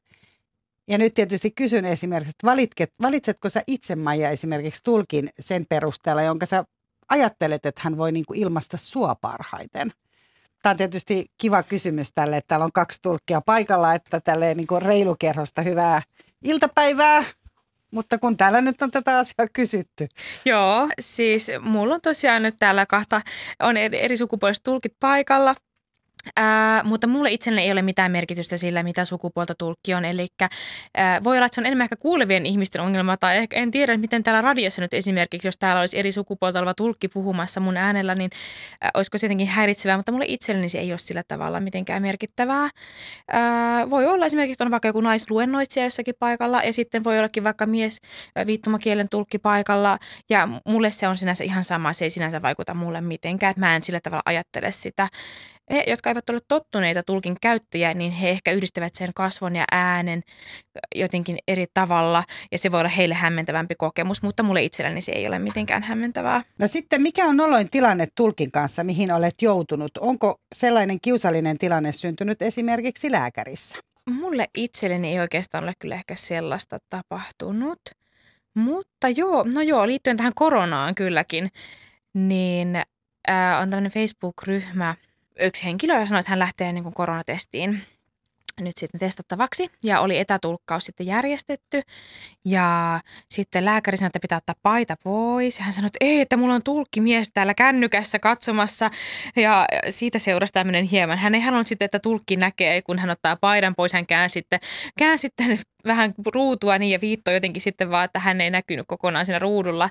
Ja 0.87 0.97
nyt 0.97 1.13
tietysti 1.13 1.51
kysyn 1.51 1.85
esimerkiksi, 1.85 2.29
että 2.29 2.47
valitket, 2.47 2.93
valitsetko 3.01 3.49
sä 3.49 3.63
itse 3.67 3.95
Maija 3.95 4.29
esimerkiksi 4.29 4.83
tulkin 4.83 5.29
sen 5.39 5.65
perusteella, 5.69 6.21
jonka 6.21 6.45
sä 6.45 6.65
ajattelet, 7.09 7.65
että 7.65 7.81
hän 7.83 7.97
voi 7.97 8.11
niin 8.11 8.25
kuin 8.25 8.39
ilmaista 8.39 8.77
sua 8.77 9.15
parhaiten? 9.15 9.91
Tämä 10.61 10.71
on 10.71 10.77
tietysti 10.77 11.25
kiva 11.37 11.63
kysymys 11.63 12.11
tälle, 12.15 12.37
että 12.37 12.47
täällä 12.47 12.63
on 12.63 12.71
kaksi 12.71 13.01
tulkkia 13.01 13.41
paikalla, 13.41 13.93
että 13.93 14.19
tälle 14.19 14.53
niin 14.53 14.67
kuin 14.67 14.81
reilukerhosta 14.81 15.61
hyvää 15.61 16.01
iltapäivää. 16.43 17.23
Mutta 17.91 18.17
kun 18.17 18.37
täällä 18.37 18.61
nyt 18.61 18.81
on 18.81 18.91
tätä 18.91 19.17
asiaa 19.17 19.47
kysytty. 19.53 20.07
Joo, 20.45 20.89
siis 20.99 21.51
mulla 21.61 21.95
on 21.95 22.01
tosiaan 22.01 22.41
nyt 22.41 22.55
täällä 22.59 22.85
kahta, 22.85 23.21
on 23.59 23.77
eri, 23.77 24.03
eri 24.03 24.17
sukupuoliset 24.17 24.63
tulkit 24.63 24.93
paikalla– 24.99 25.55
Ää, 26.35 26.83
mutta 26.83 27.07
mulle 27.07 27.31
itselleni 27.31 27.65
ei 27.65 27.71
ole 27.71 27.81
mitään 27.81 28.11
merkitystä 28.11 28.57
sillä, 28.57 28.83
mitä 28.83 29.05
sukupuolta 29.05 29.55
tulkki 29.55 29.93
on. 29.93 30.05
Eli 30.05 30.27
voi 31.23 31.37
olla, 31.37 31.45
että 31.45 31.55
se 31.55 31.61
on 31.61 31.65
enemmän 31.65 31.85
ehkä 31.85 31.95
kuulevien 31.95 32.45
ihmisten 32.45 32.81
ongelma, 32.81 33.17
tai 33.17 33.37
ehkä 33.37 33.55
en 33.55 33.71
tiedä, 33.71 33.97
miten 33.97 34.23
täällä 34.23 34.41
radiossa 34.41 34.81
nyt 34.81 34.93
esimerkiksi, 34.93 35.47
jos 35.47 35.57
täällä 35.57 35.79
olisi 35.79 35.99
eri 35.99 36.11
sukupuolta 36.11 36.59
oleva 36.59 36.73
tulkki 36.73 37.07
puhumassa 37.07 37.59
mun 37.59 37.77
äänellä, 37.77 38.15
niin 38.15 38.29
ää, 38.81 38.91
olisiko 38.93 39.17
se 39.17 39.25
jotenkin 39.25 39.47
häiritsevää, 39.47 39.97
mutta 39.97 40.11
mulle 40.11 40.25
itselleni 40.27 40.69
se 40.69 40.79
ei 40.79 40.91
ole 40.91 40.99
sillä 40.99 41.23
tavalla 41.27 41.59
mitenkään 41.59 42.01
merkittävää. 42.01 42.69
Ää, 43.31 43.89
voi 43.89 44.05
olla 44.05 44.25
esimerkiksi, 44.25 44.63
on 44.63 44.71
vaikka 44.71 44.87
joku 44.87 45.01
naisluennoitsija 45.01 45.85
jossakin 45.85 46.15
paikalla, 46.19 46.61
ja 46.63 46.73
sitten 46.73 47.03
voi 47.03 47.19
ollakin 47.19 47.43
vaikka 47.43 47.65
mies 47.65 47.97
viittomakielen 48.45 49.09
tulkki 49.09 49.39
paikalla, 49.39 49.97
ja 50.29 50.47
mulle 50.65 50.91
se 50.91 51.07
on 51.07 51.17
sinänsä 51.17 51.43
ihan 51.43 51.63
sama, 51.63 51.93
se 51.93 52.05
ei 52.05 52.09
sinänsä 52.09 52.41
vaikuta 52.41 52.73
mulle 52.73 53.01
mitenkään, 53.01 53.51
että 53.51 53.59
mä 53.59 53.75
en 53.75 53.83
sillä 53.83 53.99
tavalla 54.03 54.23
ajattele 54.25 54.71
sitä 54.71 55.07
he, 55.71 55.83
jotka 55.87 56.09
eivät 56.09 56.29
ole 56.29 56.39
tottuneita 56.47 57.03
tulkin 57.03 57.35
käyttäjiä, 57.41 57.93
niin 57.93 58.11
he 58.11 58.29
ehkä 58.29 58.51
yhdistävät 58.51 58.95
sen 58.95 59.09
kasvon 59.15 59.55
ja 59.55 59.65
äänen 59.71 60.23
jotenkin 60.95 61.37
eri 61.47 61.65
tavalla 61.73 62.23
ja 62.51 62.57
se 62.57 62.71
voi 62.71 62.79
olla 62.79 62.89
heille 62.89 63.15
hämmentävämpi 63.15 63.75
kokemus, 63.75 64.21
mutta 64.21 64.43
mulle 64.43 64.63
itselleni 64.63 65.01
se 65.01 65.11
ei 65.11 65.27
ole 65.27 65.39
mitenkään 65.39 65.83
hämmentävää. 65.83 66.43
No 66.59 66.67
sitten 66.67 67.01
mikä 67.01 67.25
on 67.25 67.37
noloin 67.37 67.69
tilanne 67.69 68.07
tulkin 68.15 68.51
kanssa, 68.51 68.83
mihin 68.83 69.11
olet 69.11 69.41
joutunut? 69.41 69.91
Onko 69.97 70.35
sellainen 70.55 70.97
kiusallinen 71.01 71.57
tilanne 71.57 71.91
syntynyt 71.91 72.41
esimerkiksi 72.41 73.11
lääkärissä? 73.11 73.77
Mulle 74.09 74.47
itselleni 74.57 75.07
ei 75.07 75.19
oikeastaan 75.19 75.63
ole 75.63 75.73
kyllä 75.79 75.95
ehkä 75.95 76.15
sellaista 76.15 76.77
tapahtunut, 76.89 77.79
mutta 78.53 79.09
joo, 79.09 79.43
no 79.43 79.61
joo, 79.61 79.87
liittyen 79.87 80.17
tähän 80.17 80.33
koronaan 80.35 80.95
kylläkin, 80.95 81.49
niin 82.13 82.75
äh, 83.29 83.61
on 83.61 83.69
tämmöinen 83.69 83.91
Facebook-ryhmä– 83.91 84.95
yksi 85.39 85.63
henkilö 85.63 86.05
sanoi, 86.05 86.19
että 86.19 86.29
hän 86.29 86.39
lähtee 86.39 86.73
niin 86.73 86.83
kuin 86.83 86.93
koronatestiin 86.93 87.81
nyt 88.61 88.77
sitten 88.77 88.99
testattavaksi 88.99 89.71
ja 89.83 89.99
oli 89.99 90.17
etätulkkaus 90.17 90.85
sitten 90.85 91.05
järjestetty 91.05 91.81
ja 92.45 92.99
sitten 93.29 93.65
lääkäri 93.65 93.97
sanoi, 93.97 94.07
että 94.07 94.19
pitää 94.19 94.37
ottaa 94.37 94.55
paita 94.63 94.95
pois. 95.03 95.59
Hän 95.59 95.73
sanoi, 95.73 95.85
että 95.87 95.97
ei, 96.01 96.21
että 96.21 96.37
mulla 96.37 96.53
on 96.53 96.63
tulkkimies 96.63 97.31
täällä 97.33 97.53
kännykässä 97.53 98.19
katsomassa 98.19 98.91
ja 99.35 99.65
siitä 99.89 100.19
seurasi 100.19 100.53
tämmöinen 100.53 100.85
hieman. 100.85 101.17
Hän 101.17 101.35
ei 101.35 101.41
halunnut 101.41 101.67
sitten, 101.67 101.85
että 101.85 101.99
tulkki 101.99 102.35
näkee, 102.35 102.81
kun 102.81 102.99
hän 102.99 103.09
ottaa 103.09 103.35
paidan 103.35 103.75
pois, 103.75 103.93
hän 103.93 104.07
käänsi 104.07 104.33
sitten, 104.33 104.59
käänsi 104.97 105.21
sitten 105.21 105.59
vähän 105.85 106.13
ruutua 106.33 106.77
niin 106.77 106.91
ja 106.91 107.01
viittoi 107.01 107.33
jotenkin 107.33 107.61
sitten 107.61 107.91
vaan, 107.91 108.05
että 108.05 108.19
hän 108.19 108.41
ei 108.41 108.49
näkynyt 108.49 108.85
kokonaan 108.87 109.25
siinä 109.25 109.39
ruudulla. 109.39 109.89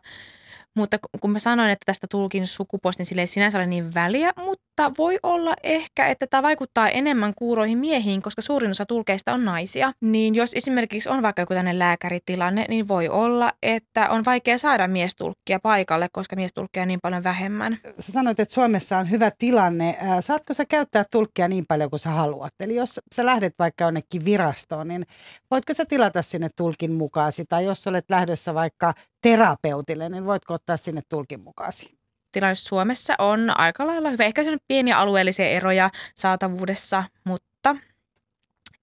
Mutta 0.75 0.99
kun 1.21 1.31
mä 1.31 1.39
sanoin, 1.39 1.71
että 1.71 1.85
tästä 1.87 2.07
tulkin 2.11 2.47
sukupuolesta, 2.47 3.01
niin 3.01 3.07
sille 3.07 3.23
ei 3.23 3.27
sinänsä 3.27 3.59
ole 3.59 3.67
niin 3.67 3.95
väliä, 3.95 4.31
mutta 4.37 4.66
voi 4.99 5.19
olla 5.23 5.55
ehkä, 5.63 6.07
että 6.07 6.27
tämä 6.27 6.43
vaikuttaa 6.43 6.89
enemmän 6.89 7.35
kuuroihin 7.35 7.79
miehiin, 7.79 8.23
koska 8.23 8.43
suurin 8.43 8.71
osa 8.71 8.87
tulkeista 8.87 9.33
on 9.33 9.45
naisia. 9.45 9.93
Niin 10.01 10.35
jos 10.35 10.55
esimerkiksi 10.55 11.09
on 11.09 11.23
vaikka 11.23 11.43
joku 11.43 11.55
tämmöinen 11.55 11.79
lääkäritilanne, 11.79 12.65
niin 12.69 12.89
voi 12.89 13.09
olla, 13.09 13.53
että 13.63 14.11
on 14.11 14.25
vaikea 14.25 14.59
saada 14.59 14.89
miestulkkia 14.89 15.61
paikalle, 15.63 16.09
koska 16.13 16.37
miestulkkia 16.37 16.83
on 16.83 16.89
niin 16.89 17.01
paljon 17.03 17.25
vähemmän. 17.25 17.79
Sä 17.99 18.13
sanoit, 18.13 18.41
että 18.41 18.55
Suomessa 18.55 18.99
on 18.99 19.11
hyvä 19.11 19.31
tilanne. 19.39 19.99
Saatko 20.21 20.55
sä 20.55 20.65
käyttää 20.65 21.05
tulkkia 21.11 21.49
niin 21.49 21.65
paljon 21.69 21.91
kuin 21.91 22.01
sä 22.01 22.11
haluat? 22.11 22.53
Eli 22.61 22.75
jos 22.75 23.01
sä 23.15 23.27
lähdet 23.27 23.55
vaikka 23.59 23.85
jonnekin 23.85 24.25
virastoon, 24.25 24.89
niin 24.89 25.07
voitko 25.51 25.75
sä 25.75 25.85
tilata 25.85 26.23
sinne 26.23 26.49
tulkin 26.57 26.93
mukaan 26.93 27.33
tai 27.49 27.65
jos 27.65 27.87
olet 27.87 28.05
lähdössä 28.11 28.55
vaikka 28.55 28.95
terapeutille, 29.23 30.09
niin 30.09 30.27
voitko 30.27 30.55
ottaa 30.55 30.77
sinne 30.77 31.01
tulkin 31.09 31.41
mukaasi? 31.41 31.97
Tilanne 32.37 32.55
Suomessa 32.55 33.15
on 33.19 33.59
aika 33.59 33.87
lailla 33.87 34.11
hyvä. 34.11 34.25
Ehkä 34.25 34.41
on 34.43 34.59
pieniä 34.69 34.99
alueellisia 34.99 35.49
eroja 35.49 35.91
saatavuudessa, 36.15 37.05
mutta 37.25 37.49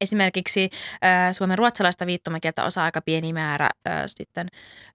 Esimerkiksi 0.03 0.69
äh, 1.05 1.33
suomen 1.33 1.57
ruotsalaista 1.57 2.05
viittomakieltä 2.05 2.63
osaa 2.63 2.85
aika 2.85 3.01
pieni 3.01 3.33
määrä 3.33 3.69
äh, 3.87 4.03
sitten 4.07 4.47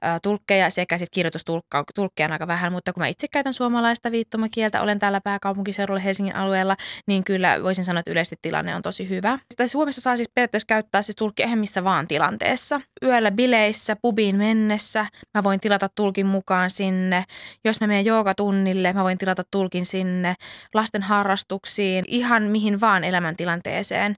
äh, 0.05 0.21
tulkkeja 0.23 0.71
sekä 0.71 0.99
sitten 0.99 1.15
kirjoitustulkkeja 1.15 2.27
on 2.27 2.33
aika 2.33 2.47
vähän, 2.47 2.73
mutta 2.73 2.93
kun 2.93 3.03
mä 3.03 3.07
itse 3.07 3.29
käytän 3.29 3.55
suomalaista 3.55 4.13
viittomakieltä, 4.13 4.83
olen 4.83 4.99
täällä 4.99 5.21
pääkaupunkiseudulla 5.21 6.01
Helsingin 6.01 6.37
alueella, 6.37 6.77
niin 7.07 7.25
kyllä 7.25 7.63
voisin 7.63 7.85
sanoa, 7.85 8.01
että 8.01 8.11
yleisesti 8.11 8.37
tilanne 8.43 8.75
on 8.77 8.83
tosi 8.83 9.09
hyvä. 9.09 9.39
Sitä 9.51 9.67
Suomessa 9.67 10.01
saa 10.01 10.17
siis 10.17 10.31
periaatteessa 10.35 10.67
käyttää 10.67 11.03
siis 11.03 11.17
tulkki 11.17 11.47
missä 11.57 11.85
vaan 11.85 12.09
tilanteessa. 12.09 12.81
Yöllä 13.03 13.31
bileissä, 13.31 13.97
pubiin 14.03 14.37
mennessä, 14.37 15.07
mä 15.35 15.45
voin 15.45 15.61
tilata 15.61 15.89
tulkin 15.95 16.27
mukaan 16.27 16.71
sinne. 16.71 17.25
Jos 17.65 17.81
mä 17.81 17.87
menen 17.87 18.05
joogatunnille, 18.05 18.93
mä 18.93 19.05
voin 19.05 19.19
tilata 19.19 19.43
tulkin 19.51 19.87
sinne. 19.87 20.35
Lasten 20.75 21.03
harrastuksiin, 21.03 22.05
ihan 22.09 22.43
mihin 22.43 22.81
vaan 22.81 23.05
elämäntilanteeseen. 23.05 24.17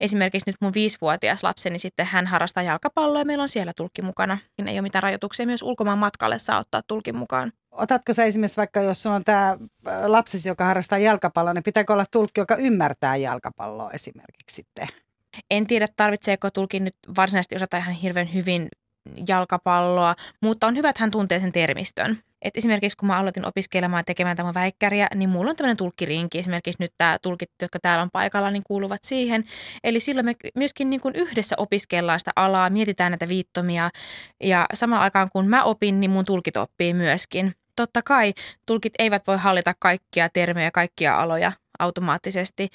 Esimerkiksi 0.00 0.50
nyt 0.50 0.56
mun 0.60 0.74
viisivuotias 0.74 1.42
lapseni 1.42 1.78
sitten 1.78 2.06
hän 2.06 2.26
harrastaa 2.26 2.62
jalkapalloa 2.62 3.20
ja 3.20 3.24
meillä 3.24 3.42
on 3.42 3.48
siellä 3.48 3.72
tulkki 3.76 4.02
mukana. 4.02 4.38
Ei 4.66 4.74
ole 4.74 4.82
mitään 4.82 5.02
rajoituksia, 5.02 5.46
myös 5.46 5.62
ulkomaan 5.62 5.98
matkalle 5.98 6.38
saa 6.38 6.58
ottaa 6.58 6.82
tulkin 6.86 7.16
mukaan. 7.16 7.52
Otatko 7.70 8.12
sä 8.12 8.24
esimerkiksi 8.24 8.56
vaikka, 8.56 8.80
jos 8.80 9.02
sulla 9.02 9.16
on 9.16 9.24
tämä 9.24 9.56
lapsesi, 10.06 10.48
joka 10.48 10.64
harrastaa 10.64 10.98
jalkapalloa, 10.98 11.54
niin 11.54 11.62
pitääkö 11.62 11.92
olla 11.92 12.04
tulkki, 12.10 12.40
joka 12.40 12.56
ymmärtää 12.56 13.16
jalkapalloa 13.16 13.90
esimerkiksi 13.90 14.54
sitten? 14.56 14.88
En 15.50 15.66
tiedä, 15.66 15.86
tarvitseeko 15.96 16.50
tulkin 16.50 16.84
nyt 16.84 16.96
varsinaisesti 17.16 17.56
osata 17.56 17.76
ihan 17.76 17.94
hirveän 17.94 18.34
hyvin 18.34 18.68
jalkapalloa, 19.28 20.14
mutta 20.40 20.66
on 20.66 20.76
hyvä, 20.76 20.88
että 20.88 21.02
hän 21.02 21.10
tuntee 21.10 21.40
sen 21.40 21.52
termistön. 21.52 22.18
Et 22.42 22.56
esimerkiksi 22.56 22.96
kun 22.96 23.06
mä 23.06 23.18
aloitin 23.18 23.46
opiskelemaan 23.46 24.04
tekemään 24.04 24.36
tämän 24.36 24.54
väikkäriä, 24.54 25.08
niin 25.14 25.30
mulla 25.30 25.50
on 25.50 25.56
tämmöinen 25.56 25.76
tulkkirinki. 25.76 26.38
Esimerkiksi 26.38 26.82
nyt 26.82 26.92
tämä 26.98 27.18
tulkit, 27.22 27.50
jotka 27.62 27.78
täällä 27.80 28.02
on 28.02 28.10
paikalla, 28.12 28.50
niin 28.50 28.62
kuuluvat 28.66 29.04
siihen. 29.04 29.44
Eli 29.84 30.00
silloin 30.00 30.24
me 30.24 30.34
myöskin 30.54 30.90
niin 30.90 31.00
kuin 31.00 31.14
yhdessä 31.14 31.56
opiskellaan 31.58 32.18
sitä 32.18 32.30
alaa, 32.36 32.70
mietitään 32.70 33.12
näitä 33.12 33.28
viittomia 33.28 33.90
ja 34.42 34.66
samaan 34.74 35.02
aikaan 35.02 35.28
kun 35.32 35.48
mä 35.48 35.64
opin, 35.64 36.00
niin 36.00 36.10
mun 36.10 36.24
tulkit 36.24 36.56
oppii 36.56 36.94
myöskin. 36.94 37.54
Totta 37.76 38.02
kai 38.02 38.34
tulkit 38.66 38.92
eivät 38.98 39.26
voi 39.26 39.36
hallita 39.36 39.74
kaikkia 39.78 40.28
termejä, 40.28 40.70
kaikkia 40.70 41.20
aloja 41.20 41.52
automaattisesti. 41.78 42.68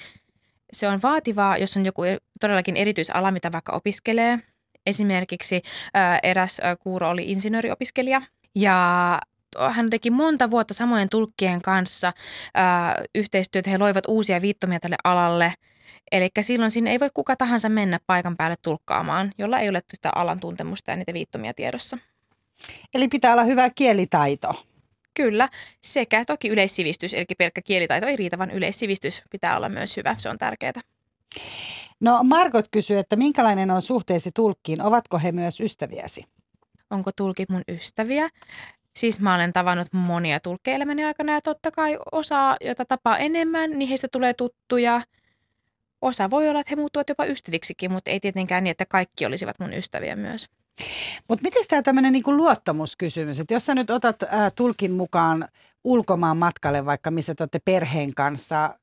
Se 0.74 0.88
on 0.88 1.02
vaativaa, 1.02 1.58
jos 1.58 1.78
on 1.78 1.86
joku 1.86 2.02
todellakin 2.40 2.78
erityisala, 2.78 3.32
mitä 3.32 3.52
vaikka 3.52 3.72
opiskelee. 3.76 4.40
Esimerkiksi 4.86 5.62
ää, 5.94 6.20
eräs 6.24 6.62
kuuro 6.80 7.10
oli 7.10 7.24
insinööriopiskelija 7.32 8.22
ja 8.56 9.20
hän 9.70 9.90
teki 9.90 10.10
monta 10.12 10.52
vuotta 10.52 10.74
samojen 10.74 11.10
tulkkien 11.10 11.62
kanssa 11.62 12.14
ää, 12.54 13.02
yhteistyötä. 13.16 13.70
He 13.70 13.78
loivat 13.78 14.04
uusia 14.08 14.42
viittomia 14.42 14.80
tälle 14.80 14.96
alalle. 15.04 15.54
Eli 16.12 16.30
silloin 16.42 16.72
sinne 16.72 16.92
ei 16.92 17.00
voi 17.00 17.10
kuka 17.14 17.36
tahansa 17.36 17.70
mennä 17.70 18.00
paikan 18.08 18.38
päälle 18.38 18.56
tulkkaamaan, 18.62 19.32
jolla 19.38 19.60
ei 19.60 19.70
ole 19.70 19.82
sitä 19.94 20.12
alan 20.16 20.40
tuntemusta 20.40 20.92
ja 20.92 20.98
niitä 20.98 21.14
viittomia 21.14 21.54
tiedossa. 21.54 21.98
Eli 22.94 23.08
pitää 23.08 23.34
olla 23.34 23.44
hyvä 23.44 23.70
kielitaito. 23.76 24.66
Kyllä, 25.14 25.50
sekä 25.82 26.26
toki 26.26 26.48
yleissivistys, 26.48 27.14
eli 27.14 27.26
pelkkä 27.38 27.62
kielitaito 27.62 28.08
ei 28.08 28.16
riitä, 28.16 28.38
vaan 28.38 28.52
yleissivistys 28.52 29.24
pitää 29.30 29.58
olla 29.58 29.70
myös 29.70 29.98
hyvä, 29.98 30.16
se 30.18 30.30
on 30.30 30.38
tärkeää. 30.38 30.82
No 32.04 32.24
Margot 32.24 32.66
kysyy, 32.72 32.98
että 32.98 33.16
minkälainen 33.16 33.72
on 33.72 33.82
suhteesi 33.82 34.32
tulkkiin, 34.36 34.82
ovatko 34.82 35.20
he 35.20 35.32
myös 35.32 35.60
ystäviäsi? 35.60 36.24
Onko 36.90 37.12
tulkit 37.16 37.50
mun 37.50 37.62
ystäviä? 37.68 38.30
Siis 38.96 39.20
mä 39.20 39.36
olen 39.36 39.54
tavannut 39.54 39.88
monia 39.94 40.40
tulkkeja 40.40 40.76
elämäni 40.76 41.06
aikana 41.06 41.34
ja 41.34 41.42
totta 41.42 41.72
kai 41.72 41.98
osa, 42.12 42.56
jota 42.62 42.86
tapaa 42.86 43.18
enemmän, 43.18 43.72
niin 43.72 43.90
heistä 43.90 44.08
tulee 44.08 44.34
tuttuja. 44.34 45.02
Osa 46.02 46.30
voi 46.30 46.50
olla, 46.50 46.60
että 46.60 46.72
he 46.72 46.76
muuttuvat 46.76 47.10
jopa 47.10 47.26
ystäviksikin, 47.26 47.92
mutta 47.92 48.12
ei 48.12 48.20
tietenkään 48.20 48.64
niin, 48.64 48.72
että 48.72 48.86
kaikki 48.86 49.26
olisivat 49.26 49.60
mun 49.60 49.74
ystäviä 49.74 50.16
myös. 50.16 50.48
Mutta 51.30 51.44
miten 51.44 51.64
tämä 51.68 51.82
tämmöinen 51.82 52.12
niinku 52.12 52.38
luottamuskysymys, 52.38 53.40
että 53.40 53.54
jos 53.54 53.66
sä 53.66 53.76
nyt 53.76 53.90
otat 53.90 54.24
ää, 54.24 54.52
tulkin 54.52 54.92
mukaan 54.92 55.48
ulkomaan 55.84 56.38
matkalle 56.38 56.86
vaikka 56.86 57.12
missä 57.12 57.36
te 57.36 57.44
olette 57.44 57.60
perheen 57.66 58.14
kanssa, 58.16 58.80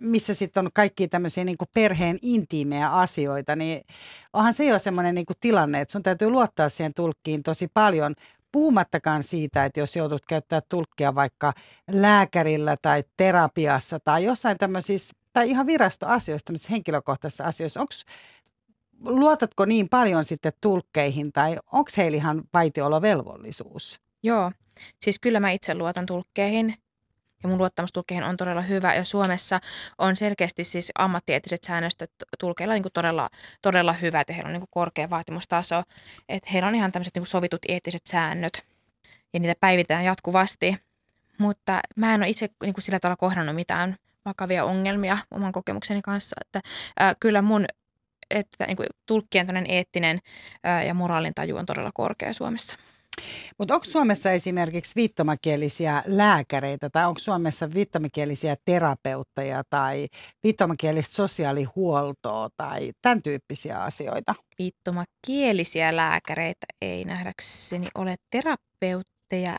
missä 0.00 0.34
sitten 0.34 0.66
on 0.66 0.70
kaikki 0.74 1.08
tämmöisiä 1.08 1.44
niinku 1.44 1.64
perheen 1.74 2.18
intiimejä 2.22 2.90
asioita, 2.90 3.56
niin 3.56 3.80
onhan 4.32 4.52
se 4.52 4.64
jo 4.64 4.78
semmoinen 4.78 5.14
niinku 5.14 5.32
tilanne, 5.40 5.80
että 5.80 5.92
sun 5.92 6.02
täytyy 6.02 6.30
luottaa 6.30 6.68
siihen 6.68 6.94
tulkkiin 6.94 7.42
tosi 7.42 7.68
paljon, 7.74 8.14
puhumattakaan 8.52 9.22
siitä, 9.22 9.64
että 9.64 9.80
jos 9.80 9.96
joudut 9.96 10.26
käyttää 10.28 10.60
tulkkia 10.68 11.14
vaikka 11.14 11.52
lääkärillä 11.90 12.76
tai 12.82 13.04
terapiassa 13.16 13.98
tai 14.04 14.24
jossain 14.24 14.58
tämmöisissä, 14.58 15.14
tai 15.32 15.50
ihan 15.50 15.66
virastoasioissa, 15.66 16.44
tämmöisissä 16.44 16.70
henkilökohtaisissa 16.72 17.44
asioissa, 17.44 17.80
onko 17.80 17.92
luotatko 19.00 19.64
niin 19.64 19.88
paljon 19.88 20.24
sitten 20.24 20.52
tulkkeihin 20.60 21.32
tai 21.32 21.56
onko 21.72 21.90
heillä 21.96 22.16
ihan 22.16 22.42
vaitiolovelvollisuus? 22.54 24.00
Joo, 24.22 24.52
siis 25.04 25.18
kyllä 25.18 25.40
mä 25.40 25.50
itse 25.50 25.74
luotan 25.74 26.06
tulkkeihin 26.06 26.74
ja 27.46 27.50
mun 27.50 27.58
luottamus 27.58 27.92
tulkkeihin 27.92 28.24
on 28.24 28.36
todella 28.36 28.60
hyvä. 28.60 28.94
Ja 28.94 29.04
Suomessa 29.04 29.60
on 29.98 30.16
selkeästi 30.16 30.64
siis 30.64 30.92
ammattieettiset 30.98 31.64
säännöstöt 31.64 32.10
tulkeilla 32.38 32.74
niin 32.74 32.84
todella, 32.94 33.28
todella 33.62 33.92
hyvä, 33.92 34.20
että 34.20 34.32
heillä 34.32 34.48
on 34.48 34.52
niin 34.52 34.68
korkea 34.70 35.10
vaatimustaso, 35.10 35.82
että 36.28 36.50
heillä 36.52 36.68
on 36.68 36.74
ihan 36.74 36.92
tämmöiset 36.92 37.14
niin 37.14 37.26
sovitut 37.26 37.60
eettiset 37.68 38.06
säännöt. 38.06 38.64
Ja 39.34 39.40
niitä 39.40 39.54
päivitetään 39.60 40.04
jatkuvasti, 40.04 40.76
mutta 41.38 41.80
mä 41.96 42.14
en 42.14 42.20
ole 42.20 42.28
itse 42.28 42.48
niin 42.62 42.74
kuin 42.74 42.84
sillä 42.84 43.00
tavalla 43.00 43.16
kohdannut 43.16 43.54
mitään 43.54 43.96
vakavia 44.24 44.64
ongelmia 44.64 45.18
oman 45.30 45.52
kokemukseni 45.52 46.02
kanssa, 46.02 46.36
että 46.40 46.60
ää, 46.98 47.14
kyllä 47.20 47.42
mun 47.42 47.64
että 48.30 48.66
niin 48.66 48.76
kuin 48.76 48.86
tulkkien 49.06 49.66
eettinen 49.68 50.18
ää, 50.64 50.82
ja 50.82 50.94
moraalin 50.94 51.34
taju 51.34 51.56
on 51.56 51.66
todella 51.66 51.90
korkea 51.94 52.32
Suomessa. 52.32 52.78
Mutta 53.58 53.74
onko 53.74 53.84
Suomessa 53.84 54.30
esimerkiksi 54.30 54.92
viittomakielisiä 54.96 56.02
lääkäreitä 56.06 56.90
tai 56.90 57.06
onko 57.06 57.18
Suomessa 57.18 57.74
viittomakielisiä 57.74 58.56
terapeutteja 58.64 59.62
tai 59.70 60.06
viittomakielistä 60.42 61.14
sosiaalihuoltoa 61.14 62.48
tai 62.56 62.92
tämän 63.02 63.22
tyyppisiä 63.22 63.82
asioita? 63.82 64.34
Viittomakielisiä 64.58 65.96
lääkäreitä 65.96 66.66
ei 66.82 67.04
nähdäkseni 67.04 67.88
ole 67.94 68.16
terapeutteja. 68.30 69.56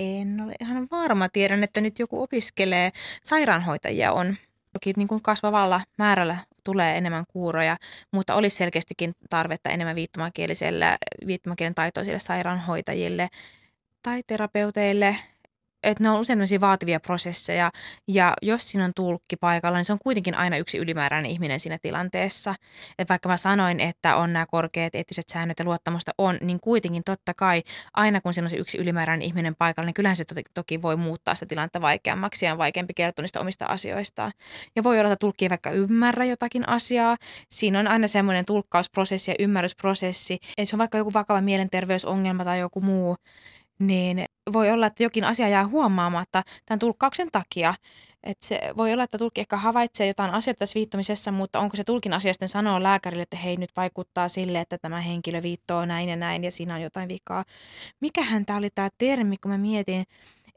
En 0.00 0.36
ole 0.44 0.54
ihan 0.60 0.88
varma. 0.90 1.28
Tiedän, 1.28 1.62
että 1.62 1.80
nyt 1.80 1.98
joku 1.98 2.22
opiskelee. 2.22 2.92
Sairaanhoitajia 3.22 4.12
on. 4.12 4.36
Toki 4.72 4.92
niin 4.96 5.08
kuin 5.08 5.22
kasvavalla 5.22 5.80
määrällä 5.98 6.38
tulee 6.64 6.96
enemmän 6.98 7.24
kuuroja, 7.32 7.76
mutta 8.12 8.34
olisi 8.34 8.56
selkeästikin 8.56 9.14
tarvetta 9.30 9.70
enemmän 9.70 9.96
viittomakieliselle, 9.96 10.96
viittomakielen 11.26 11.74
taitoisille 11.74 12.18
sairaanhoitajille 12.18 13.28
tai 14.02 14.22
terapeuteille– 14.26 15.16
että 15.82 16.02
ne 16.02 16.10
on 16.10 16.20
usein 16.20 16.36
tämmöisiä 16.36 16.60
vaativia 16.60 17.00
prosesseja 17.00 17.70
ja 18.08 18.34
jos 18.42 18.70
siinä 18.70 18.84
on 18.84 18.92
tulkki 18.96 19.36
paikalla, 19.36 19.78
niin 19.78 19.84
se 19.84 19.92
on 19.92 19.98
kuitenkin 20.02 20.36
aina 20.36 20.56
yksi 20.56 20.78
ylimääräinen 20.78 21.30
ihminen 21.30 21.60
siinä 21.60 21.78
tilanteessa. 21.82 22.54
Että 22.98 23.12
vaikka 23.12 23.28
mä 23.28 23.36
sanoin, 23.36 23.80
että 23.80 24.16
on 24.16 24.32
nämä 24.32 24.46
korkeat 24.46 24.94
eettiset 24.94 25.28
säännöt 25.28 25.58
ja 25.58 25.64
luottamusta 25.64 26.12
on, 26.18 26.38
niin 26.40 26.60
kuitenkin 26.60 27.02
totta 27.04 27.34
kai 27.34 27.62
aina 27.94 28.20
kun 28.20 28.34
siinä 28.34 28.46
on 28.46 28.50
se 28.50 28.56
yksi 28.56 28.78
ylimääräinen 28.78 29.26
ihminen 29.26 29.54
paikalla, 29.58 29.86
niin 29.86 29.94
kyllähän 29.94 30.16
se 30.16 30.24
toki 30.54 30.82
voi 30.82 30.96
muuttaa 30.96 31.34
sitä 31.34 31.46
tilannetta 31.46 31.80
vaikeammaksi 31.80 32.46
ja 32.46 32.52
on 32.52 32.58
vaikeampi 32.58 32.94
kertoa 32.94 33.22
niistä 33.22 33.40
omista 33.40 33.66
asioistaan. 33.66 34.32
Ja 34.76 34.84
voi 34.84 35.00
olla, 35.00 35.12
että 35.12 35.20
tulkki 35.20 35.44
ei 35.44 35.50
vaikka 35.50 35.70
ymmärrä 35.70 36.24
jotakin 36.24 36.68
asiaa. 36.68 37.16
Siinä 37.50 37.80
on 37.80 37.88
aina 37.88 38.08
semmoinen 38.08 38.44
tulkkausprosessi 38.44 39.30
ja 39.30 39.34
ymmärrysprosessi. 39.38 40.34
Että 40.34 40.64
se 40.64 40.76
on 40.76 40.78
vaikka 40.78 40.98
joku 40.98 41.12
vakava 41.12 41.40
mielenterveysongelma 41.40 42.44
tai 42.44 42.60
joku 42.60 42.80
muu, 42.80 43.16
niin 43.78 44.24
voi 44.52 44.70
olla, 44.70 44.86
että 44.86 45.02
jokin 45.02 45.24
asia 45.24 45.48
jää 45.48 45.66
huomaamatta 45.66 46.42
tämän 46.66 46.78
tulkkauksen 46.78 47.28
takia. 47.32 47.74
Että 48.22 48.46
se 48.46 48.60
voi 48.76 48.92
olla, 48.92 49.04
että 49.04 49.18
tulkki 49.18 49.40
ehkä 49.40 49.56
havaitsee 49.56 50.06
jotain 50.06 50.30
asiaa 50.30 50.54
tässä 50.54 50.74
viittomisessa, 50.74 51.32
mutta 51.32 51.60
onko 51.60 51.76
se 51.76 51.84
tulkin 51.84 52.12
asia 52.12 52.32
sitten 52.32 52.48
sanoa 52.48 52.82
lääkärille, 52.82 53.22
että 53.22 53.36
hei 53.36 53.56
nyt 53.56 53.70
vaikuttaa 53.76 54.28
sille, 54.28 54.60
että 54.60 54.78
tämä 54.78 55.00
henkilö 55.00 55.42
viittoo 55.42 55.84
näin 55.84 56.08
ja 56.08 56.16
näin 56.16 56.44
ja 56.44 56.50
siinä 56.50 56.74
on 56.74 56.82
jotain 56.82 57.08
vikaa. 57.08 57.44
Mikähän 58.00 58.46
tämä 58.46 58.56
oli 58.56 58.70
tämä 58.70 58.88
termi, 58.98 59.36
kun 59.36 59.50
mä 59.50 59.58
mietin, 59.58 60.04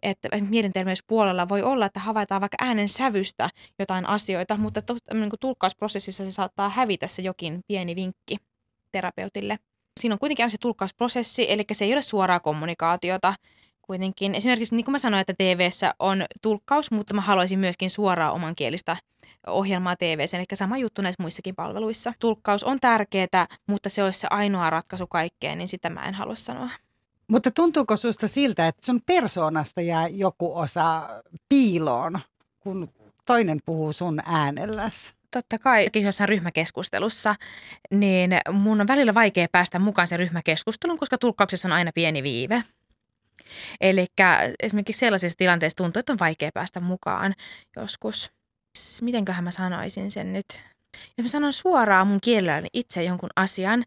että 0.03 0.29
mielenterveyspuolella 0.49 1.49
voi 1.49 1.61
olla, 1.61 1.85
että 1.85 1.99
havaitaan 1.99 2.41
vaikka 2.41 2.57
äänen 2.61 2.89
sävystä 2.89 3.49
jotain 3.79 4.05
asioita, 4.05 4.57
mutta 4.57 4.81
tulkkausprosessissa 5.39 6.23
se 6.23 6.31
saattaa 6.31 6.69
hävitä 6.69 7.07
se 7.07 7.21
jokin 7.21 7.61
pieni 7.67 7.95
vinkki 7.95 8.37
terapeutille. 8.91 9.57
Siinä 9.99 10.15
on 10.15 10.19
kuitenkin 10.19 10.51
se 10.51 10.57
tulkkausprosessi, 10.57 11.51
eli 11.51 11.63
se 11.71 11.85
ei 11.85 11.93
ole 11.93 12.01
suoraa 12.01 12.39
kommunikaatiota, 12.39 13.33
kuitenkin. 13.81 14.35
Esimerkiksi 14.35 14.75
niin 14.75 14.85
kuin 14.85 14.91
mä 14.91 14.99
sanoin, 14.99 15.21
että 15.21 15.33
tv 15.33 15.69
on 15.99 16.25
tulkkaus, 16.41 16.91
mutta 16.91 17.13
mä 17.13 17.21
haluaisin 17.21 17.59
myöskin 17.59 17.89
suoraa 17.89 18.31
omankielistä 18.31 18.97
ohjelmaa 19.47 19.95
tv 19.95 20.19
eli 20.33 20.45
sama 20.53 20.77
juttu 20.77 21.01
näissä 21.01 21.23
muissakin 21.23 21.55
palveluissa. 21.55 22.13
Tulkkaus 22.19 22.63
on 22.63 22.79
tärkeää, 22.79 23.47
mutta 23.67 23.89
se 23.89 24.03
olisi 24.03 24.19
se 24.19 24.27
ainoa 24.29 24.69
ratkaisu 24.69 25.07
kaikkeen, 25.07 25.57
niin 25.57 25.67
sitä 25.67 25.89
mä 25.89 26.05
en 26.05 26.13
halua 26.13 26.35
sanoa. 26.35 26.69
Mutta 27.27 27.51
tuntuuko 27.51 27.97
susta 27.97 28.27
siltä, 28.27 28.67
että 28.67 28.85
sun 28.85 29.01
persoonasta 29.05 29.81
jää 29.81 30.07
joku 30.07 30.57
osa 30.57 31.09
piiloon, 31.49 32.19
kun 32.59 32.87
toinen 33.25 33.59
puhuu 33.65 33.93
sun 33.93 34.19
äänelläs? 34.25 35.13
Totta 35.39 35.57
kai 35.57 35.89
jossain 35.95 36.29
ryhmäkeskustelussa, 36.29 37.35
niin 37.91 38.31
mun 38.51 38.81
on 38.81 38.87
välillä 38.87 39.13
vaikea 39.13 39.47
päästä 39.51 39.79
mukaan 39.79 40.07
sen 40.07 40.19
ryhmäkeskustelun, 40.19 40.97
koska 40.97 41.17
tulkkauksessa 41.17 41.67
on 41.67 41.71
aina 41.71 41.91
pieni 41.95 42.23
viive. 42.23 42.63
Eli 43.81 44.05
esimerkiksi 44.63 44.99
sellaisissa 44.99 45.37
tilanteissa 45.37 45.77
tuntuu, 45.77 45.99
että 45.99 46.13
on 46.13 46.19
vaikea 46.19 46.49
päästä 46.53 46.79
mukaan 46.79 47.33
joskus. 47.75 48.31
Mitenköhän 49.01 49.43
mä 49.43 49.51
sanoisin 49.51 50.11
sen 50.11 50.33
nyt? 50.33 50.45
Jos 51.17 51.23
mä 51.23 51.27
sanon 51.27 51.53
suoraan 51.53 52.07
mun 52.07 52.21
kielelläni 52.21 52.67
itse 52.73 53.03
jonkun 53.03 53.29
asian, 53.35 53.83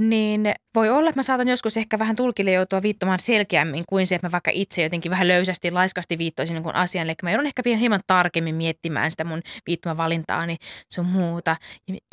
niin 0.00 0.52
voi 0.74 0.90
olla, 0.90 1.10
että 1.10 1.18
mä 1.18 1.22
saatan 1.22 1.48
joskus 1.48 1.76
ehkä 1.76 1.98
vähän 1.98 2.16
tulkille 2.16 2.52
joutua 2.52 2.82
viittomaan 2.82 3.20
selkeämmin 3.20 3.84
kuin 3.88 4.06
se, 4.06 4.14
että 4.14 4.26
mä 4.26 4.32
vaikka 4.32 4.50
itse 4.54 4.82
jotenkin 4.82 5.10
vähän 5.10 5.28
löysästi, 5.28 5.70
laiskasti 5.70 6.18
viittoisin 6.18 6.54
jonkun 6.54 6.74
asian. 6.74 7.06
Eli 7.06 7.14
mä 7.22 7.30
joudun 7.30 7.46
ehkä 7.46 7.62
hieman 7.78 8.00
tarkemmin 8.06 8.54
miettimään 8.54 9.10
sitä 9.10 9.24
mun 9.24 9.42
viittomavalintaani 9.66 10.56
sun 10.92 11.06
muuta. 11.06 11.56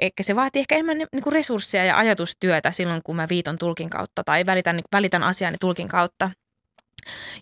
Eikä 0.01 0.23
se 0.23 0.35
vaatii 0.35 0.59
ehkä 0.59 0.75
enemmän 0.75 0.97
niin 0.97 1.33
resursseja 1.33 1.85
ja 1.85 1.97
ajatustyötä 1.97 2.71
silloin, 2.71 3.03
kun 3.03 3.15
mä 3.15 3.27
viiton 3.29 3.57
tulkin 3.57 3.89
kautta 3.89 4.23
tai 4.23 4.45
välitän, 4.45 4.81
välitän 4.91 5.23
asiani 5.23 5.57
tulkin 5.59 5.87
kautta. 5.87 6.31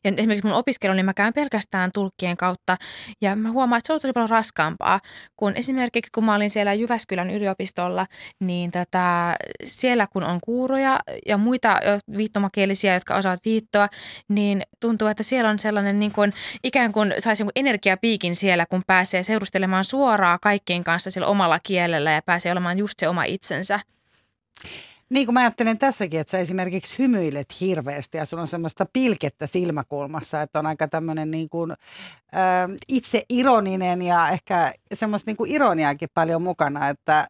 Ja 0.04 0.12
esimerkiksi 0.18 0.48
mun 0.48 0.58
opiskelu, 0.58 0.94
niin 0.94 1.06
mä 1.06 1.14
käyn 1.14 1.34
pelkästään 1.34 1.92
tulkkien 1.94 2.38
kautta 2.38 2.78
ja 3.22 3.36
mä 3.36 3.52
huomaan, 3.52 3.78
että 3.78 3.88
se 3.88 3.94
on 3.94 4.00
tosi 4.02 4.14
paljon 4.14 4.30
raskaampaa, 4.30 5.00
kun 5.36 5.54
esimerkiksi 5.56 6.12
kun 6.16 6.26
mä 6.26 6.36
olin 6.36 6.50
siellä 6.50 6.74
Jyväskylän 6.74 7.30
yliopistolla, 7.30 8.06
niin 8.40 8.72
tätä, 8.72 9.36
siellä 9.64 10.08
kun 10.08 10.24
on 10.24 10.40
kuuroja 10.44 11.00
ja 11.26 11.38
muita 11.38 11.80
viittomakielisiä, 12.18 12.94
jotka 12.94 13.16
osaavat 13.16 13.46
viittoa, 13.46 13.88
niin 14.30 14.62
tuntuu, 14.80 15.08
että 15.08 15.24
siellä 15.24 15.50
on 15.50 15.60
sellainen 15.60 16.00
niin 16.00 16.12
kuin, 16.12 16.34
ikään 16.64 16.92
kuin 16.92 17.14
saisi 17.20 17.42
jonkun 17.42 17.52
energiapiikin 17.56 18.36
siellä, 18.36 18.66
kun 18.66 18.84
pääsee 18.88 19.24
seurustelemaan 19.24 19.84
suoraan 19.84 20.40
kaikkien 20.42 20.84
kanssa 20.84 21.12
sillä 21.12 21.28
omalla 21.28 21.60
kielellä 21.60 22.12
ja 22.12 22.22
pääsee 22.22 22.52
olemaan 22.52 22.78
just 22.78 23.00
se 23.00 23.08
oma 23.08 23.24
itsensä. 23.24 23.80
Niin 25.10 25.28
kuin 25.28 25.34
mä 25.34 25.40
ajattelen 25.40 25.78
tässäkin, 25.78 26.20
että 26.20 26.32
sä 26.32 26.38
esimerkiksi 26.38 27.00
hymyilet 27.00 27.62
hirveästi 27.62 28.18
ja 28.18 28.26
sulla 28.26 28.42
on 28.42 28.48
semmoista 28.48 28.86
pilkettä 28.94 29.48
silmäkulmassa, 29.48 30.42
että 30.42 30.60
on 30.60 30.66
aika 30.66 30.88
tämmöinen 30.88 31.32
niin 31.32 31.50
kuin, 31.50 31.72
äh, 31.72 32.70
itse 32.88 33.24
ironinen 33.30 34.02
ja 34.02 34.30
ehkä 34.30 34.74
semmoista 34.94 35.30
niin 35.30 35.38
kuin 35.38 35.52
ironiaakin 35.52 36.10
paljon 36.14 36.42
mukana, 36.42 36.90
että, 36.90 37.28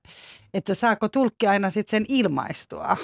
että 0.54 0.74
saako 0.74 1.10
tulkki 1.10 1.48
aina 1.48 1.70
sitten 1.70 1.92
sen 1.92 2.06
ilmaistua? 2.10 2.98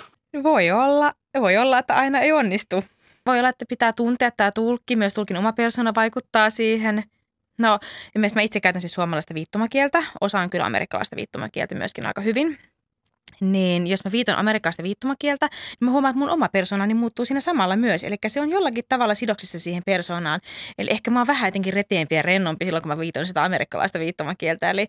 Voi 0.43 0.71
olla, 0.71 1.13
voi 1.39 1.57
olla, 1.57 1.79
että 1.79 1.95
aina 1.95 2.19
ei 2.19 2.31
onnistu. 2.31 2.83
Voi 3.25 3.39
olla, 3.39 3.49
että 3.49 3.65
pitää 3.69 3.93
tuntea 3.93 4.31
tämä 4.31 4.51
tulkki, 4.51 4.95
myös 4.95 5.13
tulkin 5.13 5.37
oma 5.37 5.53
persona 5.53 5.95
vaikuttaa 5.95 6.49
siihen. 6.49 7.03
No, 7.57 7.79
mä 8.35 8.41
itse 8.41 8.59
käytän 8.59 8.81
siis 8.81 8.93
suomalaista 8.93 9.33
viittomakieltä, 9.33 10.03
osaan 10.21 10.49
kyllä 10.49 10.65
amerikkalaista 10.65 11.15
viittomakieltä 11.15 11.75
myöskin 11.75 12.05
aika 12.05 12.21
hyvin 12.21 12.57
niin 13.41 13.87
jos 13.87 14.05
mä 14.05 14.11
viiton 14.11 14.35
amerikkalaista 14.35 14.83
viittomakieltä, 14.83 15.49
niin 15.51 15.85
mä 15.85 15.91
huomaan, 15.91 16.09
että 16.09 16.19
mun 16.19 16.29
oma 16.29 16.49
persoonani 16.49 16.93
muuttuu 16.93 17.25
siinä 17.25 17.39
samalla 17.39 17.75
myös. 17.75 18.03
Eli 18.03 18.15
se 18.27 18.41
on 18.41 18.49
jollakin 18.49 18.83
tavalla 18.89 19.15
sidoksissa 19.15 19.59
siihen 19.59 19.83
persoonaan. 19.85 20.39
Eli 20.77 20.89
ehkä 20.91 21.11
mä 21.11 21.19
oon 21.19 21.27
vähän 21.27 21.47
jotenkin 21.47 21.73
reteempi 21.73 22.15
ja 22.15 22.21
rennompi 22.21 22.65
silloin, 22.65 22.81
kun 22.81 22.91
mä 22.91 22.97
viiton 22.97 23.25
sitä 23.25 23.43
amerikkalaista 23.43 23.99
viittomakieltä. 23.99 24.69
Eli 24.69 24.87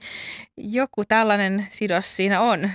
joku 0.56 1.04
tällainen 1.04 1.66
sidos 1.70 2.16
siinä 2.16 2.40
on. 2.40 2.70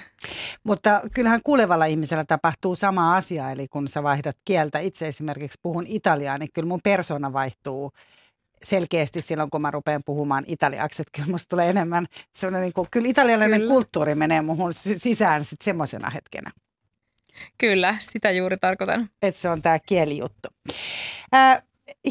Mutta 0.64 1.02
kyllähän 1.14 1.42
kuulevalla 1.44 1.86
ihmisellä 1.86 2.24
tapahtuu 2.24 2.76
sama 2.76 3.16
asia, 3.16 3.52
eli 3.52 3.68
kun 3.68 3.88
sä 3.88 4.04
vaihdat 4.04 4.38
kieltä, 4.46 4.80
itse 4.80 5.08
esimerkiksi 5.08 5.60
puhun 5.62 5.88
italiaa, 5.88 6.38
niin 6.38 6.50
kyllä 6.54 6.68
mun 6.68 6.80
persona 6.84 7.34
vaihtuu 7.34 7.92
selkeästi 8.64 9.22
silloin, 9.22 9.50
kun 9.50 9.62
mä 9.62 9.72
rupean 9.72 10.02
puhumaan 10.06 10.44
italiaksi, 10.48 11.02
että 11.02 11.12
kyllä 11.16 11.32
musta 11.32 11.50
tulee 11.50 11.70
enemmän 11.70 12.06
sellainen, 12.32 12.62
niin 12.62 12.74
kuin, 12.74 12.88
kyllä 12.92 13.10
italialainen 13.10 13.60
kyllä. 13.60 13.74
kulttuuri 13.74 14.16
menee 14.16 14.42
muhun 14.42 14.74
sisään 14.74 15.46
sitten 15.46 15.66
semmoisena 15.66 16.10
hetkenä. 16.10 16.52
Kyllä, 17.58 17.98
sitä 18.02 18.32
juuri 18.32 18.58
tarkoitan. 18.58 19.10
Että 19.22 19.42
se 19.42 19.50
on 19.50 19.62
tämä 19.62 19.80
kielijuttu. 19.80 20.50
Äh, 21.36 21.64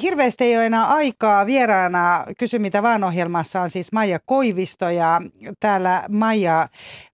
hirveästi 0.02 0.44
ei 0.44 0.56
ole 0.56 0.66
enää 0.66 0.86
aikaa. 0.86 1.46
Vieraana 1.46 2.24
Kysy 2.38 2.58
mitä 2.58 2.82
vaan 2.82 3.04
ohjelmassa 3.04 3.60
on 3.60 3.70
siis 3.70 3.92
Maija 3.92 4.18
Koivisto 4.26 4.90
ja 4.90 5.20
täällä 5.60 6.04
Maija, 6.08 6.68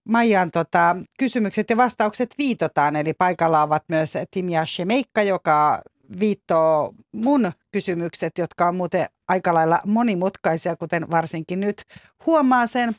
Maijan 0.08 0.50
tota, 0.50 0.96
kysymykset 1.18 1.70
ja 1.70 1.76
vastaukset 1.76 2.34
viitotaan. 2.38 2.96
Eli 2.96 3.12
paikalla 3.12 3.62
ovat 3.62 3.84
myös 3.88 4.14
Timia 4.30 4.66
Shemeikka, 4.66 5.22
joka 5.22 5.82
viittoo 6.20 6.94
mun 7.12 7.53
kysymykset, 7.72 8.38
jotka 8.38 8.68
on 8.68 8.76
muuten 8.76 9.07
aika 9.28 9.55
lailla 9.55 9.80
monimutkaisia, 9.86 10.76
kuten 10.76 11.11
varsinkin 11.11 11.61
nyt 11.61 11.82
huomaa 12.26 12.66
sen. 12.66 12.94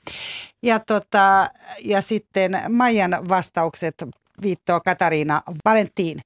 Ja, 0.64 0.80
tota, 0.80 1.50
ja 1.86 2.02
sitten 2.02 2.60
Maijan 2.70 3.18
vastaukset 3.30 3.96
viittoo 4.42 4.82
Katariina 4.86 5.42
Valentiin. 5.66 6.20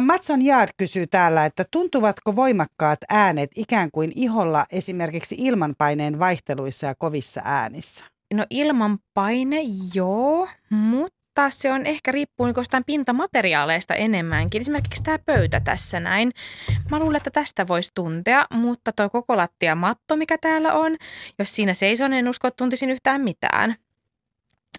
Matson 0.00 0.42
Jaard 0.42 0.68
kysyy 0.76 1.06
täällä, 1.06 1.46
että 1.46 1.64
tuntuvatko 1.70 2.36
voimakkaat 2.36 2.98
äänet 3.08 3.50
ikään 3.56 3.90
kuin 3.90 4.12
iholla 4.14 4.66
esimerkiksi 4.70 5.34
ilmanpaineen 5.38 6.18
vaihteluissa 6.18 6.86
ja 6.86 6.94
kovissa 6.98 7.40
äänissä? 7.44 8.04
No 8.34 8.46
ilmanpaine, 8.50 9.60
joo, 9.94 10.48
mutta 10.70 11.23
taas 11.34 11.58
se 11.58 11.72
on 11.72 11.86
ehkä 11.86 12.12
riippuu 12.12 12.46
niin 12.46 12.54
jostain 12.56 12.84
pintamateriaaleista 12.84 13.94
enemmänkin. 13.94 14.60
Esimerkiksi 14.60 15.02
tämä 15.02 15.18
pöytä 15.18 15.60
tässä 15.60 16.00
näin. 16.00 16.32
Mä 16.90 16.98
luulen, 16.98 17.16
että 17.16 17.30
tästä 17.30 17.68
voisi 17.68 17.90
tuntea, 17.94 18.44
mutta 18.54 18.92
tuo 18.92 19.10
koko 19.10 19.36
lattia 19.36 19.74
matto, 19.74 20.16
mikä 20.16 20.38
täällä 20.38 20.72
on, 20.72 20.96
jos 21.38 21.54
siinä 21.54 21.74
seison, 21.74 22.12
en 22.12 22.28
usko, 22.28 22.48
että 22.48 22.56
tuntisin 22.56 22.90
yhtään 22.90 23.20
mitään. 23.20 23.74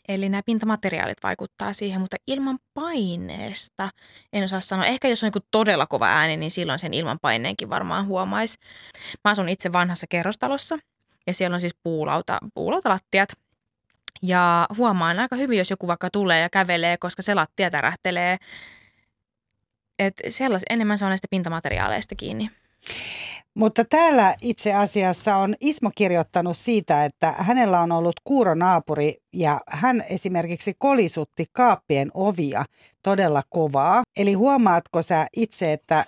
Eli 0.08 0.30
nämä 0.30 0.42
pintamateriaalit 0.46 1.24
vaikuttaa 1.24 1.74
siihen, 1.74 2.02
mutta 2.02 2.18
ilman 2.28 2.60
paineesta 2.74 3.90
en 4.34 4.44
osaa 4.44 4.62
sanoa. 4.62 4.86
Ehkä 4.86 5.08
jos 5.08 5.24
on 5.24 5.32
niin 5.36 5.44
todella 5.52 5.86
kova 5.86 6.08
ääni, 6.08 6.38
niin 6.38 6.52
silloin 6.52 6.80
sen 6.80 6.94
ilman 6.94 7.20
paineenkin 7.22 7.70
varmaan 7.70 8.06
huomaisi. 8.06 8.58
Mä 9.24 9.32
asun 9.32 9.50
itse 9.50 9.74
vanhassa 9.74 10.08
kerrostalossa 10.10 10.78
ja 11.28 11.34
siellä 11.34 11.56
on 11.56 11.62
siis 11.62 11.76
puulauta, 11.84 12.38
puulautalattiat– 12.54 13.30
ja 14.22 14.68
huomaan 14.78 15.20
aika 15.20 15.36
hyvin, 15.36 15.58
jos 15.58 15.70
joku 15.70 15.88
vaikka 15.88 16.10
tulee 16.10 16.42
ja 16.42 16.50
kävelee, 16.50 16.98
koska 16.98 17.22
se 17.22 17.36
lattia 17.36 17.72
tärähtelee. 17.72 18.38
Että 20.00 20.24
sellais, 20.30 20.64
enemmän 20.70 20.98
se 20.98 21.06
on 21.06 21.10
näistä 21.10 21.28
pintamateriaaleista 21.32 22.16
kiinni. 22.16 22.50
Mutta 23.54 23.86
täällä 23.86 24.36
itse 24.42 24.74
asiassa 24.74 25.36
on 25.36 25.56
Ismo 25.60 25.92
kirjoittanut 25.96 26.58
siitä, 26.58 27.06
että 27.06 27.34
hänellä 27.38 27.80
on 27.80 27.92
ollut 27.92 28.16
kuuronaapuri 28.24 29.18
ja 29.34 29.62
hän 29.68 30.04
esimerkiksi 30.10 30.74
kolisutti 30.78 31.46
kaappien 31.52 32.12
ovia 32.14 32.66
todella 33.04 33.44
kovaa. 33.50 34.04
Eli 34.18 34.34
huomaatko 34.34 35.02
sä 35.02 35.28
itse, 35.36 35.74
että, 35.74 36.06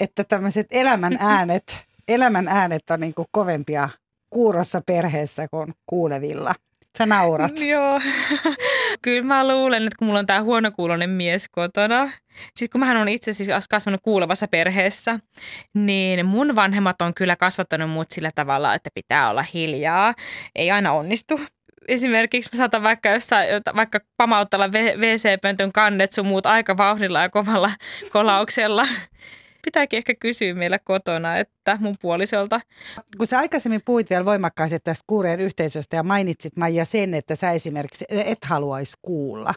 että 0.00 0.24
tämmöiset 0.24 0.66
elämän 0.70 1.16
äänet, 1.20 1.86
elämän 2.08 2.48
äänet 2.48 2.90
on 2.90 3.00
niin 3.00 3.14
kovempia 3.30 3.88
kuurossa 4.30 4.80
perheessä 4.86 5.48
kuin 5.48 5.74
kuulevilla? 5.86 6.54
Sä 7.02 7.06
naurat. 7.06 7.52
Joo. 7.72 8.00
Kyllä 9.02 9.22
mä 9.22 9.48
luulen, 9.48 9.82
että 9.82 9.96
kun 9.98 10.06
mulla 10.06 10.18
on 10.18 10.26
tää 10.26 10.42
huonokuulonen 10.42 11.10
mies 11.10 11.48
kotona, 11.48 12.10
siis 12.56 12.70
kun 12.70 12.80
mähän 12.80 12.96
on 12.96 13.08
itse 13.08 13.32
siis 13.32 13.48
kasvanut 13.70 14.00
kuulevassa 14.02 14.48
perheessä, 14.48 15.18
niin 15.74 16.26
mun 16.26 16.56
vanhemmat 16.56 17.02
on 17.02 17.14
kyllä 17.14 17.36
kasvattanut 17.36 17.90
mut 17.90 18.10
sillä 18.10 18.30
tavalla, 18.34 18.74
että 18.74 18.90
pitää 18.94 19.30
olla 19.30 19.44
hiljaa. 19.54 20.14
Ei 20.54 20.70
aina 20.70 20.92
onnistu 20.92 21.40
esimerkiksi 21.88 22.50
mä 22.52 22.56
saatan 22.56 22.82
vaikka 22.82 23.08
jossain, 23.08 23.48
vaikka 23.76 24.00
pamauttella 24.16 24.68
WC-pöntön 24.68 25.72
kannet 25.72 26.12
sun 26.12 26.26
muut 26.26 26.46
aika 26.46 26.76
vauhdilla 26.76 27.22
ja 27.22 27.28
kovalla 27.28 27.70
kolauksella 28.12 28.86
pitääkin 29.64 29.96
ehkä 29.96 30.14
kysyä 30.14 30.54
meillä 30.54 30.78
kotona, 30.78 31.36
että 31.36 31.61
mun 31.80 31.96
puolisolta. 32.00 32.60
Kun 33.18 33.26
sä 33.26 33.38
aikaisemmin 33.38 33.80
puhuit 33.84 34.10
vielä 34.10 34.24
voimakkaasti 34.24 34.78
tästä 34.78 35.04
kuureen 35.06 35.40
yhteisöstä 35.40 35.96
ja 35.96 36.02
mainitsit 36.02 36.56
Maija 36.56 36.84
sen, 36.84 37.14
että 37.14 37.36
sä 37.36 37.50
esimerkiksi 37.50 38.04
et 38.08 38.44
haluaisi 38.44 38.96
kuulla. 39.02 39.54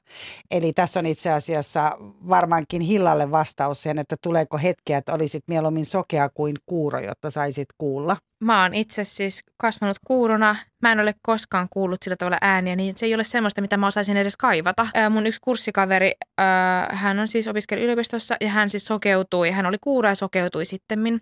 Eli 0.51 0.73
tässä 0.73 0.99
on 0.99 1.05
itse 1.05 1.31
asiassa 1.31 1.97
varmaankin 2.29 2.81
Hillalle 2.81 3.31
vastaus 3.31 3.83
sen, 3.83 3.99
että 3.99 4.15
tuleeko 4.21 4.57
hetkeä, 4.57 4.97
että 4.97 5.13
olisit 5.13 5.43
mieluummin 5.47 5.85
sokea 5.85 6.29
kuin 6.29 6.55
kuuro, 6.65 6.99
jotta 6.99 7.31
saisit 7.31 7.67
kuulla. 7.77 8.17
Mä 8.39 8.61
oon 8.61 8.73
itse 8.73 9.03
siis 9.03 9.43
kasvanut 9.57 9.97
kuurona. 10.07 10.55
Mä 10.81 10.91
en 10.91 10.99
ole 10.99 11.15
koskaan 11.21 11.67
kuullut 11.69 12.03
sillä 12.03 12.15
tavalla 12.15 12.37
ääniä, 12.41 12.75
niin 12.75 12.97
se 12.97 13.05
ei 13.05 13.15
ole 13.15 13.23
semmoista, 13.23 13.61
mitä 13.61 13.77
mä 13.77 13.87
osaisin 13.87 14.17
edes 14.17 14.37
kaivata. 14.37 14.87
Ää, 14.93 15.09
mun 15.09 15.27
yksi 15.27 15.41
kurssikaveri, 15.43 16.11
ää, 16.37 16.89
hän 16.91 17.19
on 17.19 17.27
siis 17.27 17.47
opiskeli 17.47 17.81
yliopistossa 17.81 18.35
ja 18.41 18.49
hän 18.49 18.69
siis 18.69 18.85
sokeutui. 18.85 19.51
Hän 19.51 19.65
oli 19.65 19.77
kuura 19.81 20.09
ja 20.09 20.15
sokeutui 20.15 20.65
sittemmin. 20.65 21.21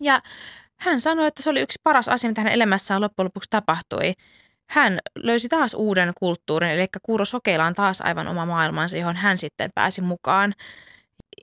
Ja 0.00 0.22
hän 0.76 1.00
sanoi, 1.00 1.26
että 1.26 1.42
se 1.42 1.50
oli 1.50 1.60
yksi 1.60 1.78
paras 1.84 2.08
asia, 2.08 2.30
mitä 2.30 2.40
hänen 2.40 2.54
elämässään 2.54 3.00
loppujen 3.00 3.24
lopuksi 3.24 3.50
tapahtui. 3.50 4.12
Hän 4.70 4.98
löysi 5.16 5.48
taas 5.48 5.74
uuden 5.74 6.12
kulttuurin, 6.20 6.70
eli 6.70 6.86
kuuro 7.02 7.24
sokeilla 7.24 7.64
on 7.64 7.74
taas 7.74 8.00
aivan 8.00 8.28
oma 8.28 8.46
maailmansa, 8.46 8.96
johon 8.96 9.16
hän 9.16 9.38
sitten 9.38 9.70
pääsi 9.74 10.00
mukaan. 10.00 10.54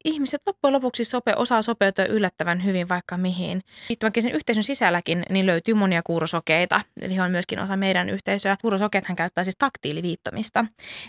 ihmiset 0.04 0.42
loppujen 0.46 0.74
lopuksi 0.74 1.06
sope, 1.06 1.34
osaa 1.36 1.62
sopeutua 1.62 2.06
yllättävän 2.06 2.64
hyvin 2.64 2.90
vaikka 2.90 3.18
mihin. 3.18 3.62
Viittomakielisen 3.90 4.36
yhteisön 4.36 4.64
sisälläkin 4.64 5.24
niin 5.30 5.46
löytyy 5.46 5.74
monia 5.74 6.02
kuurosokeita, 6.04 6.82
eli 7.02 7.16
he 7.16 7.22
on 7.22 7.32
myöskin 7.32 7.60
osa 7.60 7.78
meidän 7.78 8.10
yhteisöä. 8.10 8.58
Kuurosokeethan 8.62 9.16
käyttää 9.16 9.44
siis 9.44 9.56
taktiiliviittomista. 9.58 10.66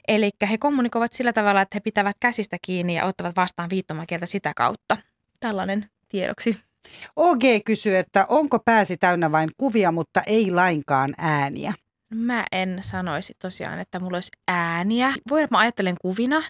Eli 0.09 0.30
he 0.51 0.59
kommunikoivat 0.59 1.12
sillä 1.12 1.32
tavalla, 1.32 1.61
että 1.61 1.76
he 1.76 1.80
pitävät 1.80 2.16
käsistä 2.20 2.57
kiinni 2.62 2.96
ja 2.96 3.05
ottavat 3.05 3.36
vastaan 3.36 3.70
viittomakieltä 3.70 4.26
sitä 4.26 4.53
kautta. 4.57 4.96
Tällainen 5.40 5.90
tiedoksi. 6.09 6.68
OG 7.16 7.43
kysyy, 7.64 7.97
että 7.97 8.26
onko 8.28 8.59
pääsi 8.59 8.97
täynnä 8.97 9.32
vain 9.32 9.51
kuvia, 9.57 9.93
mutta 9.93 10.22
ei 10.26 10.51
lainkaan 10.51 11.14
ääniä? 11.18 11.74
Mä 12.14 12.45
en 12.53 12.78
sanoisi 12.82 13.34
tosiaan, 13.39 13.78
että 13.78 14.01
mulla 14.01 14.16
olisi 14.16 14.30
ääniä. 14.49 15.12
Voi 15.30 15.43
että 15.43 15.55
mä 15.55 15.59
ajattelen 15.59 15.97
kuvina, 16.01 16.43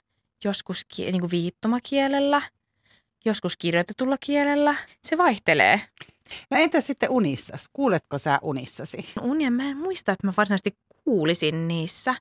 joskus 0.45 0.87
niin 0.99 1.21
kuin 1.21 1.31
viittomakielellä, 1.31 2.43
joskus 3.25 3.57
kirjoitetulla 3.57 4.17
kielellä. 4.21 4.75
Se 5.03 5.19
vaihtelee. 5.19 5.81
No 6.51 6.57
entä 6.57 6.81
sitten 6.81 7.11
unissasi? 7.11 7.71
Kuuletko 7.73 8.19
sä 8.19 8.39
unissasi? 8.43 9.13
Unia 9.21 9.51
mä 9.51 9.63
en 9.63 9.77
muista, 9.77 10.13
että 10.13 10.27
mä 10.27 10.33
varsinaisesti 10.37 10.79
kuulisin 11.05 11.69
niissä. 11.69 12.15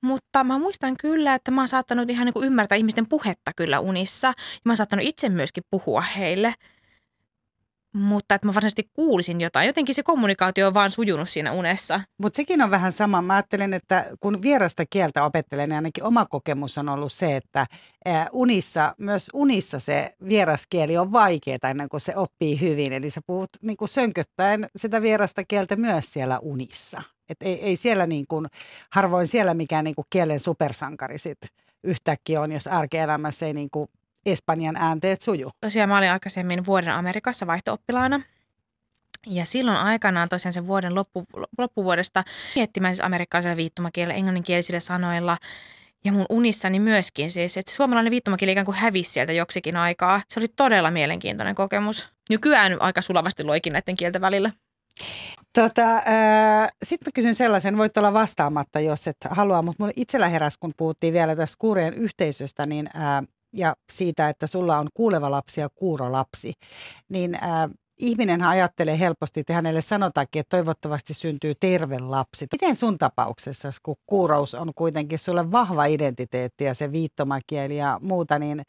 Mutta 0.00 0.44
mä 0.44 0.58
muistan 0.58 0.96
kyllä, 0.96 1.34
että 1.34 1.50
mä 1.50 1.60
oon 1.60 1.68
saattanut 1.68 2.10
ihan 2.10 2.26
niin 2.26 2.34
kuin 2.34 2.46
ymmärtää 2.46 2.76
ihmisten 2.76 3.08
puhetta 3.08 3.50
kyllä 3.56 3.80
unissa. 3.80 4.28
Ja 4.28 4.60
mä 4.64 4.72
oon 4.72 4.76
saattanut 4.76 5.06
itse 5.06 5.28
myöskin 5.28 5.64
puhua 5.70 6.00
heille– 6.00 6.54
mutta 7.94 8.34
että 8.34 8.46
mä 8.46 8.54
varsinaisesti 8.54 8.90
kuulisin 8.92 9.40
jotain. 9.40 9.66
Jotenkin 9.66 9.94
se 9.94 10.02
kommunikaatio 10.02 10.66
on 10.66 10.74
vaan 10.74 10.90
sujunut 10.90 11.28
siinä 11.28 11.52
unessa. 11.52 12.00
Mutta 12.18 12.36
sekin 12.36 12.62
on 12.62 12.70
vähän 12.70 12.92
sama. 12.92 13.22
Mä 13.22 13.34
ajattelen, 13.34 13.74
että 13.74 14.06
kun 14.20 14.42
vierasta 14.42 14.84
kieltä 14.90 15.24
opettelen, 15.24 15.68
niin 15.68 15.76
ainakin 15.76 16.04
oma 16.04 16.26
kokemus 16.26 16.78
on 16.78 16.88
ollut 16.88 17.12
se, 17.12 17.36
että 17.36 17.66
unissa, 18.32 18.94
myös 18.98 19.30
unissa 19.34 19.78
se 19.78 20.14
vieraskieli 20.28 20.98
on 20.98 21.12
vaikeaa 21.12 21.70
ennen 21.70 21.88
kuin 21.88 22.00
se 22.00 22.16
oppii 22.16 22.60
hyvin. 22.60 22.92
Eli 22.92 23.10
sä 23.10 23.20
puhut 23.26 23.50
niin 23.62 23.76
kuin 23.76 23.88
sönköttäen 23.88 24.66
sitä 24.76 25.02
vierasta 25.02 25.44
kieltä 25.44 25.76
myös 25.76 26.12
siellä 26.12 26.38
unissa. 26.38 27.02
Et 27.28 27.42
ei, 27.42 27.60
ei 27.60 27.76
siellä 27.76 28.06
niin 28.06 28.24
kuin, 28.28 28.46
harvoin 28.90 29.26
siellä 29.26 29.54
mikään 29.54 29.84
niin 29.84 29.94
kuin 29.94 30.06
kielen 30.10 30.40
supersankari 30.40 31.18
sit 31.18 31.38
yhtäkkiä 31.84 32.40
on, 32.40 32.52
jos 32.52 32.66
arkielämässä 32.66 33.46
ei 33.46 33.54
niin 33.54 33.70
kuin 33.70 33.88
Espanjan 34.26 34.76
äänteet 34.76 35.22
suju. 35.22 35.50
Tosiaan 35.60 35.88
mä 35.88 35.98
olin 35.98 36.10
aikaisemmin 36.10 36.66
vuoden 36.66 36.92
Amerikassa 36.92 37.46
vaihtooppilaana. 37.46 38.20
Ja 39.26 39.44
silloin 39.44 39.76
aikanaan 39.76 40.28
tosiaan 40.28 40.52
sen 40.52 40.66
vuoden 40.66 40.94
loppu, 40.94 41.24
loppuvuodesta 41.58 42.24
miettimään 42.56 42.94
siis 42.94 43.06
amerikkalaisella 43.06 43.56
viittomakielellä, 43.56 44.14
englanninkielisillä 44.14 44.80
sanoilla 44.80 45.36
ja 46.04 46.12
mun 46.12 46.26
unissani 46.28 46.80
myöskin 46.80 47.30
siis, 47.30 47.56
että 47.56 47.72
suomalainen 47.72 48.10
viittomakieli 48.10 48.52
ikään 48.52 48.66
kuin 48.66 48.76
hävisi 48.76 49.12
sieltä 49.12 49.32
joksikin 49.32 49.76
aikaa. 49.76 50.20
Se 50.28 50.40
oli 50.40 50.48
todella 50.56 50.90
mielenkiintoinen 50.90 51.54
kokemus. 51.54 52.08
Nykyään 52.30 52.82
aika 52.82 53.02
sulavasti 53.02 53.44
loikin 53.44 53.72
näiden 53.72 53.96
kielten 53.96 54.20
välillä. 54.20 54.50
Tota, 55.52 55.96
äh, 55.96 56.68
Sitten 56.82 57.06
mä 57.08 57.12
kysyn 57.14 57.34
sellaisen, 57.34 57.78
voit 57.78 57.96
olla 57.96 58.12
vastaamatta, 58.12 58.80
jos 58.80 59.06
et 59.06 59.16
halua, 59.30 59.62
mutta 59.62 59.82
mulle 59.82 59.92
itsellä 59.96 60.28
heräsi, 60.28 60.58
kun 60.60 60.72
puhuttiin 60.76 61.14
vielä 61.14 61.36
tästä 61.36 61.56
kuureen 61.58 61.94
yhteisöstä, 61.94 62.66
niin 62.66 62.88
äh, 62.96 63.02
ja 63.54 63.74
siitä, 63.92 64.28
että 64.28 64.46
sulla 64.46 64.78
on 64.78 64.88
kuuleva 64.94 65.30
lapsi 65.30 65.60
ja 65.60 65.68
kuuro 65.74 66.12
lapsi, 66.12 66.52
niin 67.08 67.34
äh, 67.34 67.70
ihminen 67.98 68.42
ajattelee 68.42 68.98
helposti, 68.98 69.40
että 69.40 69.54
hänelle 69.54 69.80
sanotaankin, 69.80 70.40
että 70.40 70.56
toivottavasti 70.56 71.14
syntyy 71.14 71.54
terve 71.60 71.98
lapsi. 71.98 72.46
Miten 72.52 72.76
sun 72.76 72.98
tapauksessa, 72.98 73.68
kun 73.82 73.96
kuurous 74.06 74.54
on 74.54 74.72
kuitenkin 74.74 75.18
sulle 75.18 75.52
vahva 75.52 75.84
identiteetti 75.84 76.64
ja 76.64 76.74
se 76.74 76.92
viittomakieli 76.92 77.76
ja 77.76 77.98
muuta, 78.02 78.38
niin 78.38 78.62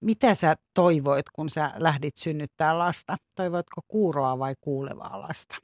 mitä 0.00 0.34
sä 0.34 0.54
toivoit, 0.74 1.30
kun 1.30 1.50
sä 1.50 1.70
lähdit 1.76 2.16
synnyttää 2.16 2.78
lasta? 2.78 3.16
Toivoitko 3.34 3.80
kuuroa 3.88 4.38
vai 4.38 4.54
kuulevaa 4.60 5.20
lasta? 5.20 5.56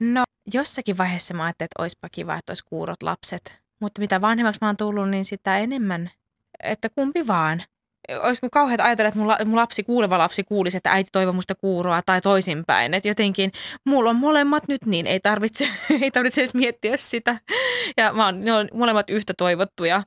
No 0.00 0.22
jossakin 0.52 0.98
vaiheessa 0.98 1.34
mä 1.34 1.44
ajattelin, 1.44 1.66
että 1.66 1.82
olisipa 1.82 2.08
kiva, 2.08 2.34
että 2.34 2.50
olisi 2.50 2.64
kuurot 2.64 3.02
lapset. 3.02 3.62
Mutta 3.80 4.00
mitä 4.00 4.20
vanhemmaksi 4.20 4.58
mä 4.60 4.68
oon 4.68 4.76
tullut, 4.76 5.10
niin 5.10 5.24
sitä 5.24 5.58
enemmän, 5.58 6.10
että 6.62 6.88
kumpi 6.88 7.26
vaan 7.26 7.62
olisiko 8.22 8.50
kauheat 8.50 8.80
ajatella, 8.80 9.08
että 9.08 9.18
mun, 9.18 9.28
la, 9.28 9.38
mun 9.44 9.56
lapsi, 9.56 9.82
kuuleva 9.82 10.18
lapsi 10.18 10.44
kuulisi, 10.44 10.76
että 10.76 10.92
äiti 10.92 11.10
toivoo 11.12 11.32
musta 11.32 11.54
kuuroa 11.54 12.02
tai 12.06 12.20
toisinpäin. 12.20 12.94
Että 12.94 13.08
jotenkin 13.08 13.52
mulla 13.84 14.10
on 14.10 14.16
molemmat 14.16 14.68
nyt 14.68 14.86
niin, 14.86 15.06
ei 15.06 15.20
tarvitse, 15.20 15.68
ei 16.00 16.10
tarvitse 16.10 16.40
edes 16.40 16.54
miettiä 16.54 16.96
sitä. 16.96 17.38
Ja 17.96 18.12
mä 18.12 18.24
oon, 18.24 18.40
ne 18.40 18.52
on 18.52 18.68
molemmat 18.74 19.10
yhtä 19.10 19.32
toivottuja. 19.38 20.02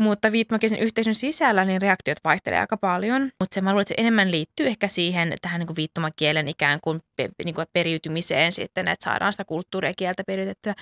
Mutta 0.00 0.32
viittomakielisen 0.32 0.84
yhteisön 0.84 1.14
sisällä 1.14 1.64
niin 1.64 1.82
reaktiot 1.82 2.18
vaihtelee 2.24 2.60
aika 2.60 2.76
paljon. 2.76 3.22
Mutta 3.22 3.54
se 3.54 3.60
mä 3.60 3.70
luulen, 3.70 3.82
että 3.82 3.94
se 3.94 4.00
enemmän 4.00 4.30
liittyy 4.30 4.66
ehkä 4.66 4.88
siihen 4.88 5.32
tähän 5.42 5.58
niin 5.58 5.66
kuin 5.66 5.76
viittomakielen 5.76 6.48
ikään 6.48 6.78
kuin, 6.80 7.00
pe, 7.16 7.28
niin 7.44 7.54
kuin 7.54 7.66
periytymiseen 7.72 8.52
sitten, 8.52 8.88
että 8.88 9.04
saadaan 9.04 9.32
sitä 9.32 9.44
kulttuuria 9.44 9.92
kieltä 9.96 10.22
periytettyä. 10.26 10.74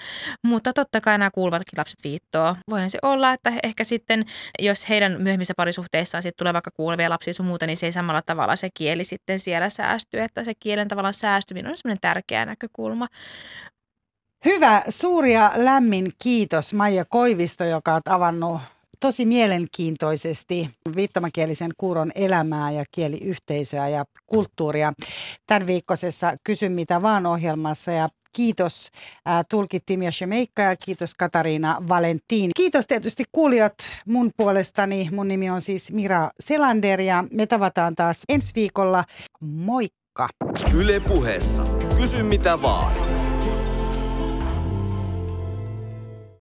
Mutta 0.42 0.72
totta 0.72 1.00
kai 1.00 1.18
nämä 1.18 1.30
kuuluvatkin 1.30 1.78
lapset 1.78 1.98
viittoa. 2.04 2.56
Voihan 2.70 2.90
se 2.90 2.98
olla, 3.02 3.32
että 3.32 3.52
ehkä 3.62 3.84
sitten, 3.84 4.24
jos 4.58 4.88
heidän 4.88 5.22
myöhemmissä 5.22 5.54
parisuhteissaan 5.56 6.22
sitten 6.22 6.38
tulee 6.38 6.52
vaikka 6.52 6.70
kuulevia 6.70 7.10
lapsia 7.10 7.34
sun 7.34 7.46
muuta, 7.46 7.66
niin 7.66 7.76
se 7.76 7.86
ei 7.86 7.92
samalla 7.92 8.22
tavalla 8.22 8.56
se 8.56 8.68
kieli 8.74 9.04
sitten 9.04 9.38
siellä 9.38 9.70
säästy. 9.70 10.20
Että 10.20 10.44
se 10.44 10.52
kielen 10.60 10.88
tavallaan 10.88 11.14
säästyminen 11.14 11.70
on 11.70 11.76
semmoinen 11.76 12.00
tärkeä 12.00 12.46
näkökulma. 12.46 13.06
Hyvä, 14.44 14.82
suuri 14.88 15.32
ja 15.32 15.52
lämmin 15.56 16.12
kiitos 16.22 16.74
Maija 16.74 17.04
Koivisto, 17.04 17.64
joka 17.64 17.94
on 17.94 18.00
avannut 18.08 18.60
tosi 19.00 19.26
mielenkiintoisesti 19.26 20.70
viittomakielisen 20.96 21.70
kuuron 21.78 22.12
elämää 22.14 22.70
ja 22.70 22.84
kieliyhteisöä 22.90 23.88
ja 23.88 24.04
kulttuuria 24.26 24.92
tämän 25.46 25.66
viikkoisessa 25.66 26.32
Kysy 26.44 26.68
mitä 26.68 27.02
vaan 27.02 27.26
ohjelmassa 27.26 27.92
ja 27.92 28.08
Kiitos 28.32 28.88
äh, 29.28 29.44
tulkit 29.50 29.82
Timia 29.86 30.10
Shemeikka 30.10 30.62
ja 30.62 30.76
kiitos 30.84 31.14
Katariina 31.14 31.82
Valentin. 31.88 32.50
Kiitos 32.56 32.86
tietysti 32.86 33.24
kuulijat 33.32 33.74
mun 34.06 34.30
puolestani. 34.36 35.08
Mun 35.12 35.28
nimi 35.28 35.50
on 35.50 35.60
siis 35.60 35.92
Mira 35.92 36.30
Selander 36.40 37.00
ja 37.00 37.24
me 37.32 37.46
tavataan 37.46 37.94
taas 37.94 38.22
ensi 38.28 38.52
viikolla. 38.54 39.04
Moikka! 39.40 40.28
Yle 40.74 41.00
puheessa. 41.00 41.64
Kysy 42.00 42.22
mitä 42.22 42.62
vaan. 42.62 43.17